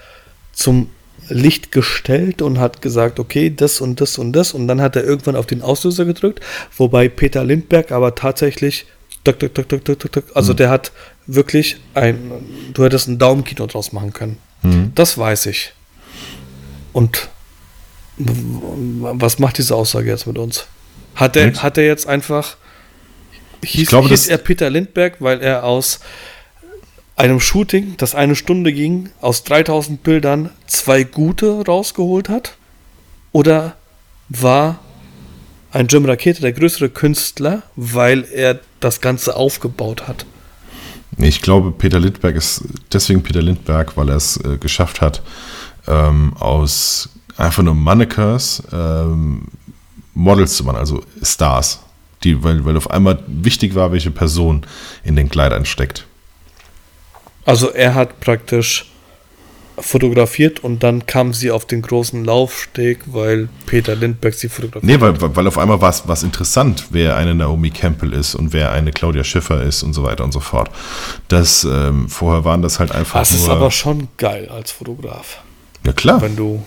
[0.53, 0.91] zum
[1.29, 5.05] Licht gestellt und hat gesagt, okay, das und das und das und dann hat er
[5.05, 6.41] irgendwann auf den Auslöser gedrückt,
[6.77, 8.87] wobei Peter Lindberg aber tatsächlich
[9.25, 10.93] tuk, tuk, tuk, tuk, tuk, tuk, also der hat
[11.27, 12.31] wirklich ein,
[12.75, 14.39] du hättest ein Daumenkino draus machen können.
[14.95, 15.73] Das weiß ich.
[16.95, 17.29] Und
[18.17, 20.67] was macht diese Aussage jetzt mit uns?
[21.17, 22.57] Hat er, hat er jetzt einfach
[23.65, 26.01] hieß, glaube, hieß er Peter Lindberg, weil er aus
[27.17, 32.57] einem Shooting, das eine Stunde ging, aus 3000 Bildern zwei gute rausgeholt hat?
[33.33, 33.77] Oder
[34.29, 34.79] war
[35.71, 40.27] ein Jim Rakete der größere Künstler, weil er das Ganze aufgebaut hat?
[41.19, 45.23] Ich glaube, Peter Lindbergh ist deswegen Peter Lindbergh, weil er es äh, geschafft hat,
[45.87, 49.49] ähm, aus einfach nur Mannequins ähm,
[50.15, 51.81] Models zu machen, also Stars.
[52.23, 54.65] Die, weil, weil auf einmal wichtig war, welche Person
[55.03, 56.07] in den Kleidern steckt.
[57.45, 58.87] Also er hat praktisch
[59.77, 65.01] fotografiert und dann kam sie auf den großen Laufsteg, weil Peter Lindbergh sie fotografiert Nee,
[65.01, 68.71] weil, weil auf einmal war es was interessant, wer eine Naomi Campbell ist und wer
[68.71, 70.71] eine Claudia Schiffer ist und so weiter und so fort.
[71.27, 73.41] Das, ähm, vorher waren das halt einfach Das nur...
[73.41, 75.43] ist aber schon geil als Fotograf,
[75.85, 76.65] ja klar, wenn du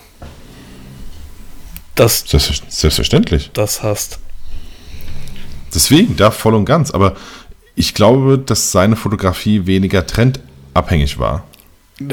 [1.94, 3.50] das, Selbstver- selbstverständlich.
[3.54, 4.18] das hast.
[5.74, 6.90] Deswegen, da voll und ganz.
[6.90, 7.16] Aber
[7.74, 10.06] ich glaube, dass seine Fotografie weniger
[10.82, 11.44] trendabhängig war.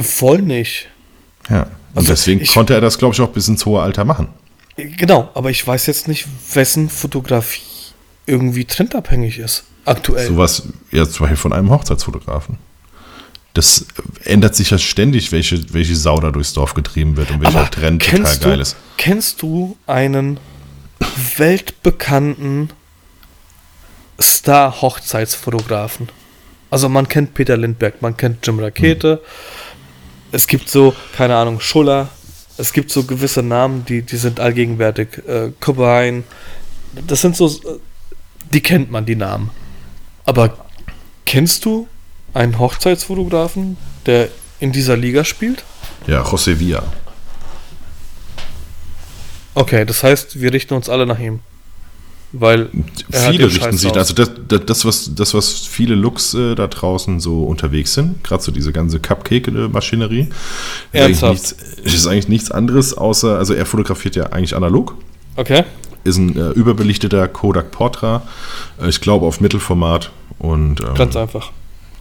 [0.02, 0.88] Voll nicht.
[1.50, 1.64] Ja.
[1.64, 4.28] Und Also deswegen ich- konnte er das, glaube ich, auch bis ins hohe Alter machen.
[4.76, 7.62] Genau, aber ich weiß jetzt nicht, wessen Fotografie
[8.26, 9.64] irgendwie trendabhängig ist.
[9.86, 10.28] Aktuell.
[10.28, 12.58] Sowas, ja, zum Beispiel von einem Hochzeitsfotografen.
[13.54, 13.86] Das
[14.26, 18.04] ändert sich ja ständig, welche, welche Sau da durchs Dorf getrieben wird und welcher Trend
[18.04, 18.76] total geil du, ist.
[18.98, 20.40] Kennst du einen
[21.38, 22.72] weltbekannten
[24.20, 26.10] Star-Hochzeitsfotografen?
[26.70, 29.22] Also man kennt Peter Lindbergh, man kennt Jim Rakete.
[30.32, 32.10] Es gibt so, keine Ahnung, Schuller.
[32.58, 35.22] Es gibt so gewisse Namen, die, die sind allgegenwärtig.
[35.28, 36.24] Äh, Cobain.
[37.08, 37.50] Das sind so,
[38.54, 39.52] die kennt man, die Namen.
[40.26, 40.58] Aber
[41.26, 41.88] kennst du
[42.34, 45.64] einen Hochzeitsfotografen, der in dieser Liga spielt?
[46.08, 46.84] Ja, José Villa.
[49.54, 51.40] Okay, das heißt, wir richten uns alle nach ihm.
[52.38, 52.70] Weil
[53.12, 57.20] Viele richten sich, also das, das, das, was, das, was viele Looks äh, da draußen
[57.20, 60.32] so unterwegs sind, gerade so diese ganze Cupcake-Maschinerie, ist,
[61.02, 61.34] eigentlich Ernsthaft?
[61.34, 64.96] nichts- ist eigentlich nichts anderes, außer, also er fotografiert ja eigentlich analog,
[65.38, 65.64] Okay.
[66.04, 68.24] ist ein äh, überbelichteter Kodak Portra,
[68.82, 71.52] äh, ich glaube auf Mittelformat und ähm, Ganz einfach.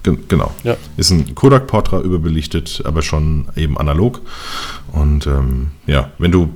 [0.02, 0.52] Ge genau.
[0.64, 0.76] Ja.
[0.96, 4.20] Ist ein Kodak Portra überbelichtet, aber schon eben analog.
[4.92, 6.50] Und ähm, ja, wenn du,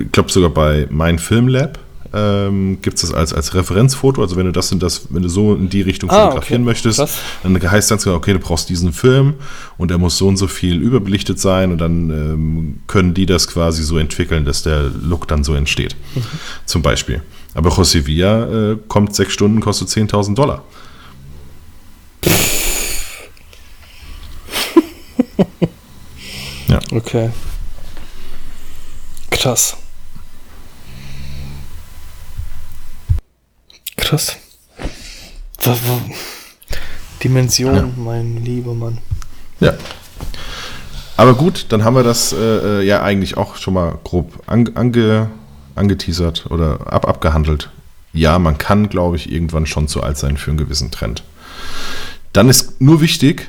[0.00, 1.78] ich glaube sogar bei Mein Film Lab
[2.14, 4.22] ähm, gibt es das als, als Referenzfoto.
[4.22, 6.70] Also wenn du das und das, wenn du so in die Richtung Ah, fotografieren okay.
[6.70, 7.18] möchtest, Krass.
[7.42, 9.34] dann heißt ganz genau, okay, du brauchst diesen Film
[9.78, 13.48] und der muss so und so viel überbelichtet sein und dann ähm, können die das
[13.48, 15.96] quasi so entwickeln, dass der Look dann so entsteht.
[16.14, 16.22] Mhm.
[16.66, 17.22] Zum Beispiel.
[17.54, 20.64] Aber José Villa äh, kommt sechs Stunden, kostet 10.000 Dollar.
[26.68, 26.78] ja.
[26.92, 27.30] Okay.
[29.30, 29.76] Krass.
[34.12, 34.36] Krass.
[35.64, 36.00] Was, was,
[37.24, 37.88] Dimension, Ja.
[37.96, 38.98] mein lieber Mann.
[39.58, 39.72] Ja.
[41.16, 44.72] Aber gut, dann haben wir das äh, äh, ja eigentlich auch schon mal grob ange,
[44.76, 45.30] ange,
[45.76, 47.70] angeteasert oder ab, abgehandelt.
[48.12, 51.22] Ja, man kann, glaube ich, irgendwann schon zu alt sein für einen gewissen Trend.
[52.34, 53.48] Dann ist nur wichtig,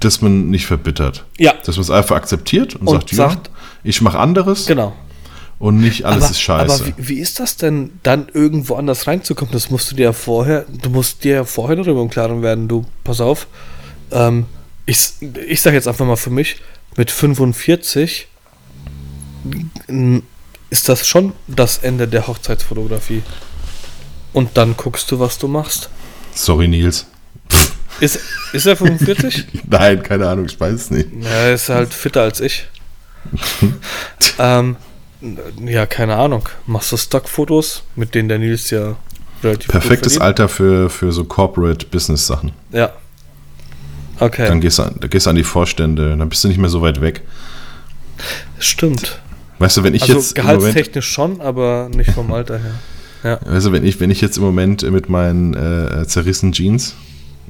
[0.00, 1.26] dass man nicht verbittert.
[1.36, 1.52] Ja.
[1.66, 3.50] Dass man es einfach akzeptiert und, Und sagt, ja, sagt-
[3.84, 4.94] ich mache anderes Genau.
[5.62, 6.74] Und nicht alles ist scheiße.
[6.74, 9.52] Aber wie, wie ist das denn, dann irgendwo anders reinzukommen?
[9.52, 12.66] Das musst du dir ja vorher, du musst dir ja vorher darüber im Klaren werden,
[12.66, 13.46] du, pass auf,
[14.10, 14.46] ähm,
[14.86, 14.98] ich,
[15.46, 16.56] ich sage jetzt einfach mal für mich,
[16.96, 18.26] mit 45
[19.86, 20.24] n-
[20.70, 23.22] ist das schon das Ende der Hochzeitsfotografie.
[24.32, 25.90] Und dann guckst du, was du machst.
[26.34, 27.06] Sorry, Nils.
[28.00, 28.18] Ist,
[28.52, 29.46] ist er 45?
[29.68, 31.08] Nein, keine Ahnung, ich weiß es nicht.
[31.20, 32.66] Ja, er ist halt fitter als ich.
[34.40, 34.76] ähm,
[35.66, 36.48] ja, keine Ahnung.
[36.66, 38.96] Machst du Stockfotos, mit denen der Nils ja
[39.42, 40.18] relativ Perfektes?
[40.18, 42.52] Alter für, für so Corporate Business Sachen.
[42.72, 42.92] Ja.
[44.18, 46.80] Okay, Dann gehst du, an, gehst an die Vorstände, dann bist du nicht mehr so
[46.82, 47.22] weit weg.
[48.58, 49.20] stimmt.
[49.58, 52.74] Weißt du, wenn ich Also jetzt im Moment, gehaltstechnisch schon, aber nicht vom Alter her.
[53.24, 53.38] Ja.
[53.44, 56.94] weißt du, wenn ich, wenn ich jetzt im Moment mit meinen äh, zerrissenen Jeans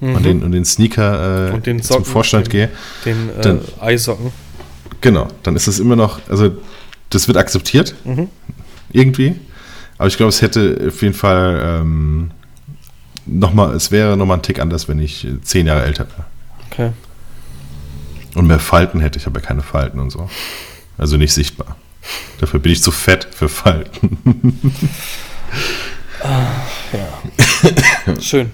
[0.01, 0.17] Mhm.
[0.17, 2.71] und, den, und den Sneaker äh, Und den zum Socken, Vorstand den- gehe,
[3.05, 4.33] Den äh, Dann- Eisocken.
[5.01, 6.51] genau, dann ist es immer noch, also
[7.15, 8.29] das wird akzeptiert, Mhm.
[8.93, 9.35] irgendwie.
[9.99, 12.31] Aber ich glaube, es hätte auf jeden Fall ähm,
[13.27, 16.25] nochmal, es wäre nochmal ein Tick anders, wenn ich äh, zehn Jahre älter wäre.
[16.71, 16.93] Okay.
[18.35, 20.29] Und mehr Falten hätte ich, habe ja keine Falten und so.
[20.99, 21.77] Also nicht sichtbar.
[22.41, 24.19] Dafür bin ich zu fett für Falten.
[26.93, 28.21] Ja.
[28.21, 28.51] Schön.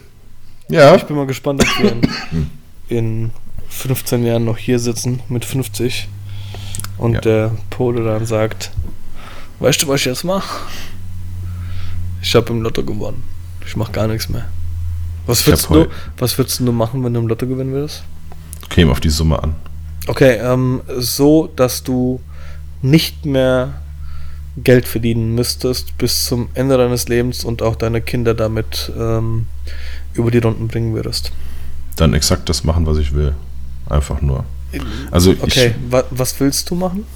[0.71, 2.51] Ja, Ich bin mal gespannt, ob wir in,
[2.89, 3.31] in
[3.69, 6.09] 15 Jahren noch hier sitzen mit 50
[6.99, 7.21] und Ja.
[7.21, 8.71] der Pole dann sagt,
[9.61, 10.61] weißt du, was ich jetzt mache?
[12.21, 13.23] Ich habe im Lotto gewonnen.
[13.67, 14.47] Ich mache gar nichts mehr.
[15.27, 18.03] Was würdest, du, was würdest du machen, wenn du im Lotto gewinnen würdest?
[18.69, 19.55] käme auf die Summe an.
[20.07, 22.21] Okay, ähm, so, dass du
[22.83, 23.75] nicht mehr
[24.57, 29.47] Geld verdienen müsstest bis zum Ende deines Lebens und auch deine Kinder damit ähm,
[30.15, 31.33] über die Runden bringen würdest.
[31.97, 33.35] Dann exakt das machen, was ich will.
[33.89, 34.45] Einfach nur.
[35.11, 37.07] Also Okay, wa was willst du machen?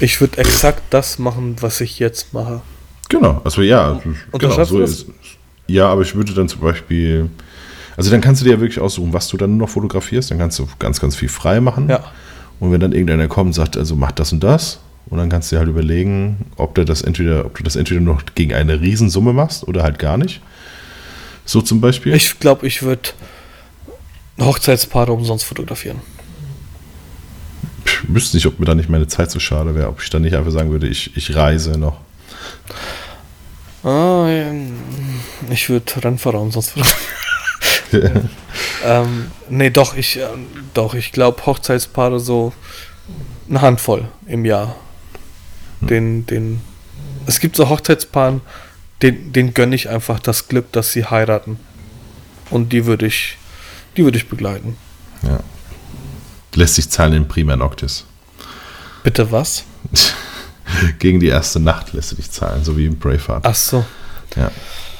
[0.00, 2.60] Ich würde exakt das machen, was ich jetzt mache.
[3.02, 4.90] ich, genau, also ja, genau, Unterschreibst so das?
[4.90, 5.06] ist
[5.66, 7.30] Ja, aber ich würde dann zum Beispiel,
[7.96, 10.58] also dann kannst du dir ja wirklich aussuchen, was du dann noch fotografierst, dann kannst
[10.58, 11.88] du ganz, ganz viel frei machen.
[11.88, 12.04] Ja.
[12.60, 15.50] Und wenn dann irgendeiner kommt und sagt, also mach das und das, und dann kannst
[15.50, 18.80] du dir halt überlegen, ob du das entweder, ob du das entweder noch gegen eine
[18.80, 20.40] Riesensumme machst oder halt gar nicht.
[21.44, 22.14] So zum Beispiel.
[22.14, 23.10] Ich glaube, ich würde
[24.40, 26.00] Hochzeitspaare umsonst fotografieren.
[27.86, 30.22] Ich wüsste nicht, ob mir da nicht meine Zeit so schade wäre, ob ich dann
[30.22, 32.00] nicht einfach sagen würde, ich, ich reise noch.
[33.84, 34.28] Ah,
[35.48, 37.16] ich würde Rennfahrer umsonst fotografieren.
[38.84, 42.52] ähm, nee, doch, ich, ähm, doch, ich glaube Hochzeitspaare so
[43.48, 44.74] eine Handvoll im Jahr.
[45.80, 46.62] Den, den,
[47.26, 48.40] es gibt so Hochzeitspaaren,
[49.02, 51.60] den, den gönne ich einfach das Glück, dass sie heiraten.
[52.50, 53.36] Und die würde ich,
[53.96, 54.76] die würde ich begleiten.
[55.22, 55.40] Ja.
[56.56, 58.04] Lässt sich zahlen in Prima Noctis.
[59.04, 59.64] Bitte was?
[60.98, 63.44] Gegen die erste Nacht lässt du dich zahlen, so wie im Braveheart.
[63.46, 63.84] Ach so.
[64.34, 64.50] Ja.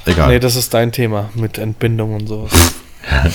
[0.04, 0.28] Egal.
[0.28, 2.52] Nee, das ist dein Thema mit Entbindung und sowas.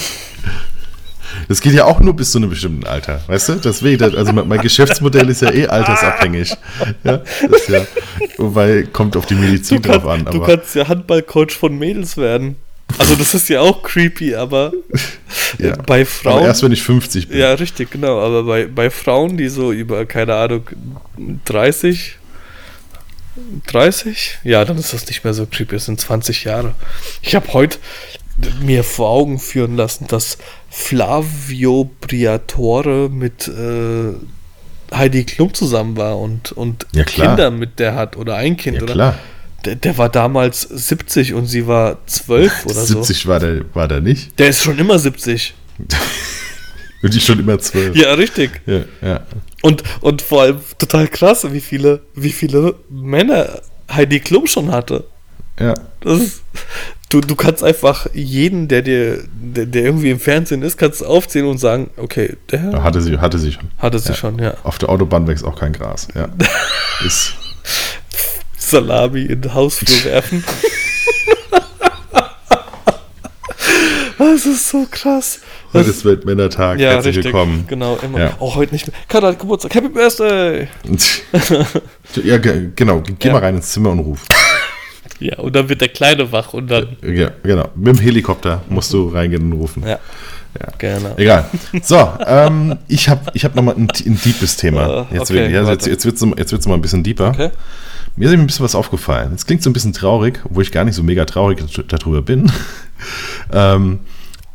[1.48, 3.56] Das geht ja auch nur bis zu einem bestimmten Alter, weißt du?
[3.56, 6.56] Deswegen, also mein Geschäftsmodell ist ja eh altersabhängig.
[7.04, 7.86] Ja, das ja,
[8.38, 10.26] wobei kommt auf die Medizin drauf an.
[10.26, 12.58] du kannst ja Handballcoach von Mädels werden.
[12.98, 14.72] Also das ist ja auch creepy, aber
[15.58, 15.76] ja.
[15.86, 16.38] bei Frauen.
[16.40, 17.38] Aber erst wenn ich 50 bin.
[17.38, 18.20] ja, richtig, genau.
[18.20, 20.64] Aber bei, bei Frauen, die so über, keine Ahnung,
[21.46, 22.18] 30,
[23.68, 24.40] 30?
[24.44, 25.76] Ja, dann ist das nicht mehr so creepy.
[25.76, 26.74] Das sind 20 Jahre.
[27.22, 27.78] Ich habe heute
[28.62, 30.38] mir vor Augen führen lassen, dass
[30.70, 34.14] Flavio Briatore mit äh,
[34.96, 37.04] Heidi Klum zusammen war und, und Ja.
[37.04, 38.94] Kinder mit der hat oder ein Kind, Ja, oder?
[38.94, 39.20] klar.
[39.66, 43.02] Der, der war damals 70 und sie war 12 oder so.
[43.04, 44.38] 70 war der, war der nicht.
[44.40, 45.54] Der ist schon immer 70.
[47.04, 47.96] Und die schon immer 12.
[47.96, 48.62] Ja, richtig.
[48.68, 49.22] Ja, ja.
[49.64, 53.60] Und, und vor allem total krass, wie viele, wie viele Männer
[53.92, 55.06] Heidi Klum schon hatte.
[55.60, 55.74] ja.
[56.02, 56.44] Das ist,
[57.10, 61.06] du, du kannst einfach jeden, der dir, der, der irgendwie im Fernsehen ist, kannst du
[61.06, 63.70] aufzählen und sagen, okay, der Hatte sie, hatte sie schon.
[63.80, 64.16] hatte sie Ja.
[64.16, 64.54] schon, ja.
[64.64, 66.08] Auf der Autobahn wächst auch kein Gras.
[66.14, 66.28] Ja.
[67.06, 67.34] Ist,
[68.72, 70.44] Salami in den Hausflur werfen.
[74.18, 75.40] das ist so krass.
[75.74, 76.80] heute ist Weltmännertag.
[76.80, 77.34] ja, Herzlich richtig.
[77.34, 77.66] willkommen.
[77.68, 78.20] Genau, immer.
[78.20, 78.32] Ja.
[78.40, 78.96] Oh, heute nicht mehr.
[79.10, 79.76] Kater hat Geburtstag.
[79.76, 80.68] Happy Birthday!
[82.24, 83.02] ja, ge- genau.
[83.02, 83.34] Geh Ja.
[83.34, 84.22] mal rein ins Zimmer und ruf.
[85.20, 86.96] Ja, und dann wird der Kleine wach und dann.
[87.04, 87.70] Ja, genau.
[87.76, 89.84] Mit dem Helikopter musst du reingehen und rufen.
[89.84, 90.00] Ja.
[90.60, 90.68] Ja.
[90.78, 91.14] Genau.
[91.18, 91.46] Egal.
[91.84, 95.08] So, ähm, ich habe ich hab nochmal ein, ein deepes Thema.
[95.12, 97.30] Äh, Jetzt, okay, wirklich, ja, jetzt, jetzt wird es jetzt wird's mal ein bisschen deeper.
[97.30, 97.50] Okay.
[98.16, 99.34] Mir ist ein bisschen was aufgefallen.
[99.34, 102.52] Es klingt so ein bisschen traurig, obwohl ich gar nicht so mega traurig darüber bin.
[103.54, 104.00] ähm,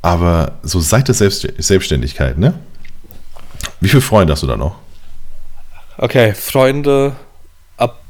[0.03, 2.55] aber so seit der Selbst Selbstständigkeit, ne?
[3.81, 4.77] Wie viele Freunde hast du da noch?
[5.99, 7.17] Okay, Freunde
[7.77, 8.03] ab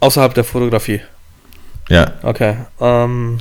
[0.00, 1.02] außerhalb der Fotografie.
[1.88, 2.12] Ja.
[2.22, 2.56] Okay.
[2.80, 3.38] Ähm,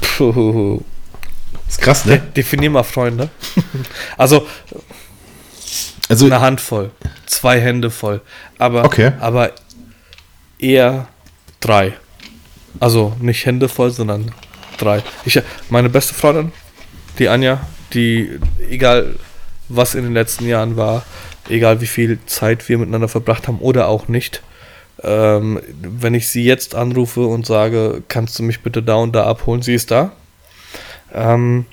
[0.00, 0.82] puh,
[1.68, 3.28] Ist krass, de definier mal Freunde.
[4.16, 4.46] also
[6.08, 6.90] Also, eine Handvoll,
[7.26, 8.20] zwei Hände voll,
[8.58, 9.12] aber Okay.
[9.20, 9.50] aber
[10.58, 11.08] eher
[11.60, 11.94] drei.
[12.78, 14.30] Also nicht Hände voll, sondern
[14.78, 15.02] drei.
[15.24, 15.40] Ich,
[15.70, 16.52] meine beste Freundin,
[17.18, 17.60] die Anja,
[17.92, 18.38] die
[18.70, 19.16] egal
[19.68, 21.02] was in den letzten Jahren war,
[21.48, 24.42] egal wie viel Zeit wir miteinander verbracht haben oder auch nicht,
[25.02, 29.24] ähm, wenn ich sie jetzt anrufe und sage, kannst du mich bitte da und da
[29.24, 30.12] abholen, sie ist da.
[31.12, 31.66] Ähm,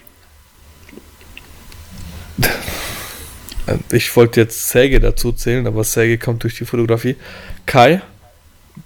[3.91, 7.15] ich wollte jetzt Sergei dazu zählen, aber Sergei kommt durch die Fotografie.
[7.65, 8.01] Kai.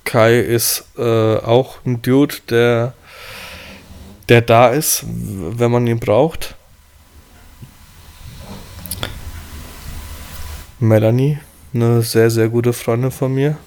[0.03, 2.93] Kai ist äh, auch ein Dude, der,
[4.29, 6.55] der da ist, wenn man ihn braucht.
[10.79, 11.39] Melanie,
[11.73, 13.57] eine sehr, sehr gute Freundin von mir.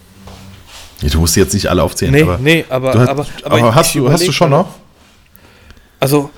[1.00, 3.86] du musst jetzt nicht alle aufzählen, Nee, aber, nee, aber, du hast, aber, aber, hast,
[3.88, 4.74] ich du, hast du schon noch?
[5.98, 6.30] Also,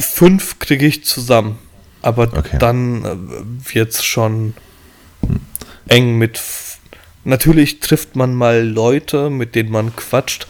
[0.00, 1.58] fünf kriege ich zusammen.
[2.02, 2.58] Aber Okay.
[2.58, 4.54] dann äh, wird's schon
[5.88, 6.40] eng mit.
[7.24, 10.46] Natürlich trifft man mal Leute, mit denen man quatscht.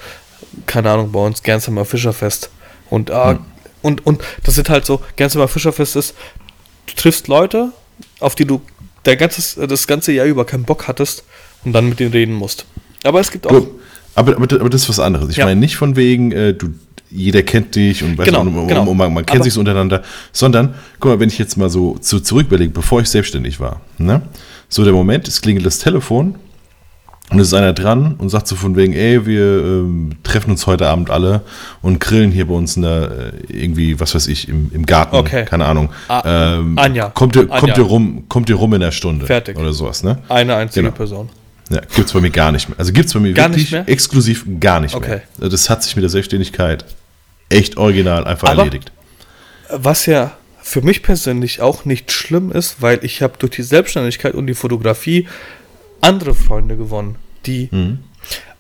[0.67, 2.51] Keine Ahnung, bei uns Gernsheimer Fischerfest.
[2.91, 3.39] Und, ah, Hm.
[3.83, 6.15] und, und das sind halt so, Gernsheimer Fischerfest ist,
[6.87, 7.73] du triffst Leute,
[8.21, 8.61] auf die du
[9.05, 11.25] der ganzes, das ganze Jahr über keinen Bock hattest
[11.65, 12.67] und dann mit denen reden musst.
[13.05, 13.51] Aber es gibt auch.
[13.51, 13.81] Du,
[14.15, 15.31] aber, aber, aber das ist was anderes.
[15.31, 15.45] Ich Ja.
[15.47, 16.75] meine nicht von wegen, äh, du,
[17.11, 18.83] jeder kennt dich und, weißt Genau, du, und, und, genau.
[18.87, 20.03] und man, man kennt Aber- sich so untereinander,
[20.33, 23.81] sondern, guck mal, wenn ich jetzt mal so zu, zurück überlege, bevor ich selbstständig war,
[23.99, 24.23] ne?
[24.69, 26.35] so der Moment, es klingelt das Telefon
[27.31, 30.67] und es ist einer dran und sagt so von wegen, ey, wir ähm, treffen uns
[30.67, 31.43] heute Abend alle
[31.83, 35.17] und grillen hier bei uns in der, äh, irgendwie, was weiß ich, im, im Garten,
[35.17, 35.45] Okay.
[35.45, 35.91] keine Ahnung.
[36.09, 36.23] Ah,
[36.57, 37.11] ähm, Anja.
[37.11, 37.59] Kommt ihr, Anja.
[37.61, 39.27] kommt ihr rum, kommt ihr rum in der Stunde.
[39.27, 39.59] Fertig.
[39.59, 40.19] Oder sowas, ne?
[40.29, 40.97] Eine einzige Genau.
[40.97, 41.29] Person.
[41.71, 42.79] Ja, gibt's bei mir gar nicht mehr.
[42.79, 43.89] Also gibt's bei mir Gar wirklich nicht mehr?
[43.89, 45.21] exklusiv gar nicht Okay.
[45.39, 45.49] mehr.
[45.51, 46.85] Das hat sich mit der Selbstständigkeit
[47.51, 48.91] echt original einfach Aber- erledigt.
[49.71, 50.33] Was ja
[50.63, 54.55] für mich persönlich auch nicht schlimm ist, weil ich habe durch die Selbstständigkeit und die
[54.55, 55.29] Fotografie
[56.01, 57.17] andere Freunde gewonnen,
[57.47, 57.69] die...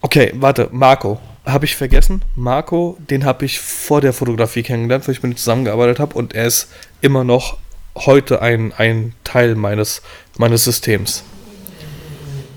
[0.00, 2.22] Okay, warte, Marco, habe ich vergessen?
[2.36, 6.34] Marco, den habe ich vor der Fotografie kennengelernt, weil ich mit ihm zusammengearbeitet habe und
[6.34, 6.68] er ist
[7.00, 7.56] immer noch
[7.96, 10.02] heute ein, ein Teil meines,
[10.36, 11.24] meines Systems.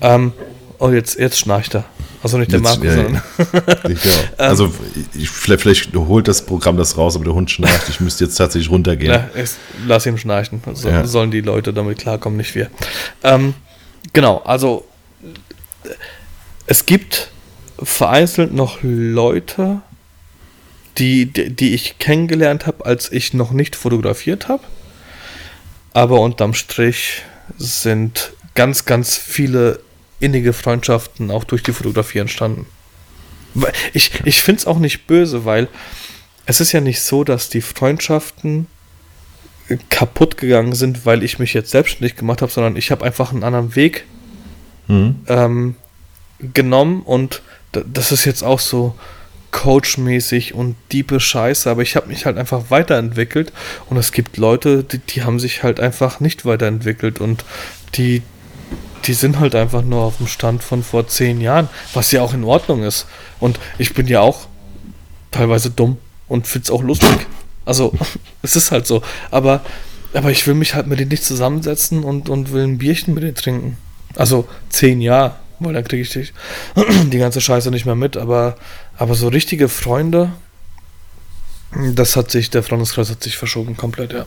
[0.02, 0.32] Ähm,
[0.78, 1.84] oh, jetzt, jetzt schnarcht er.
[2.22, 3.14] Also nicht der Jetzt, Marco, ja, sondern...
[3.14, 3.94] Ja.
[4.38, 4.72] Also
[5.14, 7.88] ich, vielleicht, vielleicht holt das Programm das raus, aber der Hund schnarcht.
[7.88, 9.24] Ich müsste jetzt tatsächlich runtergehen.
[9.34, 9.56] Es,
[9.86, 10.60] lass ihn schnarchen.
[10.74, 11.06] So, Ja.
[11.06, 12.70] Sollen die Leute damit klarkommen, nicht wir.
[13.24, 13.54] Ähm,
[14.12, 14.86] genau, also
[16.66, 17.30] es gibt
[17.82, 19.82] vereinzelt noch Leute,
[20.98, 24.62] die, die, die ich kennengelernt habe, als ich noch nicht fotografiert habe.
[25.92, 27.22] Aber unterm Strich
[27.58, 29.80] sind ganz, ganz viele
[30.22, 32.66] innige Freundschaften auch durch die Fotografie entstanden.
[33.92, 35.68] Ich, ich finde es auch nicht böse, weil
[36.46, 38.66] es ist ja nicht so, dass die Freundschaften
[39.90, 43.44] kaputt gegangen sind, weil ich mich jetzt selbstständig gemacht habe, sondern ich habe einfach einen
[43.44, 44.04] anderen Weg
[44.88, 45.16] Mhm.
[45.28, 45.74] ähm,
[46.52, 47.40] genommen und
[47.70, 48.96] das ist jetzt auch so
[49.52, 53.52] coachmäßig und diepe Scheiße, aber ich habe mich halt einfach weiterentwickelt
[53.88, 57.44] und es gibt Leute, die, die haben sich halt einfach nicht weiterentwickelt und
[57.94, 58.22] die,
[59.06, 62.34] die sind halt einfach nur auf dem Stand von vor zehn Jahren, was ja auch
[62.34, 63.06] in Ordnung ist.
[63.40, 64.46] Und ich bin ja auch
[65.30, 65.98] teilweise dumm
[66.28, 67.26] und find's auch lustig.
[67.64, 67.92] Also,
[68.42, 69.02] es ist halt so.
[69.30, 69.64] Aber,
[70.14, 73.22] aber ich will mich halt mit denen nicht zusammensetzen und, und will ein Bierchen mit
[73.22, 73.76] denen trinken.
[74.14, 76.28] Also zehn Jahre, weil dann kriege ich die,
[77.10, 78.16] die ganze Scheiße nicht mehr mit.
[78.16, 78.56] Aber,
[78.96, 80.32] aber so richtige Freunde,
[81.94, 84.26] das hat sich, der Freundeskreis hat sich verschoben komplett, ja.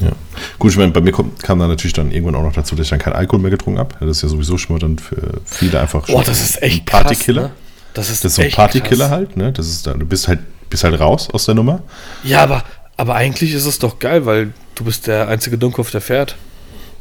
[0.00, 0.10] Ja.
[0.58, 2.86] Gut, ich meine, bei mir kommt, kam dann natürlich dann irgendwann auch noch dazu, dass
[2.86, 3.94] ich dann keinen Alkohol mehr getrunken habe.
[4.00, 6.84] Das ist ja sowieso schon mal dann für viele einfach Boah, das ist echt ein
[6.86, 7.42] Partykiller.
[7.42, 7.56] Krass, ne?
[7.94, 9.52] Das ist, Das ist so ein Partykiller halt, ne?
[9.52, 11.82] Das ist dann, du bist halt, bist halt raus aus der Nummer.
[12.24, 12.64] Ja, aber,
[12.96, 16.36] aber eigentlich ist es doch geil, weil du bist der einzige Dummkopf, der fährt.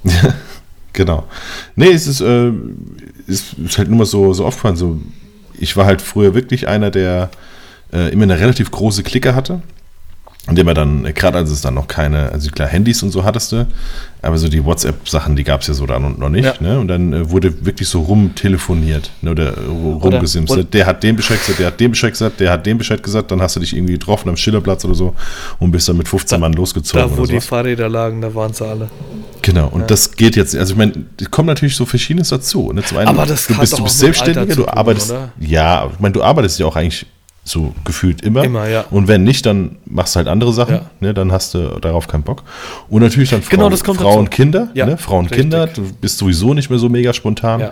[0.94, 1.26] Genau.
[1.76, 2.52] Nee, es ist, äh,
[3.26, 4.76] ist, ist halt nur mal so, so aufgefallen.
[4.76, 5.02] So,
[5.58, 7.32] ich war halt früher wirklich einer, der
[7.92, 9.64] äh, immer eine relativ große Clique hatte.
[10.46, 13.12] Und dem er dann, äh, gerade als es dann noch keine, also klar, Handys und
[13.12, 13.66] so hattest du,
[14.22, 16.44] aber so die WhatsApp-Sachen, die gab es ja so dann und noch nicht.
[16.44, 16.56] Ja.
[16.60, 16.80] Ne?
[16.80, 19.32] Und dann äh, wurde wirklich so rumtelefoniert ne?
[19.32, 20.54] oder rumgesimst.
[20.74, 23.32] der hat dem Bescheid gesagt, der hat dem Bescheid gesagt, der hat dem Bescheid gesagt,
[23.32, 25.16] dann hast du dich irgendwie getroffen am Schillerplatz oder so
[25.60, 27.10] und bist dann mit 15 Mann losgezogen.
[27.10, 27.40] Da, wo die.
[27.40, 28.90] Fahrräder lagen, da waren sie alle.
[29.42, 32.72] Genau, und das geht jetzt, also ich meine, es kommt natürlich so Verschiedenes dazu.
[32.74, 32.84] Ne?
[32.84, 35.32] Zum einen, Aber das du bist, du bist Selbstständiger, Alter du tun, arbeitest, oder?
[35.40, 37.06] ja, ich meine, du arbeitest ja auch eigentlich
[37.46, 38.44] So gefühlt immer.
[38.44, 38.86] Immer, ja.
[38.90, 40.76] Und wenn nicht, dann machst du halt andere Sachen.
[40.76, 40.90] Ja.
[41.02, 42.44] Ne, dann hast du darauf keinen Bock.
[42.90, 44.70] Und natürlich dann Frauen, Genau, Frauen und Kinder.
[44.74, 44.98] Ja, ne?
[44.98, 45.42] Frauen und richtig.
[45.42, 45.68] Kinder.
[45.68, 47.60] Du bist sowieso nicht mehr so mega spontan.
[47.60, 47.72] Ja.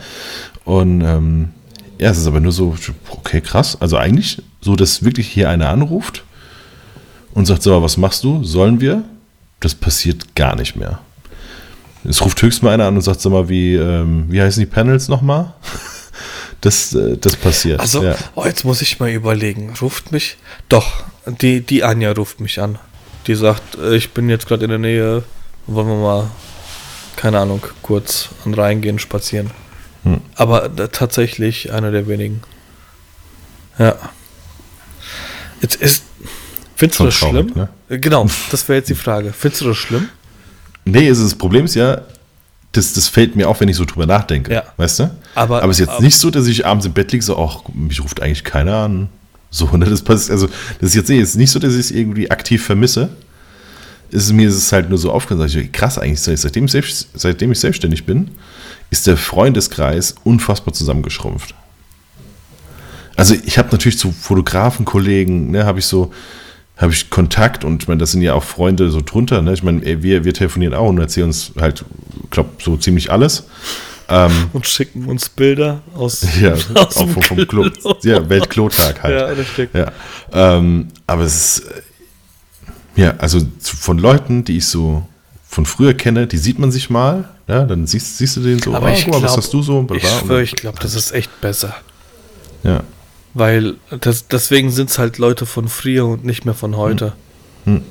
[0.66, 1.50] Und ähm,
[2.00, 2.76] ja, es ist aber nur so,
[3.12, 3.78] okay, krass.
[3.80, 6.24] Also eigentlich so, dass wirklich hier einer anruft
[7.34, 8.44] und sagt, so, was machst du?
[8.44, 9.04] Sollen wir?
[9.62, 11.00] Das passiert gar nicht mehr.
[12.04, 14.70] Es ruft höchstens mal einer an und sagt, sag mal, wie, ähm, wie heißen die
[14.70, 15.54] Panels nochmal?
[16.62, 17.80] Das, äh, das passiert.
[17.80, 18.16] Also, ja.
[18.36, 19.74] oh, jetzt muss ich mal überlegen.
[19.82, 20.38] Ruft mich?
[20.70, 22.78] Doch, die, die Anja ruft mich an.
[23.28, 25.24] Die sagt, äh, ich bin jetzt gerade in der Nähe.
[25.68, 26.32] Wollen wir mal,
[27.16, 29.52] keine Ahnung, kurz an Rhein gehen, spazieren.
[30.04, 30.22] Hm.
[30.36, 32.42] Aber äh, tatsächlich einer der wenigen.
[33.78, 33.96] Ja.
[35.62, 36.04] Jetzt ist.
[36.76, 37.68] Findest du das schlimm?
[37.90, 39.34] Äh, Genau, das wäre jetzt die Frage.
[39.34, 40.10] Findest du das schlimm?
[40.86, 42.02] Nee, es ist, das Problem ist ja,
[42.74, 44.54] das, das fällt mir auf, wenn ich so drüber nachdenke.
[44.54, 44.64] Ja.
[44.78, 45.12] Weißt du?
[45.36, 47.38] Aber- aber es ist jetzt aber- nicht so, dass ich abends im Bett liege, so,
[47.38, 49.10] ach, mich ruft eigentlich keiner an.
[49.50, 50.48] So, ne, das passiert, also,
[50.80, 53.10] das ist jetzt es ist nicht so, dass ich es irgendwie aktiv vermisse.
[54.10, 57.60] Ist, mir ist es halt nur so aufgefallen, krass eigentlich, seitdem ich, selbst, seitdem ich
[57.60, 58.32] selbstständig bin,
[58.90, 61.54] ist der Freundeskreis unfassbar zusammengeschrumpft.
[63.18, 66.12] Also ich habe natürlich zu Fotografenkollegen, ne, habe ich so,
[66.82, 69.54] habe ich Kontakt und ich meine, das sind ja auch Freunde so drunter, ne?
[69.54, 71.86] Ich meine, wir, wir telefonieren auch und erzählen uns halt,
[72.32, 73.46] glaube so ziemlich alles.
[74.10, 77.70] Ähm, Und schicken uns Bilder aus, ja, aus auch dem vom, vom Klo.
[77.70, 77.96] Klo.
[78.04, 79.14] Ja, Weltklotag halt.
[79.20, 79.70] Ja, richtig.
[79.74, 79.92] Ja,
[80.34, 81.82] ähm, aber es ist, äh,
[83.02, 85.08] ja, also von Leuten, die ich so
[85.48, 88.74] von früher kenne, die sieht man sich mal, ja, dann siehst, siehst du den so,
[88.74, 89.82] Aber ah, ich mal, was glaub- hast du so?
[89.84, 91.74] Bla, Ich bla, dann- ich glaube, das ist echt besser.
[92.64, 92.82] Ja,
[93.34, 97.14] Weil das, deswegen sind es halt Leute von früher und nicht mehr von heute.
[97.66, 97.84] Hm.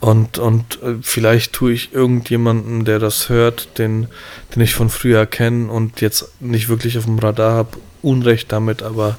[0.00, 4.06] Und, und äh, vielleicht tue ich irgendjemanden, der das hört, den,
[4.54, 8.82] den ich von früher kenne und jetzt nicht wirklich auf dem Radar habe, Unrecht damit,
[8.82, 9.16] aber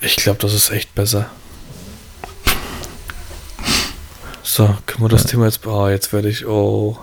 [0.00, 1.28] ich glaube, das ist echt besser.
[4.44, 5.66] So, können wir das Thema jetzt.
[5.66, 6.46] Oh, jetzt werde ich.
[6.46, 6.98] Oh.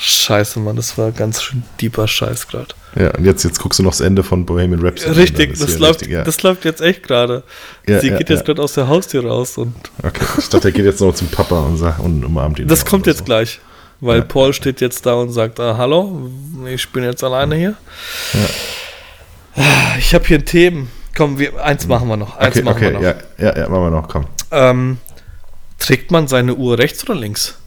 [0.00, 2.68] Scheiße, Mann, das war ganz schön deeper Scheiß gerade.
[2.94, 5.18] ja, und jetzt, jetzt guckst du noch das Ende von Bohemian Rhapsody.
[5.18, 6.22] Richtig, das läuft, richtig, ja.
[6.22, 7.42] das läuft jetzt echt gerade.
[7.88, 10.72] Ja, Sie ja, geht jetzt gerade aus der Haustür raus und Okay, ich dachte, er
[10.72, 12.68] geht jetzt noch zum Papa und, sagt, und umarmt ihn.
[12.68, 13.24] das kommt jetzt so.
[13.24, 13.58] gleich.
[14.00, 14.22] Weil.
[14.22, 16.30] Paul steht jetzt da und sagt, ah, hallo,
[16.72, 17.74] ich bin jetzt alleine hier.
[19.98, 20.88] Ich habe hier ein Themen.
[21.16, 22.36] Komm, wir, eins machen wir noch.
[22.36, 23.02] Eins Okay, machen okay, wir noch.
[23.02, 24.26] ja, ja, ja, machen wir noch, komm.
[24.52, 24.98] Ähm,
[25.80, 27.58] trägt man seine Uhr rechts oder links?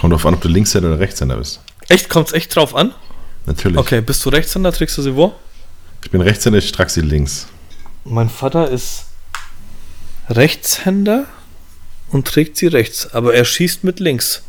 [0.00, 1.60] Kommt drauf an, ob du Linkshänder oder Rechtshänder bist.
[1.88, 2.08] Echt?
[2.08, 2.94] Kommt es echt drauf an?
[3.46, 3.78] Natürlich.
[3.78, 5.34] Okay, bist du Rechtshänder, trägst du sie wo?
[6.04, 7.48] Ich bin Rechtshänder, ich trage sie links.
[8.04, 9.04] Mein Vater ist
[10.30, 11.24] Rechtshänder
[12.10, 14.42] und trägt sie rechts, aber er schießt mit links.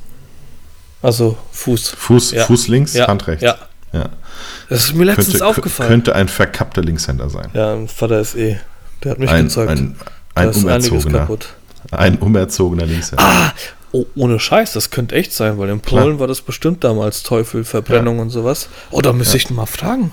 [1.02, 1.90] Also Fuß.
[1.98, 2.46] Fuß, Ja.
[2.46, 3.44] Fuß links, Ja, Hand rechts.
[3.44, 3.58] ja.
[3.94, 4.10] ja.
[4.70, 5.90] Das ist mir letztens Könnte, aufgefallen.
[5.90, 7.50] könnte ein verkappter Linkshänder sein.
[7.54, 8.60] ja, mein Vater ist eh.
[9.04, 9.70] Der hat mich Ein, gezeigt.
[9.72, 9.96] ein,
[10.36, 11.20] ein ist einiges umerzogener.
[11.20, 11.48] kaputt.
[11.92, 13.24] Ein umerzogener Linkshänder.
[13.24, 13.54] Ah,
[13.92, 15.80] oh, ohne Scheiß, das könnte echt sein, weil in.
[15.80, 18.70] Polen war das bestimmt damals Teufel, Verbrennung und sowas.
[18.92, 20.12] Oh, da müsste ich ihn mal fragen.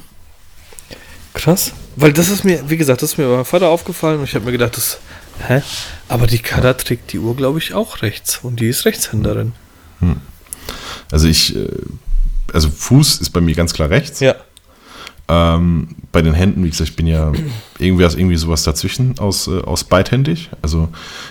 [1.35, 1.73] Krass.
[1.97, 4.35] Weil das ist mir, wie gesagt, das ist mir bei meinem Vater aufgefallen und ich
[4.35, 4.98] habe mir gedacht, das,
[5.47, 5.62] hä?
[6.09, 9.53] Aber die Kada trägt die Uhr, glaube ich, auch rechts und die ist Rechtshänderin.
[11.11, 11.69] Also ich, äh,
[12.53, 14.20] also Fuß ist bei mir ganz klar rechts.
[14.20, 14.35] Ja.
[15.28, 17.30] Ähm, bei den Händen, wie gesagt, ich bin ja
[17.78, 20.48] irgendwie, irgendwie sowas dazwischen aus, äh, aus beidhändig.
[20.62, 20.88] Also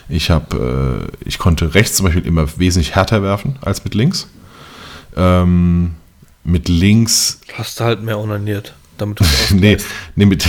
[0.09, 4.27] ich habe, äh, ich konnte rechts zum Beispiel immer wesentlich härter werfen als mit links.
[5.17, 5.95] Ähm,
[6.43, 9.75] mit links, Hast du halt mehr onaniert, damit du es nee,
[10.15, 10.45] nee mit,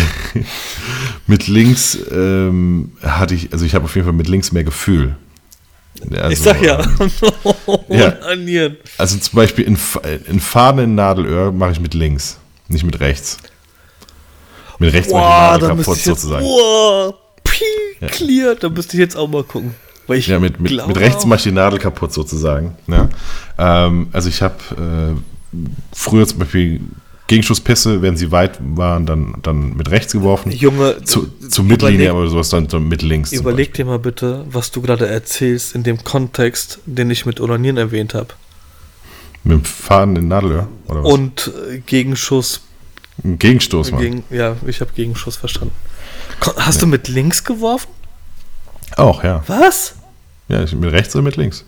[1.26, 5.16] mit links ähm, hatte ich, also ich habe auf jeden Fall mit links mehr Gefühl.
[6.10, 7.08] Also, ich sag ja, ähm,
[8.46, 8.68] ja.
[8.98, 9.78] Also zum Beispiel in,
[10.26, 12.36] in Faden in Nadelöhr mache ich mit links,
[12.68, 13.38] nicht mit rechts.
[14.78, 16.44] Mit rechts mache ich Boah, Nadel müsste kaputt sozusagen.
[16.44, 19.74] boah, pie, clear, da müsste ich jetzt auch mal gucken.
[20.09, 22.77] Ja, mit, mit, mit rechts mache ich die Nadel kaputt sozusagen.
[22.86, 23.09] Ja.
[23.59, 25.57] Ähm, also ich habe äh,
[25.93, 26.81] früher zum Beispiel
[27.27, 30.53] Gegenschusspässe, wenn sie weit waren, dann, dann mit rechts geworfen.
[30.53, 33.32] Junge, Zu, zur Mittellinie, aber sowas dann so mit links.
[33.32, 37.78] Überleg dir mal bitte, was du gerade erzählst in dem Kontext, den ich mit Onanieren
[37.78, 38.28] erwähnt habe.
[39.43, 40.69] Mit dem Faden in Nadelöhr.
[40.86, 41.12] Oder was?
[41.12, 42.61] Und äh, Gegenschuss.
[43.24, 44.02] Ein Gegenstoß machen.
[44.02, 45.74] Gegen, ja, ich habe Gegenschuss verstanden.
[46.59, 47.88] Hast du mit links geworfen?
[48.97, 49.43] Auch, ja.
[49.47, 49.94] Was?
[50.48, 51.64] Ja, ich- mit rechts oder mit links.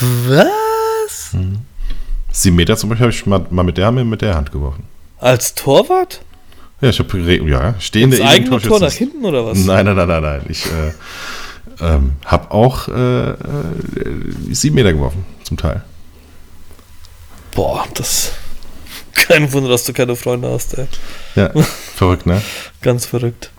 [0.00, 1.36] Was?
[2.32, 4.84] Sieben Meter zum Beispiel habe ich mal, mal mit der Hand mit der Hand geworfen.
[5.18, 6.22] Als Torwart?
[6.80, 9.58] Ja, ich habe ja, stehende Ins eigene Tor nach hinten oder was?
[9.58, 10.42] Nein, nein, nein, nein, nein.
[10.48, 10.92] Ich äh,
[11.80, 13.36] ähm, habe auch äh, äh,
[14.50, 15.84] sieben Meter geworfen, zum Teil.
[17.54, 18.32] Boah, das.
[19.26, 20.86] Kein Wunder, dass du keine Freunde hast, ey.
[21.36, 21.50] Ja,
[21.96, 22.40] verrückt, ne?
[22.82, 23.50] Ganz verrückt.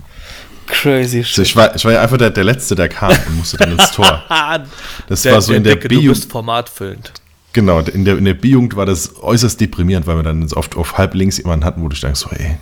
[0.67, 1.45] Crazy shit.
[1.45, 3.91] ich, war, ich war ja einfach der, der Letzte, der kam und musste dann ins
[3.91, 4.23] Tor.
[5.07, 6.25] Das war so in der Dicke, du B-Jugend.
[6.25, 7.11] formatfüllend.
[7.53, 10.97] Genau, in der, in der B-Jugend war das äußerst deprimierend, weil wir dann oft auf
[10.97, 12.57] halb links jemanden hatten, wo du denkst, so, ey,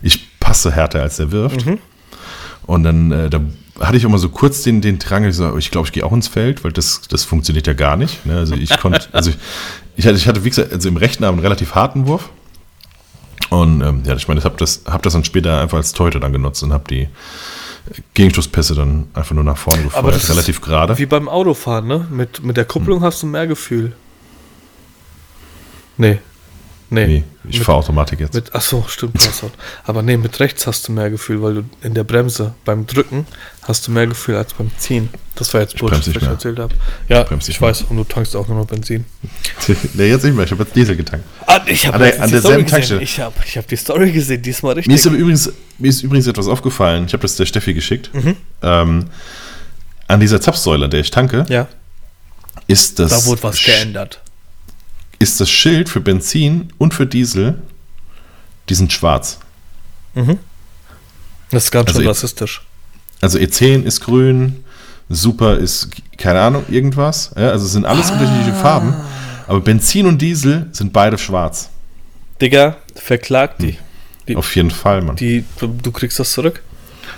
[0.00, 1.64] ich passe härter, als der wirft.
[2.66, 3.40] Und dann äh, da
[3.80, 6.04] hatte ich auch mal so kurz den, den Drang, ich, so, ich glaube, ich gehe
[6.04, 8.24] auch ins Feld, weil das, das funktioniert ja gar nicht.
[8.26, 8.36] Ne?
[8.36, 9.36] Also ich konnte, also ich,
[9.96, 12.30] ich, hatte, ich hatte, wie gesagt, also im rechten Arm einen relativ harten Wurf.
[13.50, 16.20] Und ähm, ja, ich meine, ich habe das, hab das dann später einfach als Torhüter
[16.20, 17.08] dann genutzt und habe die
[18.14, 20.96] Gegenstoßpässe dann einfach nur nach vorne gefeuert, Aber das ist relativ gerade.
[20.98, 22.06] Wie beim Autofahren, ne?
[22.10, 23.92] Mit, mit der Kupplung hast du mehr Gefühl.
[25.98, 26.18] Nee.
[26.92, 27.06] Nee.
[27.06, 28.34] Nee, ich fahre Automatik jetzt.
[28.34, 29.16] Mit, ach so, stimmt.
[29.42, 29.50] auch-
[29.88, 33.26] Aber nee, mit rechts hast du mehr Gefühl, weil du in der Bremse beim Drücken
[33.62, 35.08] hast du mehr Gefühl als beim Ziehen.
[35.34, 36.74] Das war jetzt Bullshit, was ich erzählt habe.
[37.08, 37.70] Ja, ich mehr.
[37.70, 37.82] weiß.
[37.88, 39.06] Und du tankst auch nur noch Benzin.
[39.94, 41.24] nee, jetzt nicht mehr, ich habe jetzt Diesel getankt.
[41.46, 43.02] Ah, ich habe An der- an derselben Tankstelle.
[43.02, 44.88] Ich habe ich hab die Story gesehen, diesmal richtig.
[44.88, 47.06] Mir ist übrigens, mir ist übrigens etwas aufgefallen.
[47.06, 48.10] Ich habe das der Steffi geschickt.
[48.62, 49.06] Ähm,
[50.08, 51.66] an dieser Zapfsäule, an der ich tanke, ja,
[52.66, 54.20] ist das, da wurde was geändert.
[55.22, 57.62] Ist das Schild für Benzin und für Diesel,
[58.68, 59.38] die sind schwarz.
[61.50, 62.62] Das ist ganz Also schön ich- rassistisch.
[63.20, 64.64] Also E10 ist grün,
[65.08, 67.32] Super ist, keine Ahnung, irgendwas.
[67.36, 68.94] Ja, also es sind alles unterschiedliche Farben.
[69.46, 71.68] Aber Benzin und Diesel sind beide schwarz.
[72.40, 73.76] Digga, verklagt die.
[74.28, 75.16] Die, Auf jeden Fall, Mann.
[75.16, 76.62] die du kriegst das zurück.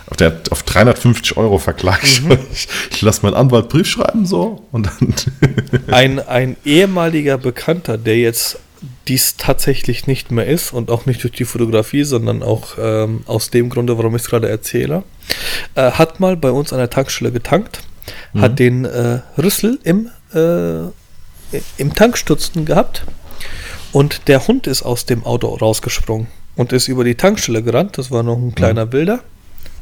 [0.07, 2.23] Auf, der, auf 350 Euro verklagt.
[2.23, 2.39] Mhm.
[2.53, 5.15] Ich, ich lasse meinen Anwalt Brief schreiben so und dann.
[5.87, 8.59] Ein, ein ehemaliger Bekannter, der jetzt
[9.09, 13.51] dies tatsächlich nicht mehr ist und auch nicht durch die Fotografie, sondern auch ähm, aus
[13.51, 15.05] dem Grunde, warum ich es gerade erzähle,
[15.75, 17.81] äh, hat mal bei uns an der Tankstelle getankt,
[18.35, 20.85] hat den äh, Rüssel im, äh,
[21.79, 23.05] im Tankstutzen gehabt
[23.93, 26.27] und der Hund ist aus dem Auto rausgesprungen
[26.57, 27.99] und ist über die Tankstelle gerannt.
[27.99, 28.87] Das war noch ein kleiner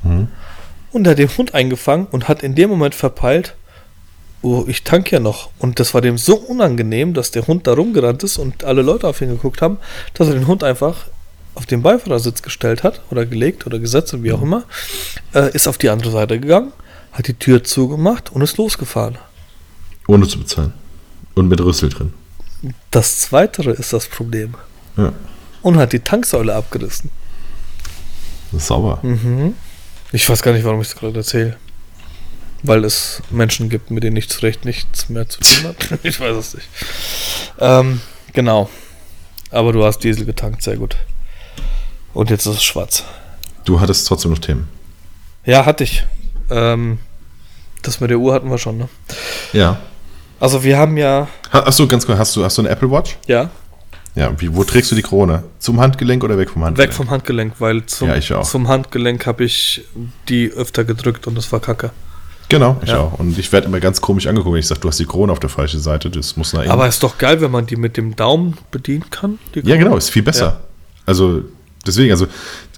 [0.02, 0.28] Wilder.
[0.92, 3.54] Und er hat den Hund eingefangen und hat in dem Moment verpeilt,
[4.42, 5.50] oh, ich tank ja noch.
[5.58, 9.08] Und das war dem so unangenehm, dass der Hund da rumgerannt ist und alle Leute
[9.08, 9.78] auf ihn geguckt haben,
[10.14, 11.06] dass er den Hund einfach
[11.54, 14.64] auf den Beifahrersitz gestellt hat oder gelegt oder gesetzt und wie auch immer,
[15.34, 16.72] äh, ist auf die andere Seite gegangen,
[17.12, 19.18] hat die Tür zugemacht und ist losgefahren.
[20.08, 20.72] Ohne zu bezahlen.
[21.34, 22.12] Und mit Rüssel drin.
[22.90, 24.54] Das Zweitere ist das Problem.
[24.96, 25.12] Ja.
[25.62, 27.10] Und hat die Tanksäule abgerissen.
[28.52, 28.98] Sauber.
[30.12, 31.56] Ich weiß gar nicht, warum ich es gerade erzähle.
[32.62, 35.98] Weil es Menschen gibt, mit denen ich zu Recht nichts mehr zu tun habe.
[36.09, 36.68] ich weiß es nicht.
[37.59, 38.01] Ähm,
[38.32, 38.70] genau.
[39.51, 40.97] Aber du hast Diesel getankt, sehr gut.
[42.14, 43.05] Und jetzt ist es schwarz.
[43.64, 44.68] Du hattest trotzdem noch Themen.
[45.44, 46.05] Ja, hatte ich.
[46.51, 46.98] Ähm,
[47.82, 48.89] das mit der Uhr hatten wir schon, ne?
[49.52, 49.80] Ja.
[50.39, 53.16] Also wir haben ja, Ha- Achso, ganz kurz, hast du, hast du eine Apple Watch?
[53.26, 53.51] ja,
[54.14, 55.43] Ja, wie, wo trägst du die Krone?
[55.59, 56.90] Zum Handgelenk oder weg vom Handgelenk?
[56.90, 59.84] weg vom Handgelenk, weil zum, Ja, zum Handgelenk habe ich
[60.28, 61.90] die öfter gedrückt und das war kacke.
[62.51, 62.98] Genau, ich Ja.
[62.98, 63.18] auch.
[63.18, 65.40] Und ich werde immer ganz komisch angeguckt, wenn ich sage, du hast die Krone auf
[65.40, 66.10] der falschen Seite.
[66.10, 66.66] Das muss nach.
[66.68, 69.39] Aber ist doch geil, wenn man die mit dem Daumen bedienen kann.
[69.55, 70.44] ja, genau, ist viel besser.
[70.44, 70.60] Ja.
[71.06, 71.44] Also,
[71.86, 72.26] deswegen, also,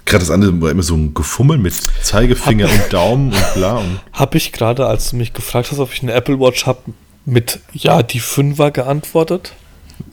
[0.05, 3.75] gerade das andere war immer so ein Gefummel mit Zeigefinger und Daumen und bla.
[3.79, 6.79] Und Habe ich gerade, als du mich gefragt hast, ob ich eine Apple Watch habe,
[7.25, 9.53] mit ja, die Fünfer geantwortet?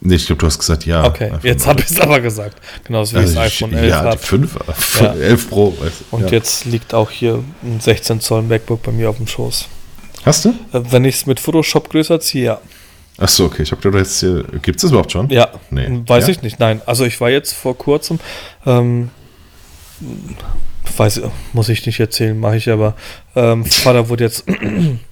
[0.03, 1.05] Nee, ich glaube, du hast gesagt, ja.
[1.05, 2.57] Okay, Einfach jetzt habe ich es aber gesagt.
[2.85, 4.19] Genauso wie Also, das iPhone 11 Ja, die habe.
[4.19, 4.59] 5,
[5.01, 5.13] Ja.
[5.21, 5.77] 11 Pro.
[5.81, 6.29] Du, Und ja.
[6.29, 9.69] jetzt liegt auch hier ein 16 Zoll MacBook bei mir auf dem Schoß.
[10.25, 10.51] Hast du?
[10.73, 12.61] Äh, Wenn ich es mit Photoshop größer ziehe, ja.
[13.19, 13.63] Achso, okay.
[13.63, 14.45] Ich habe gedacht, jetzt hier.
[14.63, 15.29] Gibt es das überhaupt schon?
[15.31, 16.03] Ja, Nee.
[16.07, 16.31] weiß Ja?
[16.33, 16.59] ich nicht.
[16.61, 18.19] Nein, also ich war jetzt vor kurzem,
[18.67, 19.11] ähm,
[20.97, 21.23] weiß,
[21.53, 22.95] muss ich nicht erzählen, mache ich aber.
[23.37, 24.45] Ähm, Vater wurde jetzt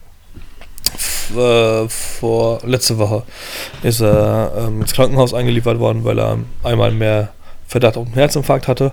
[1.89, 3.23] vor letzte Woche
[3.83, 7.33] ist er ähm, ins Krankenhaus eingeliefert worden, weil er einmal mehr
[7.69, 8.93] Verdacht auf einen Herzinfarkt hatte.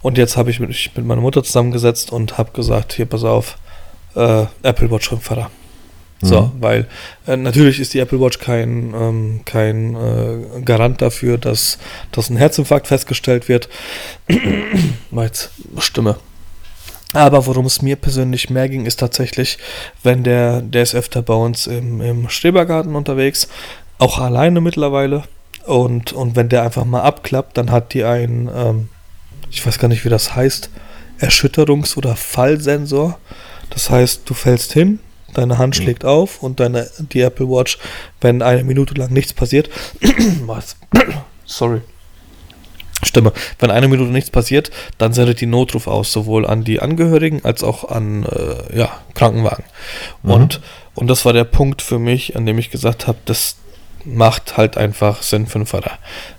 [0.00, 3.58] Und jetzt habe ich mich mit meiner Mutter zusammengesetzt und habe gesagt, hier pass auf,
[4.14, 5.50] äh, Apple Watch den Vater.
[6.22, 6.52] So, Mhm.
[6.60, 6.88] weil
[7.26, 11.76] äh, natürlich ist die Apple Watch kein, ähm, kein äh, Garant dafür, dass,
[12.12, 13.68] dass ein Herzinfarkt festgestellt wird.
[15.10, 16.16] Jetzt Stimme.
[17.14, 19.58] Aber worum es mir persönlich mehr ging, ist tatsächlich,
[20.02, 23.48] wenn der, der ist öfter bei uns im, im Strebergarten unterwegs,
[23.98, 25.22] auch alleine mittlerweile.
[25.64, 28.88] Und, und wenn der einfach mal abklappt, dann hat die einen, ähm,
[29.50, 30.70] ich weiß gar nicht, wie das heißt,
[31.20, 33.18] Erschütterungs- oder Fallsensor.
[33.70, 34.98] Das heißt, du fällst hin,
[35.34, 37.78] deine Hand schlägt auf und deine, die Apple Watch,
[38.20, 39.70] wenn eine Minute lang nichts passiert,
[40.46, 40.76] was?
[41.44, 41.80] sorry,
[43.02, 43.32] Stimme.
[43.58, 47.62] Wenn eine Minute nichts passiert, dann sendet die Notruf aus, sowohl an die Angehörigen als
[47.62, 49.64] auch an äh, ja, Krankenwagen.
[50.22, 50.60] Und,
[50.94, 53.56] und das war der Punkt für mich, an dem ich gesagt habe, das,
[54.04, 55.92] macht halt einfach Sinn für den Vater.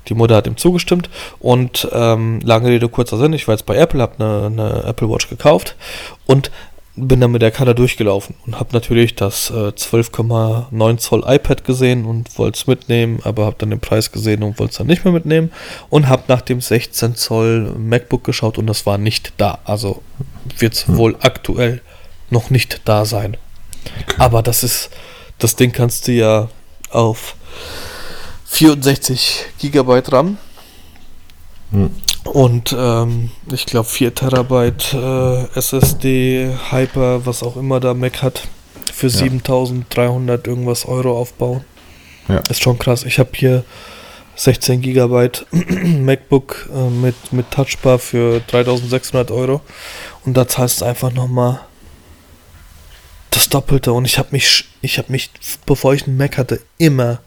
[0.08, 1.10] Die Mutter hat ihm zugestimmt
[1.40, 5.10] und ähm, lange Rede, kurzer Sinn, ich war jetzt bei Apple, habe eine, eine Apple
[5.10, 5.76] Watch gekauft
[6.26, 6.52] und
[6.96, 12.06] bin dann mit der Karte durchgelaufen und habe natürlich das äh, 12,9 Zoll iPad gesehen
[12.06, 15.04] und wollte es mitnehmen, aber habe dann den Preis gesehen und wollte es dann nicht
[15.04, 15.52] mehr mitnehmen
[15.90, 19.60] und habe nach dem 16 Zoll MacBook geschaut und das war nicht da.
[19.66, 20.02] Also
[20.58, 21.82] wird es wohl aktuell
[22.30, 23.38] noch nicht da sein.
[24.18, 24.90] Aber das ist,
[25.38, 26.50] das Ding kannst du ja
[26.92, 27.36] auf
[28.46, 30.38] 64 Gigabyte RAM
[31.72, 31.92] Hm.
[32.26, 38.48] Und ähm, ich glaube 4 Terabyte äh, SSD, Hyper, was auch immer da Mac hat,
[38.92, 41.64] für 7300 irgendwas Euro aufbauen.
[42.28, 42.42] Ja.
[42.50, 43.04] Ist schon krass.
[43.04, 43.64] Ich habe hier
[44.36, 49.62] 16 Gigabyte MacBook äh, mit, mit Touchbar für 3600 Euro
[50.26, 51.62] und da zahlst du einfach nochmal
[53.30, 55.30] das Doppelte und ich habe mich, ich habe mich,
[55.66, 57.20] bevor ich einen Mac hatte, immer,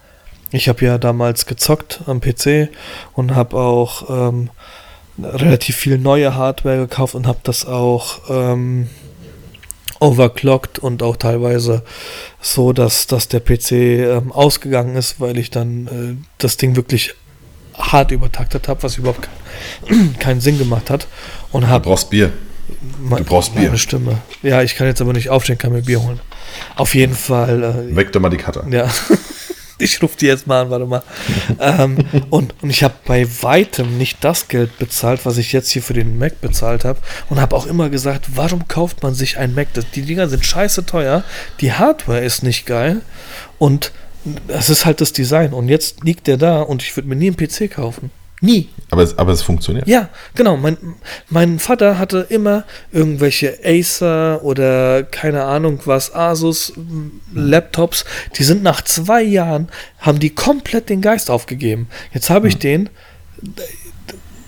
[0.50, 2.70] ich habe ja damals gezockt am PC
[3.14, 4.50] und habe auch ähm,
[5.22, 8.88] relativ viel neue Hardware gekauft und habe das auch ähm,
[10.00, 11.82] overclockt und auch teilweise
[12.40, 17.14] so, dass, dass der PC ähm, ausgegangen ist, weil ich dann äh, das Ding wirklich
[17.76, 19.28] hart übertaktet habe, was überhaupt
[19.86, 21.06] kein, keinen Sinn gemacht hat
[21.52, 22.32] und Du habe brauchst Bier.
[22.68, 23.64] Du brauchst Bier.
[23.66, 24.18] meine Stimme.
[24.42, 26.20] Ja, ich kann jetzt aber nicht aufstehen, kann mir Bier holen.
[26.76, 27.88] Auf jeden Fall.
[27.90, 28.66] Äh, Weg doch mal die Cutter.
[28.70, 28.88] ja.
[29.88, 31.02] Ich rufe die jetzt mal an, warte mal.
[31.60, 31.98] ähm,
[32.30, 35.94] und, und ich habe bei weitem nicht das Geld bezahlt, was ich jetzt hier für
[35.94, 36.98] den Mac bezahlt habe.
[37.30, 39.68] Und habe auch immer gesagt, warum kauft man sich ein Mac?
[39.74, 41.22] Das, die Dinger sind scheiße teuer.
[41.60, 43.02] Die Hardware ist nicht geil.
[43.58, 43.92] Und
[44.48, 45.52] es ist halt das Design.
[45.52, 48.10] Und jetzt liegt der da und ich würde mir nie einen PC kaufen.
[48.40, 48.68] Nie.
[48.90, 49.88] Aber es, aber es funktioniert.
[49.88, 50.56] Ja, genau.
[50.56, 50.76] Mein,
[51.28, 58.04] mein Vater hatte immer irgendwelche Acer oder keine Ahnung was, Asus m, Laptops.
[58.36, 61.88] Die sind nach zwei Jahren, haben die komplett den Geist aufgegeben.
[62.12, 62.88] Jetzt habe ich den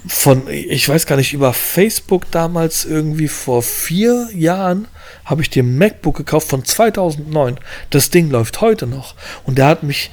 [0.07, 4.89] von, ich weiß gar nicht, über Facebook damals irgendwie vor vier Jahren
[5.25, 7.59] habe ich den MacBook gekauft von 2009.
[7.91, 9.15] Das Ding läuft heute noch.
[9.45, 10.11] Und der hat mich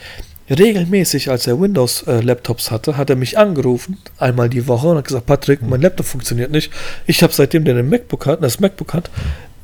[0.49, 5.25] regelmäßig, als er Windows-Laptops hatte, hat er mich angerufen, einmal die Woche, und hat gesagt,
[5.25, 6.71] Patrick, mein Laptop funktioniert nicht.
[7.05, 9.09] Ich habe seitdem der den MacBook hat, das MacBook hat,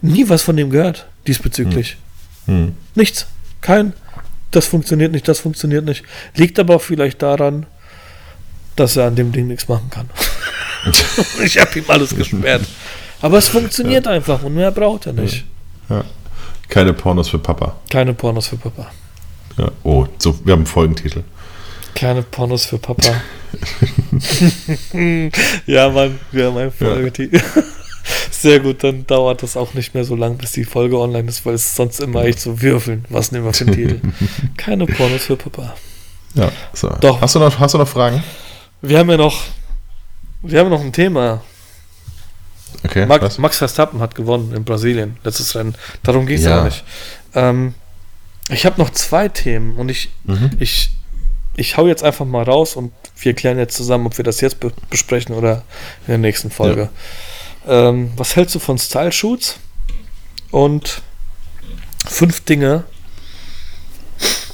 [0.02, 1.98] nie was von dem gehört diesbezüglich.
[2.46, 2.76] Hm.
[2.96, 3.28] Nichts.
[3.62, 3.94] Kein,
[4.52, 6.04] das funktioniert nicht, das funktioniert nicht.
[6.36, 7.66] Liegt aber vielleicht daran,
[8.76, 10.10] dass er an dem Ding nichts machen kann.
[11.44, 12.64] ich habe ihm alles gesperrt.
[13.22, 15.46] Aber es funktioniert einfach und mehr braucht er nicht.
[15.90, 16.04] Ja.
[16.68, 17.78] Keine Pornos für Papa.
[17.90, 18.92] Keine Pornos für Papa.
[19.58, 19.72] Ja.
[19.84, 21.24] Oh, so, wir haben einen Folgentitel.
[21.96, 23.22] Keine Pornos für Papa.
[25.66, 27.42] ja, Mann, wir haben einen Folgetitel.
[28.32, 31.46] Sehr gut, dann dauert das auch nicht mehr so lang, bis die Folge online ist,
[31.46, 33.06] weil es sonst immer echt so würfeln.
[33.10, 34.02] Was nehmen wir für einen Titel?
[34.58, 35.76] Keine Pornos für Papa.
[36.34, 36.90] Ja, so.
[37.00, 37.22] Doch.
[37.22, 38.24] Hast du noch, hast du noch Fragen?
[38.82, 39.40] Wir haben ja noch,
[40.42, 41.42] wir haben noch ein Thema.
[42.84, 43.06] Okay.
[43.06, 43.38] Max?
[43.38, 45.76] Max Verstappen hat gewonnen in Brasilien, letztes Rennen.
[46.02, 46.56] Darum geht es Ja.
[46.56, 46.84] aber nicht.
[47.36, 47.76] Ähm,
[48.50, 50.52] ich habe noch zwei Themen und ich, Mhm.
[50.60, 50.92] ich,
[51.56, 54.60] ich hau jetzt einfach mal raus und wir klären jetzt zusammen, ob wir das jetzt
[54.60, 55.64] be besprechen oder
[56.02, 56.90] in der nächsten Folge.
[57.68, 59.58] Ähm, was hältst du von Style Shoots?
[60.52, 61.02] Und
[62.06, 62.84] fünf Dinge,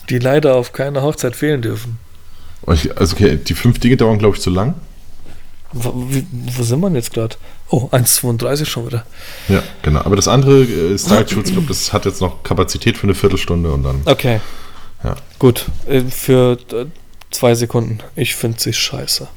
[0.10, 1.98] die leider auf keiner Hochzeit fehlen dürfen.
[2.66, 4.76] Oh, Also, okay, die fünf Dinge dauern, glaube ich, zu lang.
[5.72, 7.36] Wo, wo sind wir denn jetzt gerade?
[7.72, 9.06] Oh, 1,32 schon wieder.
[9.48, 10.02] Ja, genau.
[10.02, 13.72] Aber das andere, äh, Style Shoots, glaube das hat jetzt noch Kapazität für eine Viertelstunde
[13.72, 14.02] und dann.
[14.06, 14.42] Okay.
[15.04, 15.16] Ja.
[15.38, 16.86] Gut, äh, für äh,
[17.32, 18.00] zwei Sekunden.
[18.16, 19.28] Ich finde sie scheiße.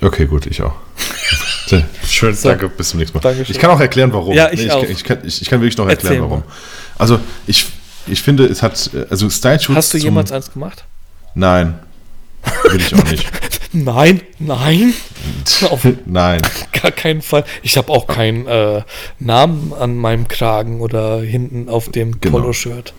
[0.00, 0.74] Okay, gut, ich auch.
[2.06, 2.48] Schön, So.
[2.48, 3.22] danke, bis zum nächsten Mal.
[3.22, 3.54] Dankeschön.
[3.54, 4.34] Ich kann auch erklären, warum.
[4.34, 4.82] Ja, ich auch.
[4.82, 6.40] Kann, ich, kann, ich, ich kann wirklich noch erklären, Erzähl warum.
[6.40, 6.46] mal.
[6.98, 7.66] Also, ich,
[8.06, 9.76] ich finde, es hat, äh, also Style Shoots.
[9.76, 10.84] Hast du jemals eins gemacht?
[11.34, 11.78] Nein.
[12.70, 13.26] Will ich auch nicht.
[13.72, 14.94] Nein, nein,
[15.70, 16.40] auf Nein.
[16.80, 17.44] gar keinen Fall.
[17.62, 18.82] Ich habe auch keinen äh,
[19.18, 22.38] Namen an meinem Kragen oder hinten auf dem Genau.
[22.38, 22.94] Poloshirt.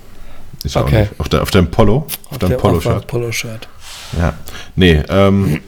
[0.64, 1.02] Ich auch Okay.
[1.04, 1.20] nicht.
[1.20, 2.06] Auf, de, auf deinem Polo?
[2.30, 3.08] Auf, deinem der- Polo-Shirt?
[3.08, 3.68] Poloshirt.
[4.20, 4.34] Ja.
[4.76, 5.62] Nee, ähm,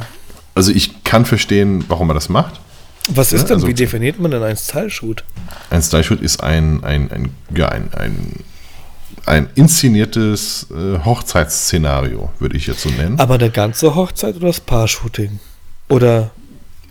[0.54, 2.60] also ich kann verstehen, warum man das macht.
[3.08, 5.24] Was ist Ja, denn, also- wie definiert man denn ein Style-Shoot?
[5.68, 8.32] Ein Style Shoot ist ein, ein, ein, ja, ein, ein,
[9.26, 13.18] ein inszeniertes äh, Hochzeitsszenario, würde ich jetzt so nennen.
[13.20, 15.38] Aber der ganze Hochzeit oder das Paar-Shooting?
[15.88, 16.30] Oder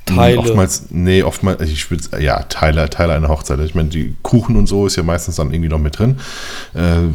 [0.05, 0.39] Teile?
[0.39, 3.59] Oftmals, nee, oftmals, ich würde, ja, Teile, Teile einer Hochzeit.
[3.59, 6.19] Ich meine, die Kuchen und so ist ja meistens dann irgendwie noch mit drin.
[6.75, 7.07] Äh,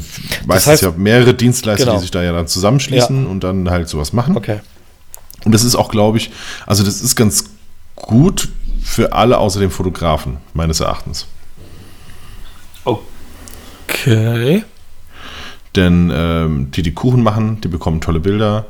[0.46, 1.96] meistens heißt- ja mehrere Dienstleister, Genau.
[1.96, 4.36] die sich da ja dann zusammenschließen und dann halt sowas machen.
[4.36, 4.60] Okay.
[5.44, 6.30] Und das ist auch, glaube ich,
[6.66, 7.44] also das ist ganz
[7.94, 8.48] gut
[8.82, 11.26] für alle außer dem Fotografen, meines Erachtens.
[12.84, 14.64] Okay.
[15.78, 18.66] Denn ähm, die, die Kuchen machen, die bekommen tolle Bilder.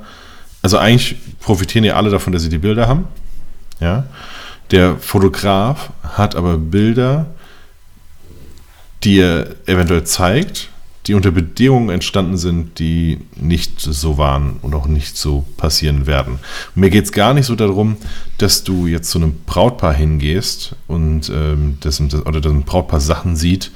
[0.60, 3.06] Also eigentlich profitieren ja alle davon, dass sie die Bilder haben.
[3.80, 4.04] Ja.
[4.72, 7.24] Der Fotograf hat aber Bilder,
[9.04, 10.68] die er eventuell zeigt,
[11.06, 16.40] die unter Bedingungen entstanden sind, die nicht so waren und auch nicht so passieren werden.
[16.74, 17.96] Mir geht es gar nicht so darum,
[18.36, 23.34] dass du jetzt zu einem Brautpaar hingehst und ähm, das, oder das ein Brautpaar Sachen
[23.34, 23.70] sieht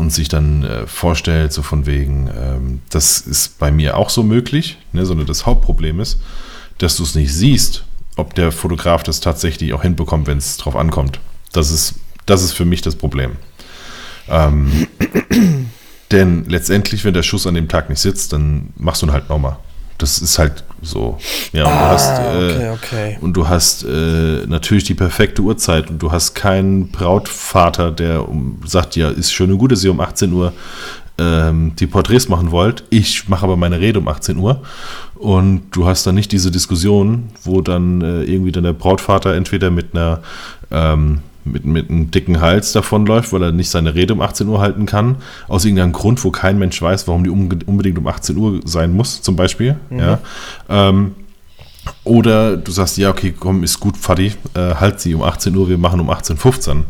[0.00, 4.22] und sich dann äh, vorstellt, so von wegen, ähm, das ist bei mir auch so
[4.22, 6.20] möglich, ne, sondern das Hauptproblem ist,
[6.78, 7.84] dass du es nicht siehst,
[8.16, 11.20] ob der Fotograf das tatsächlich auch hinbekommt, wenn es drauf ankommt.
[11.52, 11.94] Das ist,
[12.26, 13.36] das ist für mich das Problem.
[14.28, 14.88] Ähm,
[16.10, 19.28] denn letztendlich, wenn der Schuss an dem Tag nicht sitzt, dann machst du ihn halt
[19.28, 19.58] nochmal.
[20.00, 21.18] Das ist halt so.
[21.52, 23.18] Ja, und Ah, du hast, äh, okay, okay.
[23.20, 28.60] Und du hast äh, natürlich die perfekte Uhrzeit und du hast keinen Brautvater, der um,
[28.66, 30.52] sagt, ja, ist schön und gut, dass ihr um 18 Uhr
[31.18, 32.84] ähm, die Porträts machen wollt.
[32.88, 34.62] Ich mache aber meine Rede um 18 Uhr.
[35.14, 39.70] Und du hast dann nicht diese Diskussion, wo dann äh, irgendwie dann der Brautvater entweder
[39.70, 40.22] mit einer
[40.70, 41.20] ähm,
[41.52, 44.86] mit, mit einem dicken Hals davonläuft, weil er nicht seine Rede um 18 Uhr halten
[44.86, 45.16] kann,
[45.48, 49.22] aus irgendeinem Grund, wo kein Mensch weiß, warum die unbedingt um 18 Uhr sein muss,
[49.22, 49.76] zum Beispiel.
[49.90, 50.18] Ja.
[50.68, 51.12] Ähm,
[52.04, 55.68] oder du sagst, ja, okay, komm, ist gut, Fadi, äh, halt sie um 18 Uhr,
[55.68, 56.84] wir machen um 18.15 Uhr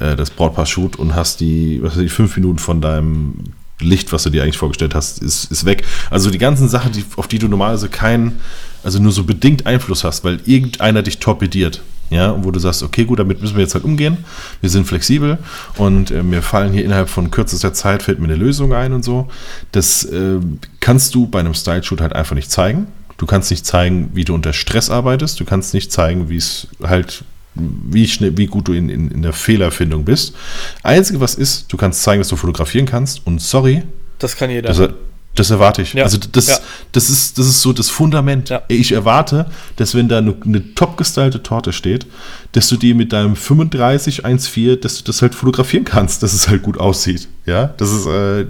[0.00, 3.34] äh, das Brautpaar-Shoot und hast die, was weiß ich, fünf Minuten von deinem
[3.80, 5.84] Licht, was du dir eigentlich vorgestellt hast, ist, ist weg.
[6.10, 8.40] Also die ganzen Sachen, die, auf die du normalerweise keinen,
[8.82, 11.82] also nur so bedingt Einfluss hast, weil irgendeiner dich torpediert.
[12.10, 14.18] Ja, wo du sagst, okay, gut, damit müssen wir jetzt halt umgehen.
[14.60, 15.38] Wir sind flexibel
[15.76, 19.04] und äh, mir fallen hier innerhalb von kürzester Zeit fällt mir eine Lösung ein und
[19.04, 19.28] so.
[19.72, 20.38] Das äh,
[20.80, 22.86] kannst du bei einem Style-Shoot halt einfach nicht zeigen.
[23.16, 25.40] Du kannst nicht zeigen, wie du unter Stress arbeitest.
[25.40, 27.24] Du kannst nicht zeigen, wie es halt,
[27.54, 30.34] wie schnell, wie gut du in, in, in der Fehlerfindung bist.
[30.82, 33.26] Einzige, was ist, du kannst zeigen, dass du fotografieren kannst.
[33.26, 33.82] Und sorry,
[34.18, 34.68] Das kann jeder.
[34.72, 34.90] das,
[35.34, 35.94] das erwarte ich.
[35.94, 36.04] Ja.
[36.04, 36.58] Also das, Ja.
[36.92, 38.50] das, ist, das ist so das Fundament.
[38.50, 38.62] Ja.
[38.68, 39.46] Ich erwarte,
[39.76, 42.06] dass wenn da eine, eine top gestylte Torte steht,
[42.52, 46.48] dass du die mit deinem 35 1.4, dass du das halt fotografieren kannst, dass es
[46.48, 47.28] halt gut aussieht.
[47.46, 48.46] Ja, das ist, äh,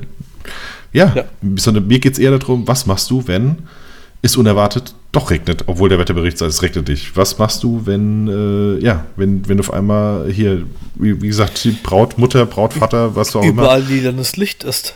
[0.93, 1.12] ja,
[1.56, 3.56] sondern mir geht es eher darum, was machst du, wenn
[4.23, 7.16] es unerwartet doch regnet, obwohl der Wetterbericht sagt, es regnet nicht.
[7.16, 10.62] Was machst du, wenn, äh, ja, wenn, wenn auf einmal hier,
[10.94, 13.62] wie, wie gesagt, die Braut, Mutter, Brautvater, was auch immer.
[13.62, 14.94] Überall lilanes Licht ist.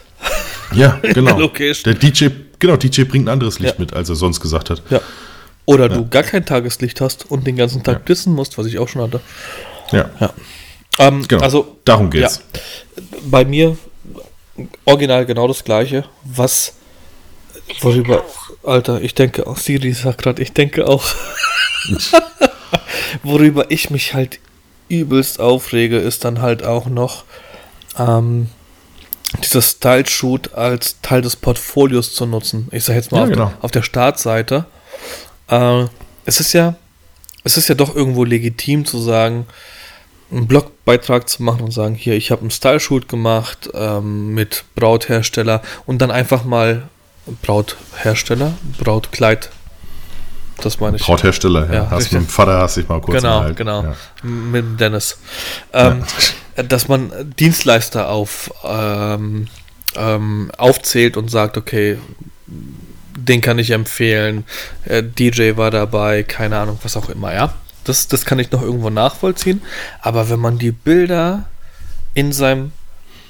[0.73, 1.36] Ja, genau.
[1.49, 1.82] der.
[1.85, 2.27] Der DJ,
[2.59, 3.81] genau, DJ bringt ein anderes Licht Ja.
[3.81, 4.82] mit, als er sonst gesagt hat.
[4.90, 5.01] Ja.
[5.65, 8.05] Oder du gar kein Tageslicht hast und den ganzen Tag Ja.
[8.05, 9.20] dissen musst, was ich auch schon hatte.
[9.93, 10.32] Ja, Ja.
[10.99, 11.43] Ähm, genau.
[11.43, 12.40] Also darum geht's.
[13.31, 13.77] bei mir
[14.85, 16.05] original genau das gleiche.
[16.24, 16.73] Was,
[17.81, 18.24] worüber,
[18.65, 21.05] Alter, ich denke auch, Siri sagt gerade, ich denke auch,
[23.23, 24.40] worüber ich mich halt
[24.89, 27.24] übelst aufrege, ist dann halt auch noch
[27.99, 28.49] ähm,
[29.43, 32.69] dieser Style-Shoot als Teil des Portfolios zu nutzen.
[32.73, 33.47] Ich sag jetzt mal Ja, auf, genau.
[33.47, 34.65] der, auf der Startseite.
[35.49, 35.85] Äh,
[36.25, 36.77] es ist ja,
[37.45, 39.47] es ist ja doch irgendwo legitim zu sagen,
[40.31, 45.63] einen Blogbeitrag zu machen und sagen, hier, ich habe einen Style-Shoot gemacht ähm, mit Brauthersteller
[45.87, 46.89] und dann einfach mal
[47.43, 49.51] Brauthersteller, Brautkleid,
[50.62, 51.02] das meine ich.
[51.02, 51.74] Brauthersteller, ja.
[51.74, 53.56] Ja, hast mit dem Vater hast dich mal kurz genau, unterhalten.
[53.56, 53.94] genau, Ja.
[54.22, 55.18] mit dem Dennis.
[55.72, 56.05] Ähm,
[56.56, 59.47] Dass man Dienstleister auf, ähm,
[59.94, 61.98] ähm, aufzählt und sagt, okay,
[62.47, 64.44] den kann ich empfehlen,
[64.85, 67.55] äh, DJ war dabei, keine Ahnung, was auch immer, ja.
[67.85, 69.62] Das, das kann ich noch irgendwo nachvollziehen.
[70.02, 71.44] Aber wenn man die Bilder
[72.14, 72.72] in seinem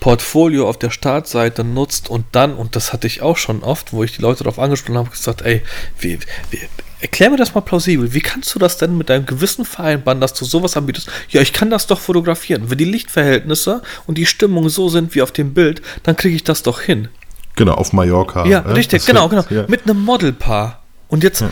[0.00, 4.02] Portfolio auf der Startseite nutzt und dann, und das hatte ich auch schon oft, wo
[4.04, 5.62] ich die Leute darauf angesprochen habe, gesagt, ey,
[6.00, 6.18] wie,
[6.50, 6.60] wie,
[7.00, 8.12] erklär mir das mal plausibel.
[8.14, 11.08] Wie kannst du das denn mit deinem Gewissen vereinbaren, dass du sowas anbietest?
[11.30, 12.70] Ja, ich kann das doch fotografieren.
[12.70, 16.44] Wenn die Lichtverhältnisse und die Stimmung so sind wie auf dem Bild, dann kriege ich
[16.44, 17.08] das doch hin.
[17.56, 18.46] Genau, auf Mallorca.
[18.46, 18.72] Ja, äh?
[18.72, 19.44] richtig, Das genau, genau.
[19.50, 19.64] Ja.
[19.68, 20.82] Mit einem Modelpaar.
[21.08, 21.50] Und jetzt, Ja.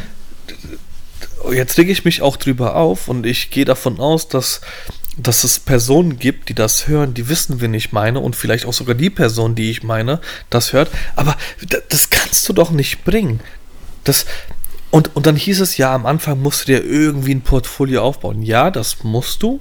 [1.52, 4.60] jetzt rege ich mich auch drüber auf und ich gehe davon aus, dass,
[5.16, 8.72] dass es Personen gibt, die das hören, die wissen, wen ich meine und vielleicht auch
[8.72, 10.20] sogar die Person, die ich meine,
[10.50, 10.90] das hört.
[11.14, 11.36] Aber
[11.88, 13.40] das kannst du doch nicht bringen.
[14.04, 14.26] Das,
[14.90, 18.42] und, und dann hieß es ja, am Anfang musst du dir irgendwie ein Portfolio aufbauen.
[18.42, 19.60] Ja, das musst du,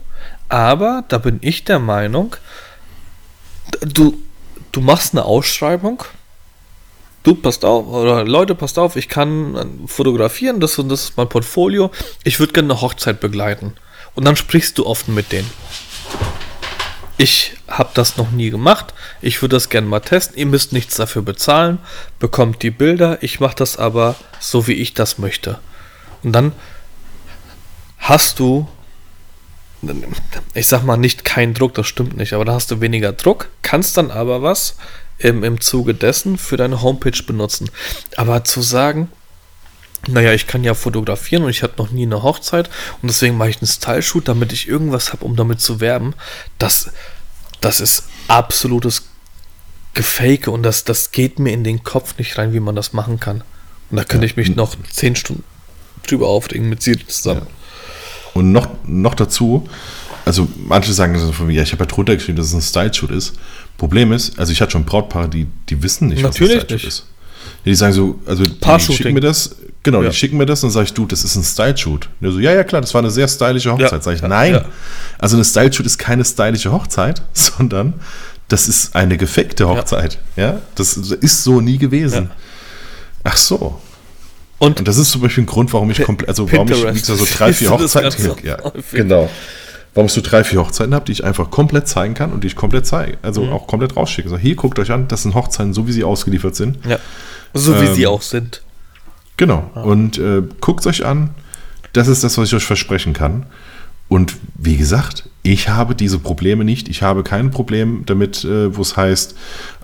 [0.50, 2.36] aber da bin ich der Meinung,
[3.82, 4.18] du,
[4.72, 6.04] du machst eine Ausschreibung,
[7.24, 11.18] du passt auf, oder Leute, passt auf, ich kann äh, fotografieren, das und das ist
[11.18, 11.92] mein Portfolio,
[12.24, 13.74] ich würde gerne eine Hochzeit begleiten.
[14.14, 15.50] Und dann sprichst du offen mit denen.
[17.18, 18.94] Ich habe das noch nie gemacht.
[19.22, 20.38] Ich würde das gerne mal testen.
[20.38, 21.80] Ihr müsst nichts dafür bezahlen.
[22.20, 23.24] Bekommt die Bilder.
[23.24, 25.60] Ich mache das aber so, wie ich das möchte.
[26.24, 26.52] Und dann
[28.00, 28.68] hast du,
[30.54, 33.50] ich sag mal nicht keinen Druck, das stimmt nicht, aber da hast du weniger Druck,
[33.62, 34.76] kannst dann aber was
[35.18, 37.70] im, im Zuge dessen für deine Homepage benutzen.
[38.18, 39.10] Aber zu sagen,
[40.08, 42.70] naja, ich kann ja fotografieren und ich hatte noch nie eine Hochzeit
[43.02, 46.14] und deswegen mache ich einen Style-Shoot, damit ich irgendwas habe, um damit zu werben,
[46.58, 46.92] das,
[47.62, 49.04] das ist absolutes
[49.94, 53.20] Gefake und das, das geht mir in den Kopf nicht rein, wie man das machen
[53.20, 53.44] kann.
[53.90, 55.44] Und da könnte ich mich noch zehn Stunden
[56.06, 57.48] drüber aufregen mit Siri zusammen.
[58.34, 59.68] Und noch, noch dazu,
[60.26, 62.62] also manche sagen so von mir, ja, ich habe ja drunter geschrieben, dass es ein
[62.62, 63.34] Style-Shoot ist.
[63.78, 66.88] Problem ist, also ich hatte schon Brautpaare, die, die wissen nicht, Natürlich was ein Style-Shoot
[66.88, 67.06] ist.
[67.66, 70.10] Ja, Die sagen so, also die schicken mir das, genau, Ja.
[70.10, 72.08] die schicken mir das und sage ich, du, das ist ein Style-Shoot.
[72.22, 73.92] Und so, ja, ja, klar, das war eine sehr stylische Hochzeit.
[73.92, 74.02] Ja.
[74.02, 74.54] Sag ich, nein.
[74.54, 74.66] Ja.
[75.20, 77.94] Also eine Style-Shoot ist keine stylische Hochzeit, sondern
[78.48, 80.20] das ist eine gefakte Hochzeit.
[80.36, 82.26] Ja, das ist so nie gewesen.
[82.26, 82.36] Ja.
[83.24, 83.82] Ach so.
[84.60, 87.08] Und, Und das ist zum Beispiel ein Grund, warum ich komplett, also warum ich Pinterest.
[87.08, 88.92] gesagt, so drei, vier Hochzeiten, ja, häufig?
[88.92, 89.30] genau.
[89.96, 92.48] Warum ich so drei, vier Hochzeiten habe, die ich einfach komplett zeigen kann und die
[92.48, 93.54] ich komplett zeige, also Mhm.
[93.54, 94.30] auch komplett rausschicke.
[94.30, 96.78] So, hier guckt euch an, das sind Hochzeiten, so wie sie ausgeliefert sind.
[96.86, 97.00] ja,
[97.54, 98.62] so wie Ähm, sie auch sind.
[99.38, 99.70] Genau.
[99.74, 101.30] Und äh, guckt euch an.
[101.94, 103.46] Das ist das, was ich euch versprechen kann.
[104.08, 106.90] Und wie gesagt, ich habe diese Probleme nicht.
[106.90, 109.36] Ich habe kein Problem damit, äh, wo es heißt,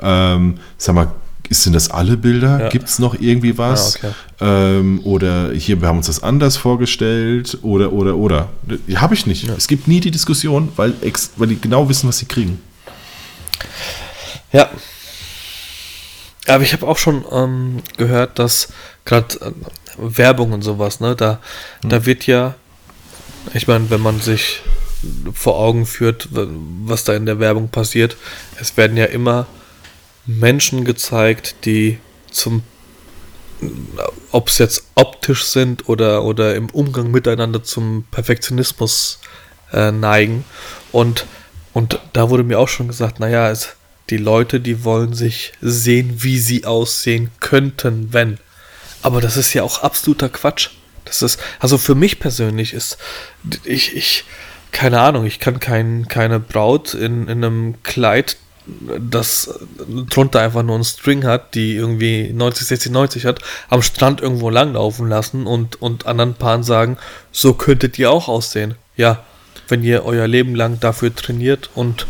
[0.02, 1.08] ähm, sag mal,
[1.54, 2.60] sind das alle Bilder?
[2.60, 2.70] Ja.
[2.70, 3.96] Gibt es noch irgendwie was?
[3.96, 4.14] Ah, okay.
[4.80, 8.50] ähm, oder hier, wir haben uns das anders vorgestellt oder, oder, oder.
[8.96, 9.48] Habe ich nicht.
[9.50, 12.62] Es gibt nie die Diskussion, weil, ex weil die genau wissen, was sie kriegen.
[14.52, 14.70] Ja.
[16.48, 18.70] Aber ich habe auch schon ähm, gehört, dass
[19.06, 19.52] gerade äh,
[19.98, 21.40] Werbung und sowas, ne, da,
[21.84, 22.56] da wird ja,
[23.54, 24.62] ich meine, wenn man sich
[25.34, 28.18] vor Augen führt, was da in der Werbung passiert,
[28.60, 29.48] es werden ja immer
[30.26, 32.00] Menschen gezeigt, die
[32.30, 32.64] zum
[34.32, 39.20] ob es jetzt optisch sind oder, oder im Umgang miteinander zum Perfektionismus
[39.72, 40.46] äh, neigen.
[40.92, 41.26] Und,
[41.74, 43.76] und da wurde mir auch schon gesagt, naja, es,
[44.10, 48.40] die Leute, die wollen sich sehen, wie sie aussehen könnten, wenn.
[49.04, 50.70] Aber das ist ja auch absoluter Quatsch.
[51.06, 52.98] Das ist, also für mich persönlich ist,
[53.64, 54.24] ich, ich,
[54.72, 58.38] keine Ahnung, ich kann kein, keine Braut in, in einem Kleid,
[59.00, 59.60] das
[60.10, 63.40] drunter einfach nur ein String hat, die irgendwie 90, 60, 90 hat,
[63.70, 66.98] am Strand irgendwo langlaufen lassen und, und anderen Paaren sagen,
[67.32, 68.76] so könntet ihr auch aussehen.
[68.98, 69.24] Ja,
[69.68, 72.06] wenn ihr euer Leben lang dafür trainiert und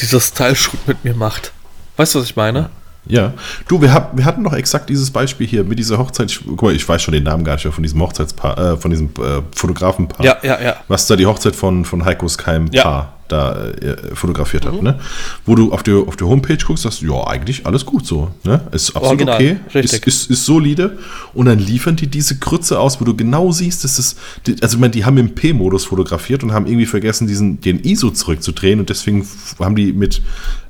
[0.00, 1.52] dieses Style-Shoot mit mir macht.
[1.96, 2.70] Weißt du, was ich meine?
[3.06, 3.32] Ja,
[3.66, 6.40] du, wir, hab, wir hatten doch exakt dieses Beispiel hier mit dieser Hochzeit.
[6.46, 8.90] Guck mal, ich weiß schon den Namen gar nicht mehr von diesem Hochzeitspaar, äh, von
[8.90, 10.24] diesem äh, Fotografenpaar.
[10.24, 10.76] Ja, ja, ja.
[10.88, 13.14] Was da die Hochzeit von, von Heikos Keim Ja.
[13.28, 14.98] Da äh, fotografiert hat, ne?
[15.44, 18.62] Wo du auf der, auf der Homepage guckst, sagst, ja, eigentlich alles gut so, ne?
[18.72, 20.06] Ist absolut Original, okay, ist, richtig.
[20.06, 20.98] ist, ist solide.
[21.34, 24.76] Und dann liefern die diese Krütze aus, wo du genau siehst, dass es, die, also
[24.76, 28.80] ich meine, die haben im P-Modus fotografiert und haben irgendwie vergessen, diesen, den ISO zurückzudrehen
[28.80, 29.26] und deswegen
[29.58, 30.22] haben die mit,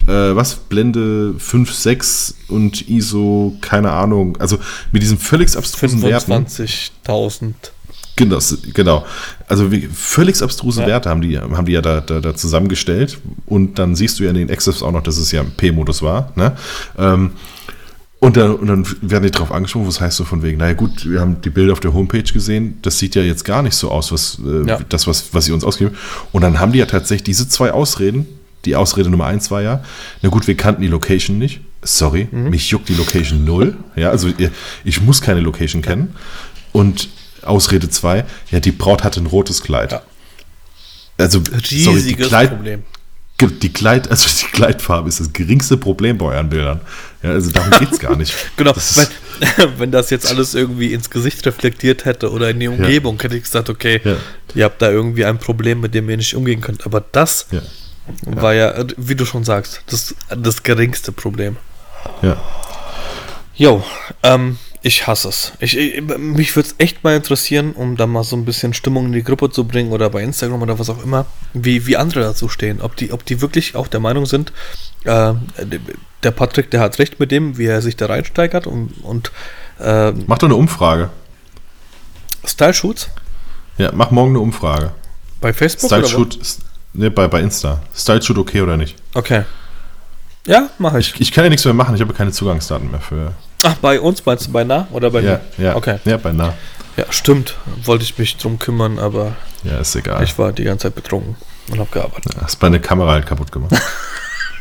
[0.07, 4.59] äh, was, Blende 5, 6 und ISO, keine Ahnung, also
[4.93, 6.33] mit diesen völlig abstrusen Werten.
[6.33, 7.55] 25.000.
[8.19, 8.39] Genau,
[8.75, 9.07] genau.
[9.47, 10.87] Also wie, völlig abstruse Ja.
[10.89, 13.19] Werte haben die, haben die ja da, da, da zusammengestellt.
[13.47, 16.03] Und dann siehst du ja in den Access auch noch, dass es ja im P-Modus
[16.03, 16.33] war.
[16.37, 16.53] Ne?
[16.99, 17.31] Ähm,
[18.21, 21.09] und, dann, und dann werden die drauf angesprochen, was heißt so von wegen, naja gut,
[21.09, 23.91] wir haben die Bilder auf der Homepage gesehen, das sieht ja jetzt gar nicht so
[23.93, 24.81] aus, was äh, Ja.
[24.89, 25.93] das, was, was sie uns ausgeben.
[26.33, 28.27] Und dann haben die ja tatsächlich diese zwei Ausreden.
[28.65, 29.85] Die Ausrede Nummer eins war ja,
[30.21, 31.61] na gut, wir kannten die Location nicht.
[31.83, 32.51] Sorry, Mhm.
[32.51, 33.77] mich juckt die Location null.
[33.95, 34.29] Ja, also
[34.85, 36.17] ich muss keine Location kennen.
[36.73, 37.09] Und
[37.43, 39.93] Ausrede 2, ja, die Braut hatte ein rotes Kleid.
[39.93, 40.03] Ja.
[41.17, 42.83] Also, sorry, die, Riesiges Kleid, Problem.
[43.41, 46.81] die, Kleid, also die Kleidfarbe ist das geringste Problem bei euren Bildern.
[47.23, 48.33] Ja, also darum geht es gar nicht.
[48.57, 49.09] Genau, Das wenn,
[49.79, 53.43] wenn das jetzt alles irgendwie ins Gesicht reflektiert hätte oder in die Umgebung, hätte ich
[53.45, 54.17] gesagt, okay, Ja.
[54.55, 56.87] ihr habt da irgendwie ein Problem, mit dem ihr nicht umgehen könnt.
[56.87, 57.61] Aber das ja,
[58.25, 61.57] war ja, wie du schon sagst, das, das geringste Problem.
[62.23, 62.37] ja.
[63.57, 63.83] Jo,
[64.23, 65.53] ähm, ich hasse es.
[65.61, 69.07] Ich, ich, mich würde es echt mal interessieren, um da mal so ein bisschen Stimmung
[69.07, 72.21] in die Gruppe zu bringen oder bei Instagram oder was auch immer, wie, wie andere
[72.21, 72.81] dazu stehen.
[72.81, 74.53] Ob die, ob die wirklich auch der Meinung sind,
[75.05, 75.35] äh,
[76.23, 79.33] der Patrick, der hat recht mit dem, wie er sich da reinsteigert und, und
[79.81, 81.11] äh, Mach doch eine Umfrage.
[82.45, 83.09] Style-Shoots
[83.79, 84.93] Ja, mach morgen eine Umfrage.
[85.41, 86.09] bei Facebook Style oder?
[86.11, 86.39] Shoot,
[86.93, 87.81] ne, bei, bei Insta.
[87.95, 88.97] Style Shoot okay oder nicht?
[89.15, 89.45] Okay.
[90.47, 91.15] Ja, mache ich.
[91.15, 93.35] Ich, ich kann ja nichts mehr machen, ich habe keine Zugangsdaten mehr für.
[93.63, 95.65] Ach, bei uns meinst du bei nah oder bei Ja, mir?
[95.65, 95.99] ja, Okay.
[96.05, 96.55] ja, bei nah.
[96.97, 97.57] Ja, stimmt.
[97.85, 100.23] Wollte ich mich drum kümmern, aber Ja, ist egal.
[100.25, 101.37] ich war die ganze Zeit betrunken
[101.71, 102.35] und habe gearbeitet.
[102.41, 103.75] Hast meine Kamera halt kaputt gemacht.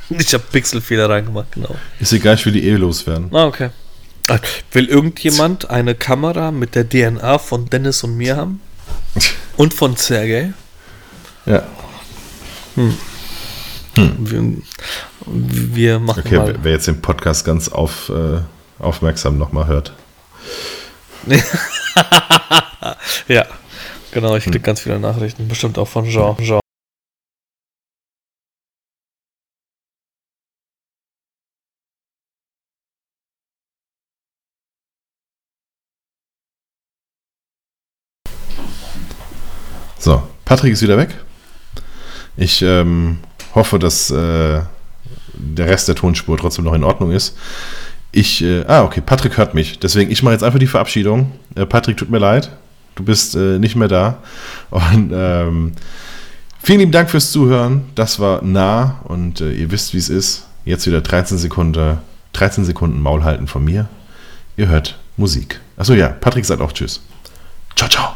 [0.10, 1.76] Ich habe Pixelfehler reingemacht, genau.
[2.00, 3.28] ist egal, ich will die eh loswerden.
[3.36, 3.72] Ah, okay.
[4.30, 4.38] Ah,
[4.72, 8.62] Will irgendjemand eine Kamera mit der DNA von Dennis und mir haben?
[9.58, 10.54] Und von Sergej?
[11.46, 11.64] Ja.
[13.96, 14.54] Wir-
[15.26, 16.48] Wir machen Okay, mal.
[16.48, 18.40] wer- wer jetzt den Podcast ganz auf, äh,
[18.80, 19.94] aufmerksam nochmal hört.
[23.28, 23.46] Ja,
[24.12, 26.38] genau, ich krieg ganz viele Nachrichten, bestimmt auch von Jean.
[26.38, 26.60] Jean.
[40.00, 41.10] So, Patrick ist wieder weg.
[42.38, 43.20] Ich ähm,
[43.56, 44.62] hoffe, dass äh,
[45.34, 47.36] der Rest der Tonspur trotzdem noch in Ordnung ist.
[48.18, 49.78] Ich, äh, ah, okay, Patrick hört mich.
[49.78, 51.34] Deswegen, ich mache jetzt einfach die Verabschiedung.
[51.54, 52.50] Äh, Patrick, tut mir leid.
[52.96, 54.24] Du bist äh, nicht mehr da.
[54.72, 55.74] Und ähm,
[56.64, 57.84] vielen lieben Dank fürs Zuhören.
[57.94, 60.48] Das war nah und äh, ihr wisst, wie es ist.
[60.66, 62.00] Jetzt wieder 13 Sekunden,
[62.34, 63.88] 13 Sekunden Maul halten von mir.
[64.56, 65.62] Ihr hört Musik.
[65.78, 67.02] Achso, ja, Patrick sagt auch Tschüss.
[67.76, 68.16] Ciao, ciao.